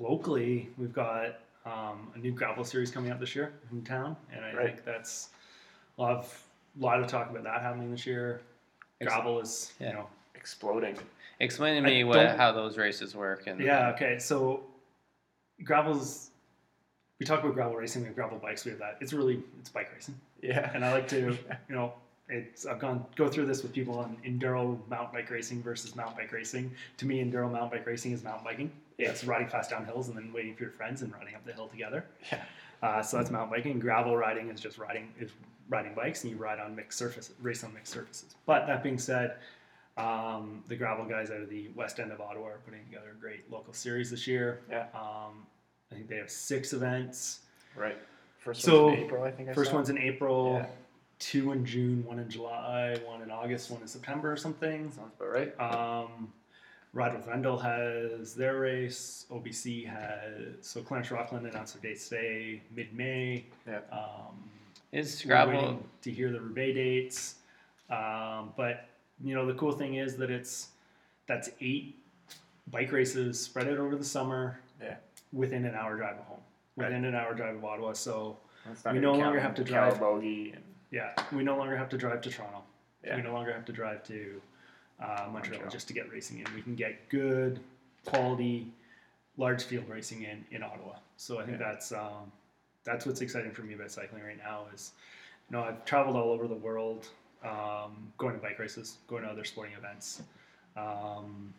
locally 0.00 0.68
we've 0.78 0.92
got 0.92 1.38
um, 1.64 2.10
a 2.14 2.18
new 2.18 2.30
gravel 2.32 2.64
series 2.64 2.90
coming 2.90 3.10
up 3.10 3.18
this 3.18 3.34
year 3.34 3.52
in 3.72 3.82
town, 3.82 4.16
and 4.32 4.44
I 4.44 4.52
Right. 4.54 4.66
think 4.74 4.84
that's 4.84 5.30
a 5.98 6.02
lot 6.02 6.12
of 6.16 6.42
lot 6.78 7.00
of 7.00 7.06
talk 7.08 7.30
about 7.30 7.42
that 7.44 7.60
happening 7.62 7.90
this 7.90 8.06
year. 8.06 8.40
Gravel 9.02 9.40
is 9.40 9.72
Yeah. 9.80 9.88
you 9.88 9.92
know 9.94 10.08
Exploding. 10.34 10.96
Explain 11.40 11.82
to 11.82 11.88
I 11.88 11.92
me 11.92 12.04
what 12.04 12.14
don't- 12.14 12.36
how 12.36 12.52
those 12.52 12.78
races 12.78 13.14
work 13.16 13.46
and 13.46 13.60
yeah 13.60 13.88
okay 13.90 14.18
so 14.18 14.62
gravel's 15.64 16.30
we 17.18 17.26
talk 17.26 17.40
about 17.42 17.54
gravel 17.54 17.74
racing 17.74 18.02
we 18.02 18.06
have 18.08 18.14
gravel 18.14 18.38
bikes 18.38 18.64
we 18.64 18.70
have 18.70 18.78
that 18.80 18.96
it's 19.00 19.12
really 19.12 19.42
it's 19.58 19.68
bike 19.70 19.90
racing 19.92 20.14
Yeah. 20.42 20.70
and 20.74 20.84
I 20.84 20.92
like 20.92 21.08
to 21.08 21.16
you 21.68 21.74
know 21.74 21.92
it's 22.28 22.66
I've 22.66 22.78
gone 22.80 23.04
go 23.16 23.28
through 23.28 23.46
this 23.46 23.62
with 23.62 23.72
people 23.72 23.98
on 23.98 24.16
enduro 24.26 24.78
mountain 24.88 25.10
bike 25.12 25.30
racing 25.30 25.62
versus 25.62 25.94
mountain 25.94 26.16
bike 26.16 26.32
racing. 26.32 26.70
To 26.98 27.06
me, 27.06 27.22
enduro 27.24 27.50
mountain 27.50 27.70
bike 27.78 27.86
racing 27.86 28.12
is 28.12 28.24
mountain 28.24 28.44
biking. 28.44 28.70
Yeah. 28.98 29.10
It's 29.10 29.24
riding 29.24 29.48
fast 29.48 29.70
down 29.70 29.84
hills 29.84 30.08
and 30.08 30.16
then 30.16 30.32
waiting 30.32 30.54
for 30.56 30.62
your 30.64 30.72
friends 30.72 31.02
and 31.02 31.12
riding 31.12 31.34
up 31.34 31.44
the 31.44 31.52
hill 31.52 31.68
together. 31.68 32.04
Yeah. 32.32 32.42
Uh, 32.82 33.02
so 33.02 33.16
that's 33.18 33.30
mountain 33.30 33.50
biking. 33.50 33.78
Gravel 33.78 34.16
riding 34.16 34.48
is 34.50 34.60
just 34.60 34.78
riding 34.78 35.12
is 35.20 35.30
riding 35.68 35.94
bikes 35.94 36.22
and 36.24 36.30
you 36.32 36.38
ride 36.38 36.58
on 36.60 36.74
mixed 36.74 36.98
surfaces, 36.98 37.34
race 37.40 37.62
on 37.64 37.72
mixed 37.74 37.92
surfaces. 37.92 38.34
But 38.46 38.66
that 38.66 38.82
being 38.82 38.98
said, 38.98 39.36
um, 39.96 40.62
the 40.68 40.76
gravel 40.76 41.04
guys 41.06 41.30
out 41.30 41.40
of 41.40 41.48
the 41.48 41.68
west 41.74 41.98
end 42.00 42.12
of 42.12 42.20
Ottawa 42.20 42.46
are 42.48 42.60
putting 42.64 42.84
together 42.84 43.12
a 43.16 43.20
great 43.20 43.50
local 43.50 43.72
series 43.72 44.10
this 44.10 44.26
year. 44.26 44.60
Yeah. 44.70 44.86
Um, 44.94 45.46
I 45.90 45.94
think 45.94 46.08
they 46.08 46.16
have 46.16 46.30
six 46.30 46.72
events. 46.72 47.40
Right. 47.76 47.96
First 48.40 48.62
So, 48.62 48.86
one's 48.86 48.98
in 48.98 49.04
April, 49.04 49.24
I 49.24 49.30
think. 49.30 49.48
I 49.48 49.54
First 49.54 49.70
saw. 49.70 49.76
one's 49.76 49.90
in 49.90 49.98
April, 49.98 50.54
Yeah. 50.60 50.66
Two 51.18 51.52
in 51.52 51.64
June, 51.64 52.04
one 52.04 52.18
in 52.18 52.28
July, 52.28 52.98
one 53.06 53.22
in 53.22 53.30
August, 53.30 53.70
one 53.70 53.80
in 53.80 53.88
September 53.88 54.30
or 54.30 54.36
something. 54.36 54.90
Sounds 54.92 55.12
about 55.18 55.32
right. 55.32 55.60
Um, 55.60 56.32
Ride 56.92 57.14
with 57.14 57.26
Rendall 57.26 57.60
has 57.62 58.34
their 58.34 58.58
race. 58.60 59.26
OBC 59.30 59.86
has 59.86 60.56
so 60.62 60.80
Clarence 60.82 61.10
Rockland 61.10 61.46
announced 61.46 61.74
their 61.80 61.90
dates 61.90 62.08
today, 62.08 62.62
mid 62.74 62.94
May. 62.94 63.44
Yeah. 63.66 63.80
Um, 63.92 64.50
Is 64.92 65.22
we're 65.24 65.28
gravel 65.28 65.54
waiting 65.54 65.84
to 66.02 66.10
hear 66.10 66.30
the 66.32 66.40
Roubaix 66.40 66.74
dates. 66.74 67.34
Um, 67.90 68.52
but 68.56 68.88
you 69.22 69.34
know 69.34 69.46
the 69.46 69.54
cool 69.54 69.72
thing 69.72 69.94
is 69.96 70.16
that 70.16 70.30
it's 70.30 70.68
that's 71.26 71.50
eight 71.60 71.98
bike 72.70 72.92
races 72.92 73.40
spread 73.40 73.68
out 73.68 73.78
over 73.78 73.96
the 73.96 74.04
summer. 74.04 74.58
Yeah. 74.82 74.96
Within 75.32 75.64
an 75.64 75.74
hour 75.74 75.96
drive 75.96 76.18
of 76.18 76.24
home. 76.24 76.40
Right. 76.76 76.88
Within 76.88 77.04
an 77.04 77.14
hour 77.14 77.34
drive 77.34 77.56
of 77.56 77.64
Ottawa. 77.64 77.92
So 77.92 78.38
we 78.90 78.98
no 78.98 79.12
longer 79.12 79.40
have 79.40 79.54
to 79.56 79.64
drive- 79.64 79.94
Calabogie 79.94 80.54
and 80.54 80.62
yeah, 80.90 81.12
we 81.32 81.42
no 81.42 81.56
longer 81.56 81.76
have 81.76 81.88
to 81.90 81.98
drive 81.98 82.20
to 82.22 82.30
Toronto. 82.30 82.62
yeah. 83.04 83.16
We 83.16 83.22
no 83.22 83.32
longer 83.32 83.52
have 83.52 83.64
to 83.66 83.72
drive 83.72 84.02
to 84.04 84.40
uh, 85.00 85.06
Montreal, 85.06 85.32
Montreal. 85.32 85.70
just 85.70 85.88
to 85.88 85.94
get 85.94 86.10
racing 86.12 86.38
in. 86.38 86.46
We 86.54 86.62
can 86.62 86.74
get 86.74 87.08
good 87.08 87.60
quality, 88.04 88.72
large 89.36 89.64
field 89.64 89.88
racing 89.88 90.22
in 90.22 90.44
in 90.50 90.62
Ottawa. 90.62 90.94
So 91.16 91.38
I 91.38 91.44
think 91.46 91.58
Yeah. 91.60 91.68
that's 91.72 91.92
um, 91.92 92.30
that's 92.84 93.04
what's 93.06 93.20
exciting 93.20 93.50
for 93.52 93.62
me 93.62 93.74
about 93.74 93.90
cycling 93.90 94.22
right 94.22 94.38
now. 94.38 94.66
Is 94.74 94.92
you 95.50 95.56
know 95.56 95.64
I've 95.64 95.84
traveled 95.84 96.16
all 96.16 96.30
over 96.30 96.46
the 96.48 96.54
world, 96.54 97.08
um, 97.44 98.12
going 98.18 98.34
to 98.34 98.40
bike 98.40 98.58
races, 98.58 98.96
going 99.08 99.22
to 99.22 99.28
other 99.28 99.44
sporting 99.44 99.74
events. 99.76 100.22
Um, 100.76 101.52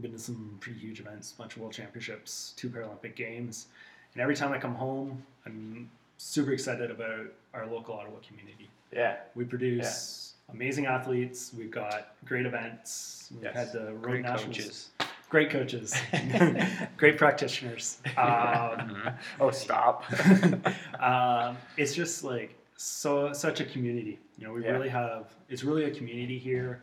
been 0.00 0.12
to 0.12 0.18
some 0.18 0.58
pretty 0.60 0.78
huge 0.78 1.00
events, 1.00 1.32
a 1.32 1.38
bunch 1.38 1.54
of 1.56 1.62
world 1.62 1.72
championships, 1.72 2.52
two 2.56 2.68
Paralympic 2.68 3.14
games, 3.14 3.68
and 4.12 4.20
every 4.22 4.36
time 4.36 4.52
I 4.52 4.58
come 4.58 4.74
home, 4.74 5.22
I'm 5.46 5.88
super 6.18 6.52
excited 6.52 6.90
about 6.90 7.26
our 7.54 7.66
local 7.66 7.94
Ottawa 7.94 8.16
community. 8.26 8.68
Yeah. 8.92 9.16
We 9.34 9.44
produce 9.44 10.34
amazing 10.52 10.86
athletes. 10.86 11.52
We've 11.56 11.70
got 11.70 12.14
great 12.24 12.46
events. 12.46 13.28
We've 13.34 13.44
Yes. 13.44 13.54
had 13.54 13.72
the 13.72 13.92
road 13.94 14.02
great 14.02 14.22
nationals. 14.22 14.56
coaches. 14.56 14.90
Great 15.28 15.50
coaches. 15.50 15.94
great 16.96 17.18
practitioners. 17.18 17.98
Um. 18.16 19.02
Oh, 19.40 19.50
stop. 19.50 20.04
um, 21.00 21.56
it's 21.76 21.94
just 21.94 22.22
like 22.24 22.54
so 22.76 23.32
such 23.32 23.60
a 23.60 23.64
community. 23.64 24.18
You 24.38 24.46
know, 24.46 24.52
we 24.52 24.64
Yeah. 24.64 24.72
really 24.72 24.88
have. 24.88 25.34
It's 25.48 25.64
really 25.64 25.84
a 25.84 25.90
community 25.90 26.38
here. 26.38 26.82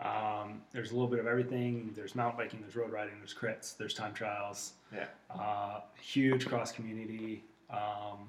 Um, 0.00 0.62
there's 0.72 0.92
a 0.92 0.94
little 0.94 1.08
bit 1.08 1.18
of 1.18 1.26
everything. 1.26 1.92
There's 1.94 2.14
mountain 2.14 2.38
biking, 2.38 2.60
there's 2.62 2.74
road 2.76 2.90
riding, 2.90 3.14
there's 3.18 3.34
crits, 3.34 3.76
there's 3.76 3.92
time 3.92 4.14
trials. 4.14 4.72
Yeah. 4.94 5.06
Uh, 5.28 5.80
huge 6.00 6.46
cross 6.46 6.72
community. 6.72 7.44
Um, 7.68 8.28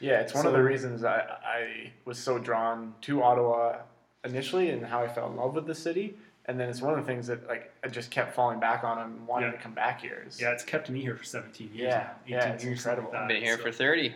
Yeah, 0.00 0.20
it's 0.20 0.34
one 0.34 0.46
of 0.46 0.52
the 0.52 0.62
reasons 0.62 1.04
I, 1.04 1.18
I 1.44 1.92
was 2.04 2.18
so 2.18 2.38
drawn 2.38 2.94
to 3.02 3.22
Ottawa 3.22 3.76
initially 4.24 4.70
and 4.70 4.84
how 4.84 5.02
I 5.02 5.08
fell 5.08 5.28
in 5.30 5.36
love 5.36 5.54
with 5.54 5.66
the 5.66 5.74
city. 5.74 6.14
And 6.46 6.58
then 6.58 6.68
it's 6.70 6.80
one 6.80 6.98
of 6.98 7.04
the 7.04 7.06
things 7.06 7.26
that 7.28 7.46
like 7.46 7.70
I 7.84 7.88
just 7.88 8.10
kept 8.10 8.34
falling 8.34 8.58
back 8.58 8.82
on 8.82 8.98
and 8.98 9.26
wanting 9.26 9.50
Yeah. 9.50 9.56
to 9.56 9.62
come 9.62 9.74
back 9.74 10.00
here. 10.00 10.24
Is, 10.26 10.40
yeah, 10.40 10.50
it's 10.52 10.64
kept 10.64 10.88
me 10.90 11.00
here 11.00 11.14
for 11.14 11.22
17 11.22 11.68
years. 11.68 11.78
Yeah, 11.78 11.98
now, 11.98 12.10
yeah, 12.26 12.38
18 12.44 12.52
it's 12.54 12.64
years, 12.64 12.78
incredible. 12.78 13.10
like 13.12 13.20
I've 13.20 13.28
that, 13.28 13.34
been 13.34 13.42
here 13.42 13.56
so- 13.58 13.62
for 13.62 13.72
30. 13.72 14.14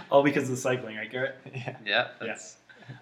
all 0.10 0.22
because 0.22 0.44
of 0.44 0.50
the 0.50 0.56
cycling, 0.56 0.96
right, 0.96 1.10
Garrett? 1.10 1.36
yeah. 1.54 1.76
Yeah, 1.84 2.08
that's 2.20 2.58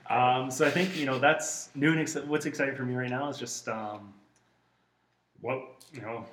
Um, 0.09 0.51
so 0.51 0.65
I 0.67 0.71
think 0.71 0.97
you 0.97 1.07
know 1.07 1.19
that's 1.19 1.71
new 1.75 1.91
and 1.91 2.01
ex- 2.01 2.15
what's 2.15 2.47
exciting 2.47 2.77
for 2.77 2.85
me 2.85 2.95
right 2.95 3.11
now 3.11 3.29
is 3.29 3.37
just 3.37 3.69
um, 3.69 4.15
what 5.41 5.61
you 5.93 6.01
know. 6.01 6.25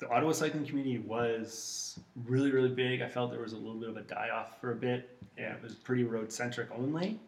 The 0.00 0.08
Ottawa 0.08 0.32
cycling 0.32 0.66
community 0.66 0.98
was 0.98 1.98
really 2.24 2.50
really 2.50 2.70
big. 2.70 3.02
I 3.02 3.08
felt 3.08 3.30
there 3.30 3.40
was 3.40 3.52
a 3.52 3.56
little 3.56 3.74
bit 3.74 3.90
of 3.90 3.96
a 3.96 4.02
die 4.02 4.30
off 4.32 4.60
for 4.60 4.72
a 4.72 4.74
bit. 4.74 5.16
Yeah, 5.38 5.54
it 5.54 5.62
was 5.62 5.74
pretty 5.74 6.04
road 6.04 6.32
centric 6.32 6.68
only, 6.76 7.20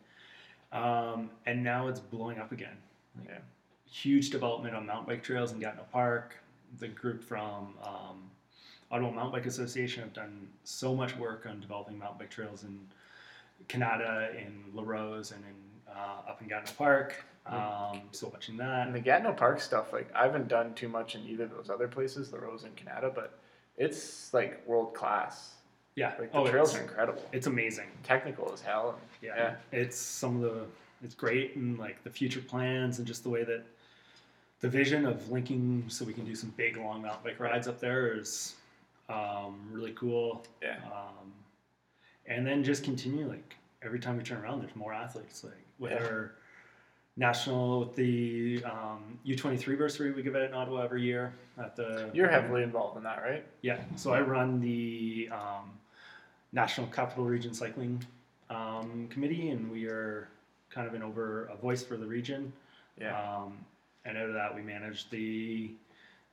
um, 0.73 1.31
and 1.47 1.63
now 1.63 1.89
it's 1.89 2.01
blowing 2.01 2.39
up 2.39 2.51
again. 2.51 2.77
Like, 3.19 3.29
Yeah. 3.29 3.39
Huge 3.91 4.31
development 4.31 4.75
on 4.75 4.87
mountain 4.87 5.05
bike 5.07 5.23
trails 5.23 5.53
in 5.53 5.61
Gatineau 5.61 5.85
Park. 5.93 6.35
The 6.79 6.89
group 6.89 7.23
from 7.23 7.75
um, 7.85 8.31
Ottawa 8.91 9.11
Mountain 9.11 9.33
Bike 9.33 9.47
Association 9.47 10.03
have 10.03 10.15
done 10.15 10.49
so 10.65 10.95
much 10.95 11.15
work 11.19 11.45
on 11.47 11.61
developing 11.61 11.99
mountain 11.99 12.19
bike 12.19 12.31
trails 12.31 12.65
in 12.65 12.81
Kanata, 13.69 14.35
in 14.35 14.65
Larose, 14.75 15.33
and 15.33 15.45
in 15.45 15.93
uh, 15.95 16.31
up 16.31 16.41
in 16.41 16.49
Gatineau 16.49 16.73
Park. 16.79 17.23
Um, 17.47 18.03
so 18.13 18.29
watching 18.29 18.57
that. 18.59 18.87
And 18.87 18.95
the 18.95 19.01
Gatineau 19.01 19.33
Park 19.33 19.61
stuff, 19.61 19.93
like 19.93 20.09
I 20.15 20.25
haven't 20.25 20.49
done 20.49 20.75
too 20.75 20.89
much 20.89 21.15
in 21.15 21.23
either 21.23 21.45
of 21.45 21.51
those 21.51 21.71
other 21.71 21.89
places, 21.89 22.31
the 22.31 22.39
Rose 22.39 22.65
and 22.65 22.75
Kanata, 22.77 23.15
but 23.15 23.39
it's 23.77 24.33
like 24.33 24.67
world 24.67 24.95
class. 24.95 25.55
Yeah. 25.97 26.15
Like 26.19 26.33
the 26.33 26.39
oh, 26.39 26.47
trails 26.47 26.75
are 26.77 26.81
incredible. 26.81 27.23
it's 27.33 27.47
amazing. 27.47 27.87
Technical 28.03 28.53
as 28.53 28.61
hell. 28.61 28.99
Yeah. 29.21 29.37
Yeah. 29.37 29.55
It's 29.73 29.97
some 29.97 30.37
of 30.37 30.43
the 30.43 30.67
it's 31.03 31.15
great 31.15 31.57
and 31.57 31.79
like 31.79 32.03
the 32.05 32.11
future 32.11 32.41
plans 32.41 32.99
and 32.99 33.07
just 33.07 33.25
the 33.25 33.29
way 33.29 33.43
that 33.43 33.65
the 34.61 34.69
vision 34.69 35.05
of 35.05 35.29
linking 35.31 35.85
so 35.89 36.05
we 36.05 36.13
can 36.13 36.25
do 36.25 36.37
some 36.37 36.55
big 36.57 36.77
long 36.77 37.03
mountain 37.03 37.21
bike 37.25 37.41
rides 37.41 37.67
up 37.67 37.81
there 37.81 38.17
is 38.17 38.55
um, 39.09 39.59
really 39.73 39.93
cool. 39.93 40.45
Yeah. 40.63 40.77
Um, 40.87 41.33
and 42.27 42.47
then 42.47 42.63
just 42.63 42.85
continue 42.85 43.29
like 43.29 43.57
every 43.83 43.99
time 43.99 44.17
we 44.17 44.23
turn 44.23 44.41
around, 44.43 44.61
there's 44.61 44.77
more 44.77 44.93
athletes. 44.93 45.43
Like 45.43 45.55
with 45.81 45.91
Yeah. 45.91 46.27
National, 47.17 47.81
with 47.81 47.95
the 47.95 48.63
um, 48.65 49.19
U23 49.27 49.77
bursary 49.77 50.13
we 50.13 50.23
give 50.23 50.35
it 50.35 50.49
in 50.49 50.55
Ottawa 50.55 50.83
every 50.83 51.03
year 51.03 51.33
at 51.59 51.77
the. 51.77 52.11
You're 52.13 52.29
heavily 52.29 52.63
involved 52.63 52.97
in 52.97 53.03
that, 53.05 53.23
right? 53.23 53.45
Yeah, 53.63 53.79
so 53.97 54.13
I 54.13 54.21
run 54.21 54.61
the 54.61 55.29
um, 55.33 55.71
National 56.53 56.87
Capital 56.87 57.25
Region 57.25 57.53
Cycling 57.55 58.05
um, 58.51 59.09
Committee, 59.11 59.51
and 59.51 59.71
we 59.71 59.87
are 59.87 60.29
kind 60.71 60.87
of 60.87 60.95
an 60.95 61.03
over 61.03 61.47
a 61.47 61.57
voice 61.57 61.83
for 61.83 61.97
the 61.97 62.07
region. 62.07 62.53
Yeah. 62.99 63.19
Um, 63.19 63.59
and 64.05 64.19
out 64.19 64.29
of 64.29 64.35
that, 64.35 64.55
we 64.55 64.63
manage 64.63 65.09
the 65.11 65.71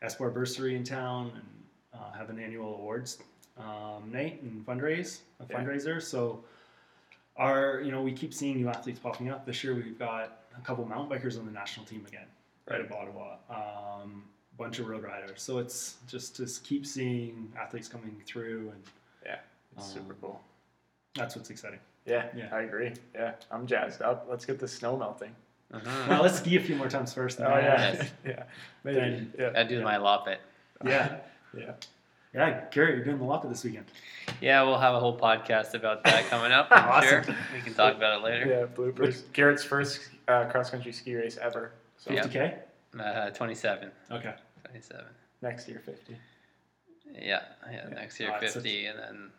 Espoir 0.01 0.31
Bursary 0.31 0.75
in 0.75 0.83
town 0.83 1.31
and 1.35 2.01
uh, 2.01 2.17
have 2.17 2.29
an 2.29 2.39
annual 2.39 2.75
awards 2.75 3.19
um, 3.57 4.09
night 4.11 4.41
and 4.41 4.65
fundraise 4.65 5.19
a 5.39 5.45
Yeah. 5.49 5.59
fundraiser. 5.59 6.01
So 6.01 6.43
our, 7.37 7.81
you 7.81 7.91
know, 7.91 8.01
we 8.01 8.11
keep 8.11 8.33
seeing 8.33 8.57
new 8.57 8.69
athletes 8.69 8.99
popping 8.99 9.29
up. 9.29 9.45
This 9.45 9.63
year, 9.63 9.75
we've 9.75 9.99
got 9.99 10.38
a 10.61 10.65
couple 10.65 10.85
mountain 10.85 11.17
bikers 11.17 11.37
on 11.39 11.45
the 11.45 11.51
national 11.51 11.85
team 11.85 12.05
again, 12.07 12.25
right, 12.69 12.77
Right. 12.81 12.85
of 12.85 12.91
Ottawa. 12.91 13.35
Um, 13.49 14.23
bunch 14.57 14.79
of 14.79 14.87
road 14.87 15.03
riders. 15.03 15.41
So 15.41 15.57
it's 15.59 15.97
just 16.07 16.35
to 16.37 16.47
keep 16.63 16.85
seeing 16.85 17.51
athletes 17.57 17.87
coming 17.87 18.21
through, 18.25 18.71
and 18.73 18.83
yeah, 19.25 19.37
It's 19.77 19.85
super 19.87 20.13
Um, 20.13 20.17
cool. 20.21 20.41
that's 21.15 21.35
what's 21.35 21.49
exciting. 21.49 21.79
Yeah, 22.05 22.27
yeah. 22.35 22.49
I 22.53 22.61
agree. 22.61 22.93
Yeah, 23.13 23.33
I'm 23.51 23.65
jazzed 23.67 24.01
up. 24.01 24.25
Let's 24.29 24.45
get 24.45 24.59
the 24.59 24.67
snow 24.67 24.97
melting. 24.97 25.35
Mhm. 25.71 26.07
Well, 26.09 26.23
let's 26.23 26.37
ski 26.39 26.57
a 26.57 26.59
few 26.59 26.75
more 26.75 26.89
times 26.89 27.13
first. 27.13 27.39
Oh 27.39 27.43
yeah, 27.47 27.93
Yes. 27.93 28.11
yeah, 28.25 28.43
maybe. 28.83 28.99
Then- 28.99 29.33
yeah, 29.37 29.51
I 29.55 29.63
do 29.63 29.81
my 29.83 29.95
loppet. 29.97 30.37
yeah, 30.85 31.17
yeah. 31.55 31.73
yeah. 32.33 32.65
Garrett, 32.71 32.95
you're 32.95 33.05
doing 33.05 33.19
the 33.19 33.25
Loppet 33.25 33.49
this 33.49 33.63
weekend. 33.63 33.85
Yeah, 34.41 34.63
we'll 34.63 34.77
have 34.79 34.93
a 34.95 34.99
whole 34.99 35.17
podcast 35.17 35.73
about 35.73 36.03
that 36.05 36.25
coming 36.29 36.51
up. 36.51 36.67
I'm 36.71 36.87
Awesome. 36.89 37.23
sure 37.23 37.35
we 37.53 37.61
can 37.61 37.73
talk 37.73 37.95
about 37.95 38.19
it 38.19 38.23
later. 38.23 38.45
Yeah, 38.47 38.65
bloopers. 38.65 39.23
Garrett's 39.33 39.63
first 39.63 39.99
uh, 40.29 40.45
cross 40.51 40.69
country 40.69 40.91
ski 40.91 41.15
race 41.15 41.37
ever. 41.41 41.71
So 41.97 42.11
Yeah. 42.13 42.23
50k. 42.23 42.59
Uh, 42.99 43.29
27. 43.31 43.91
Okay. 44.11 44.33
27. 44.65 45.05
next 45.41 45.67
year, 45.67 45.79
fifty. 45.85 46.15
Yeah, 47.11 47.41
yeah. 47.71 47.87
Next 47.89 48.19
year 48.19 48.31
Oh, 48.33 48.39
it's 48.41 48.53
50, 48.53 48.85
and 48.85 48.99
then 48.99 49.31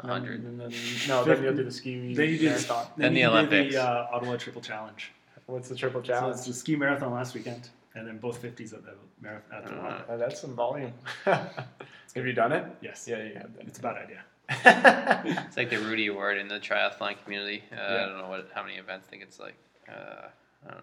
100. 0.00 0.44
And 0.44 0.60
then, 0.60 0.72
no, 1.08 1.24
then 1.24 1.42
you'll 1.42 1.54
do 1.54 1.64
the 1.64 1.70
ski 1.70 2.14
Then 2.14 2.28
you 2.30 2.38
do 2.38 2.46
marathon. 2.46 2.86
the, 2.96 3.02
Then 3.02 3.14
the 3.14 3.20
you 3.20 3.26
do 3.26 3.32
Olympics. 3.32 3.74
the 3.74 3.82
uh, 3.82 4.08
Ottawa 4.12 4.36
Triple 4.36 4.62
Challenge. 4.62 5.12
What's 5.46 5.68
the 5.68 5.74
triple 5.76 6.02
So 6.02 6.06
challenge? 6.12 6.36
it's 6.36 6.46
the 6.46 6.52
ski 6.54 6.74
marathon 6.76 7.12
last 7.12 7.34
weekend, 7.34 7.68
and 7.94 8.06
then 8.08 8.18
both 8.18 8.40
50s 8.42 8.72
at 8.74 8.84
the 8.84 8.94
marathon. 9.20 9.56
At 9.58 9.66
the 9.66 9.74
Uh. 9.74 10.02
Uh, 10.14 10.16
that's 10.16 10.40
some 10.40 10.54
volume. 10.54 10.92
Have 11.24 12.26
you 12.26 12.32
done 12.32 12.52
it? 12.52 12.64
Yes. 12.80 13.06
Yeah, 13.08 13.22
you 13.24 13.34
have 13.34 13.56
done 13.56 13.66
It's 13.66 13.78
a 13.78 13.82
bad 13.82 13.96
idea. 14.04 14.22
It's 15.46 15.56
like 15.56 15.70
the 15.70 15.78
Rudy 15.78 16.06
Award 16.08 16.38
in 16.38 16.48
the 16.48 16.60
triathlon 16.60 17.16
community. 17.24 17.64
Uh, 17.72 17.76
Yeah. 17.76 18.02
I 18.02 18.06
don't 18.06 18.18
know 18.18 18.28
what 18.28 18.48
how 18.54 18.62
many 18.62 18.76
events. 18.76 19.06
I 19.08 19.10
think 19.10 19.22
it's 19.22 19.38
like 19.40 19.56
uh, 19.88 20.28
I 20.64 20.68
don't 20.68 20.78
know, 20.78 20.82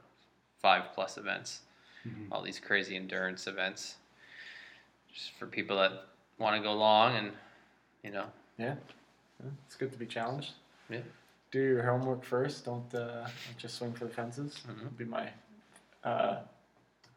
five 0.62 0.94
plus 0.94 1.18
events. 1.18 1.62
Mhm. 2.08 2.28
All 2.32 2.42
these 2.42 2.60
crazy 2.60 2.96
endurance 2.96 3.48
events, 3.48 3.96
just 5.14 5.32
for 5.34 5.46
people 5.46 5.78
that 5.78 6.06
want 6.38 6.56
to 6.56 6.62
go 6.62 6.74
long 6.74 7.16
and 7.16 7.32
you 8.04 8.12
know. 8.12 8.26
yeah, 8.58 8.76
it's 9.66 9.76
good 9.76 9.92
to 9.92 9.98
be 9.98 10.06
challenged. 10.08 10.54
Yeah. 10.90 11.02
Do 11.52 11.60
your 11.60 11.84
homework 11.84 12.24
first. 12.24 12.66
Don't 12.66 12.94
uh, 12.96 13.28
just 13.58 13.76
swing 13.76 13.94
for 13.94 14.06
the 14.06 14.12
fences. 14.12 14.64
Mhm. 14.68 14.98
Be 14.98 15.06
my, 15.06 15.30
uh, 16.04 16.38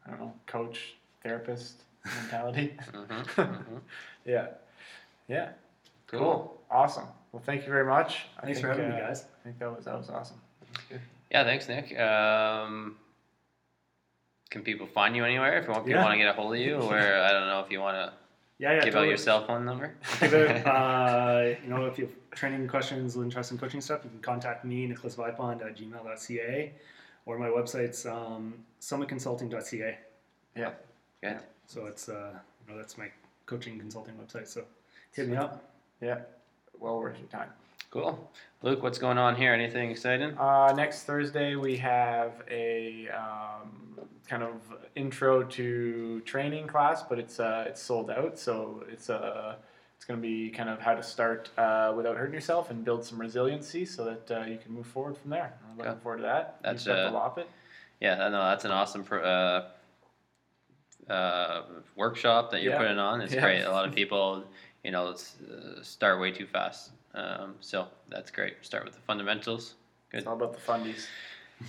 I 0.05 0.09
don't 0.09 0.19
know, 0.19 0.33
coach, 0.45 0.95
therapist 1.23 1.83
mentality. 2.05 2.77
hmm 2.91 3.21
hmm 3.35 3.77
yeah, 4.25 4.47
yeah. 5.27 5.49
Cool. 6.07 6.61
Awesome. 6.69 7.07
Well, 7.31 7.41
thank 7.43 7.65
you 7.65 7.71
very 7.71 7.85
much. 7.85 8.27
I 8.37 8.41
Thanks 8.41 8.59
think, 8.59 8.65
for 8.65 8.73
having 8.73 8.89
me, 8.95 9.01
uh, 9.01 9.07
guys. 9.07 9.23
I 9.23 9.43
think 9.43 9.59
that 9.59 9.75
was 9.75 9.85
that 9.85 9.97
was 9.97 10.09
awesome. 10.09 10.39
Yeah, 11.35 11.43
thanks, 11.43 11.67
Nick. 11.67 11.99
Um, 11.99 12.95
can 14.49 14.61
people 14.61 14.87
find 14.87 15.17
you 15.17 15.25
anywhere 15.25 15.57
if 15.57 15.65
you 15.65 15.71
want, 15.73 15.85
people 15.85 15.99
Yeah. 15.99 16.05
want 16.05 16.13
to 16.13 16.17
get 16.17 16.29
a 16.29 16.33
hold 16.33 16.53
of 16.53 16.61
you, 16.61 16.75
or 16.87 16.97
I 16.97 17.31
don't 17.33 17.47
know 17.47 17.59
if 17.59 17.69
you 17.69 17.81
want 17.81 17.97
to 17.97 18.13
Yeah, 18.57 18.75
yeah. 18.75 18.85
give 18.85 18.95
out 18.95 19.05
your 19.09 19.17
cell 19.17 19.45
phone 19.45 19.65
number. 19.65 19.95
Uh, 20.21 21.55
you 21.61 21.67
know, 21.69 21.87
if 21.87 21.97
you 21.97 22.05
have 22.05 22.15
training 22.39 22.65
questions, 22.69 23.17
interest 23.17 23.51
in 23.51 23.57
coaching 23.57 23.81
stuff, 23.81 23.99
you 24.05 24.09
can 24.11 24.21
contact 24.21 24.63
me, 24.63 24.87
nicholasvipond 24.87 25.61
at 25.61 25.75
gmail.ca, 25.75 26.71
or 27.25 27.37
my 27.37 27.49
website's 27.49 28.05
um, 28.05 28.53
summitconsulting.ca. 28.79 29.97
Yeah. 30.55 30.71
Good. 31.21 31.39
So 31.67 31.87
it's, 31.87 32.07
uh, 32.07 32.31
you 32.61 32.71
know, 32.71 32.77
that's 32.79 32.97
my 32.97 33.09
coaching 33.45 33.77
consulting 33.77 34.13
website. 34.15 34.47
So 34.47 34.63
hit 35.11 35.27
me 35.27 35.35
up. 35.35 35.69
Yeah. 35.99 36.19
Well 36.79 36.97
worth 37.01 37.19
your 37.19 37.27
time. 37.27 37.49
Cool. 37.95 38.29
Luke, 38.61 38.83
what's 38.83 38.97
going 38.97 39.17
on 39.17 39.37
here? 39.37 39.53
Anything 39.53 39.89
exciting? 39.89 40.37
Uh, 40.37 40.73
next 40.75 41.03
Thursday 41.03 41.55
we 41.55 41.77
have 41.77 42.43
a 42.51 43.07
um, 43.07 44.01
kind 44.27 44.43
of 44.43 44.59
intro 44.95 45.43
to 45.43 46.19
training 46.25 46.67
class, 46.67 47.03
but 47.03 47.19
it's 47.19 47.39
uh, 47.39 47.63
it's 47.65 47.81
sold 47.81 48.11
out. 48.11 48.37
So 48.37 48.83
it's 48.91 49.09
uh, 49.09 49.55
it's 49.95 50.03
going 50.03 50.19
to 50.19 50.21
be 50.21 50.49
kind 50.49 50.67
of 50.67 50.81
how 50.81 50.93
to 50.93 51.01
start 51.01 51.49
uh, 51.57 51.93
without 51.95 52.17
hurting 52.17 52.33
yourself 52.33 52.69
and 52.69 52.83
build 52.83 53.05
some 53.05 53.17
resiliency, 53.17 53.85
so 53.85 54.03
that 54.03 54.41
uh, 54.41 54.43
you 54.43 54.57
can 54.57 54.73
move 54.73 54.87
forward 54.87 55.17
from 55.17 55.29
there. 55.29 55.53
I'm 55.71 55.77
looking 55.77 55.97
forward 56.01 56.17
to 56.17 56.23
that. 56.23 56.57
That's, 56.63 56.83
have 56.83 56.97
uh, 56.97 57.03
to 57.05 57.11
lop 57.11 57.37
it. 57.37 57.47
Yeah, 58.01 58.25
I 58.25 58.27
know 58.27 58.43
that's 58.43 58.65
an 58.65 58.71
awesome 58.71 59.05
pro, 59.05 59.23
uh, 59.23 59.67
uh, 61.09 61.61
workshop 61.95 62.51
that 62.51 62.61
you're 62.61 62.73
Yeah. 62.73 62.77
putting 62.79 62.99
on. 62.99 63.21
It's 63.21 63.33
Yeah. 63.35 63.39
great. 63.39 63.61
A 63.61 63.71
lot 63.71 63.87
of 63.87 63.95
people, 63.95 64.43
you 64.83 64.91
know, 64.91 65.07
uh, 65.07 65.81
start 65.81 66.19
way 66.19 66.31
too 66.31 66.45
fast. 66.45 66.91
Um, 67.15 67.55
so 67.61 67.87
that's 68.09 68.29
great. 68.29 68.55
Start 68.61 68.83
with 68.85 68.93
the 68.93 69.01
fundamentals. 69.01 69.75
Good. 70.11 70.19
It's 70.19 70.27
all 70.27 70.35
about 70.35 70.53
the 70.53 70.59
fundies. 70.59 71.07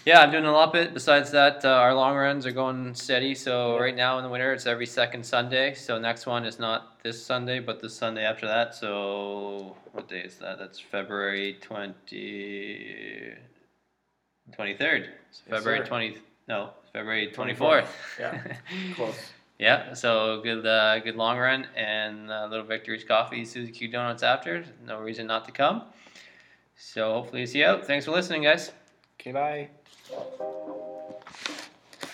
Yeah, 0.05 0.21
I'm 0.21 0.33
doing 0.33 0.45
a 0.45 0.53
lot 0.53 0.73
bit. 0.73 0.93
Besides 0.93 1.31
that, 1.31 1.65
uh, 1.65 1.69
our 1.69 1.95
long 1.95 2.17
runs 2.17 2.45
are 2.45 2.51
going 2.51 2.93
steady. 2.97 3.37
So 3.37 3.79
right 3.79 3.95
now 3.95 4.19
in 4.19 4.25
the 4.25 4.31
winter, 4.31 4.53
it's 4.53 4.67
every 4.67 4.87
second 4.87 5.25
Sunday. 5.25 5.75
So 5.75 5.97
next 5.99 6.27
one 6.27 6.45
is 6.45 6.59
not 6.59 7.01
this 7.05 7.25
Sunday, 7.25 7.61
but 7.61 7.81
the 7.81 7.89
Sunday 7.89 8.25
after 8.25 8.47
that. 8.49 8.75
So 8.75 9.77
what 9.93 10.09
day 10.09 10.23
is 10.23 10.39
that? 10.39 10.59
That's 10.59 10.81
February 10.81 11.57
20, 11.61 13.35
23rd. 14.59 14.79
So 14.81 14.81
Yes, 14.81 15.09
February 15.49 15.79
sir. 15.81 15.87
20, 15.87 16.19
no, 16.49 16.71
February 16.93 17.31
24th. 17.33 17.57
24th. 17.57 17.87
Yeah. 18.19 18.43
Close. 18.97 19.31
Yeah, 19.59 19.95
so 19.95 20.41
good 20.43 20.67
uh, 20.67 20.99
good 20.99 21.17
long 21.17 21.39
run 21.39 21.67
and 21.75 22.31
uh, 22.31 22.47
little 22.51 22.67
Victories 22.67 23.05
Coffee, 23.05 23.45
Suzy 23.45 23.73
Q 23.73 23.89
Donuts 23.89 24.23
after. 24.23 24.65
No 24.87 25.01
reason 25.01 25.27
not 25.27 25.47
to 25.47 25.53
come. 25.53 25.85
So 26.77 27.15
hopefully 27.15 27.41
you 27.41 27.47
see 27.47 27.61
you 27.61 27.67
out. 27.67 27.87
Thanks 27.87 28.05
for 28.05 28.11
listening, 28.11 28.43
guys. 28.43 28.71
Okay, 29.19 29.33
bye. 29.33 29.69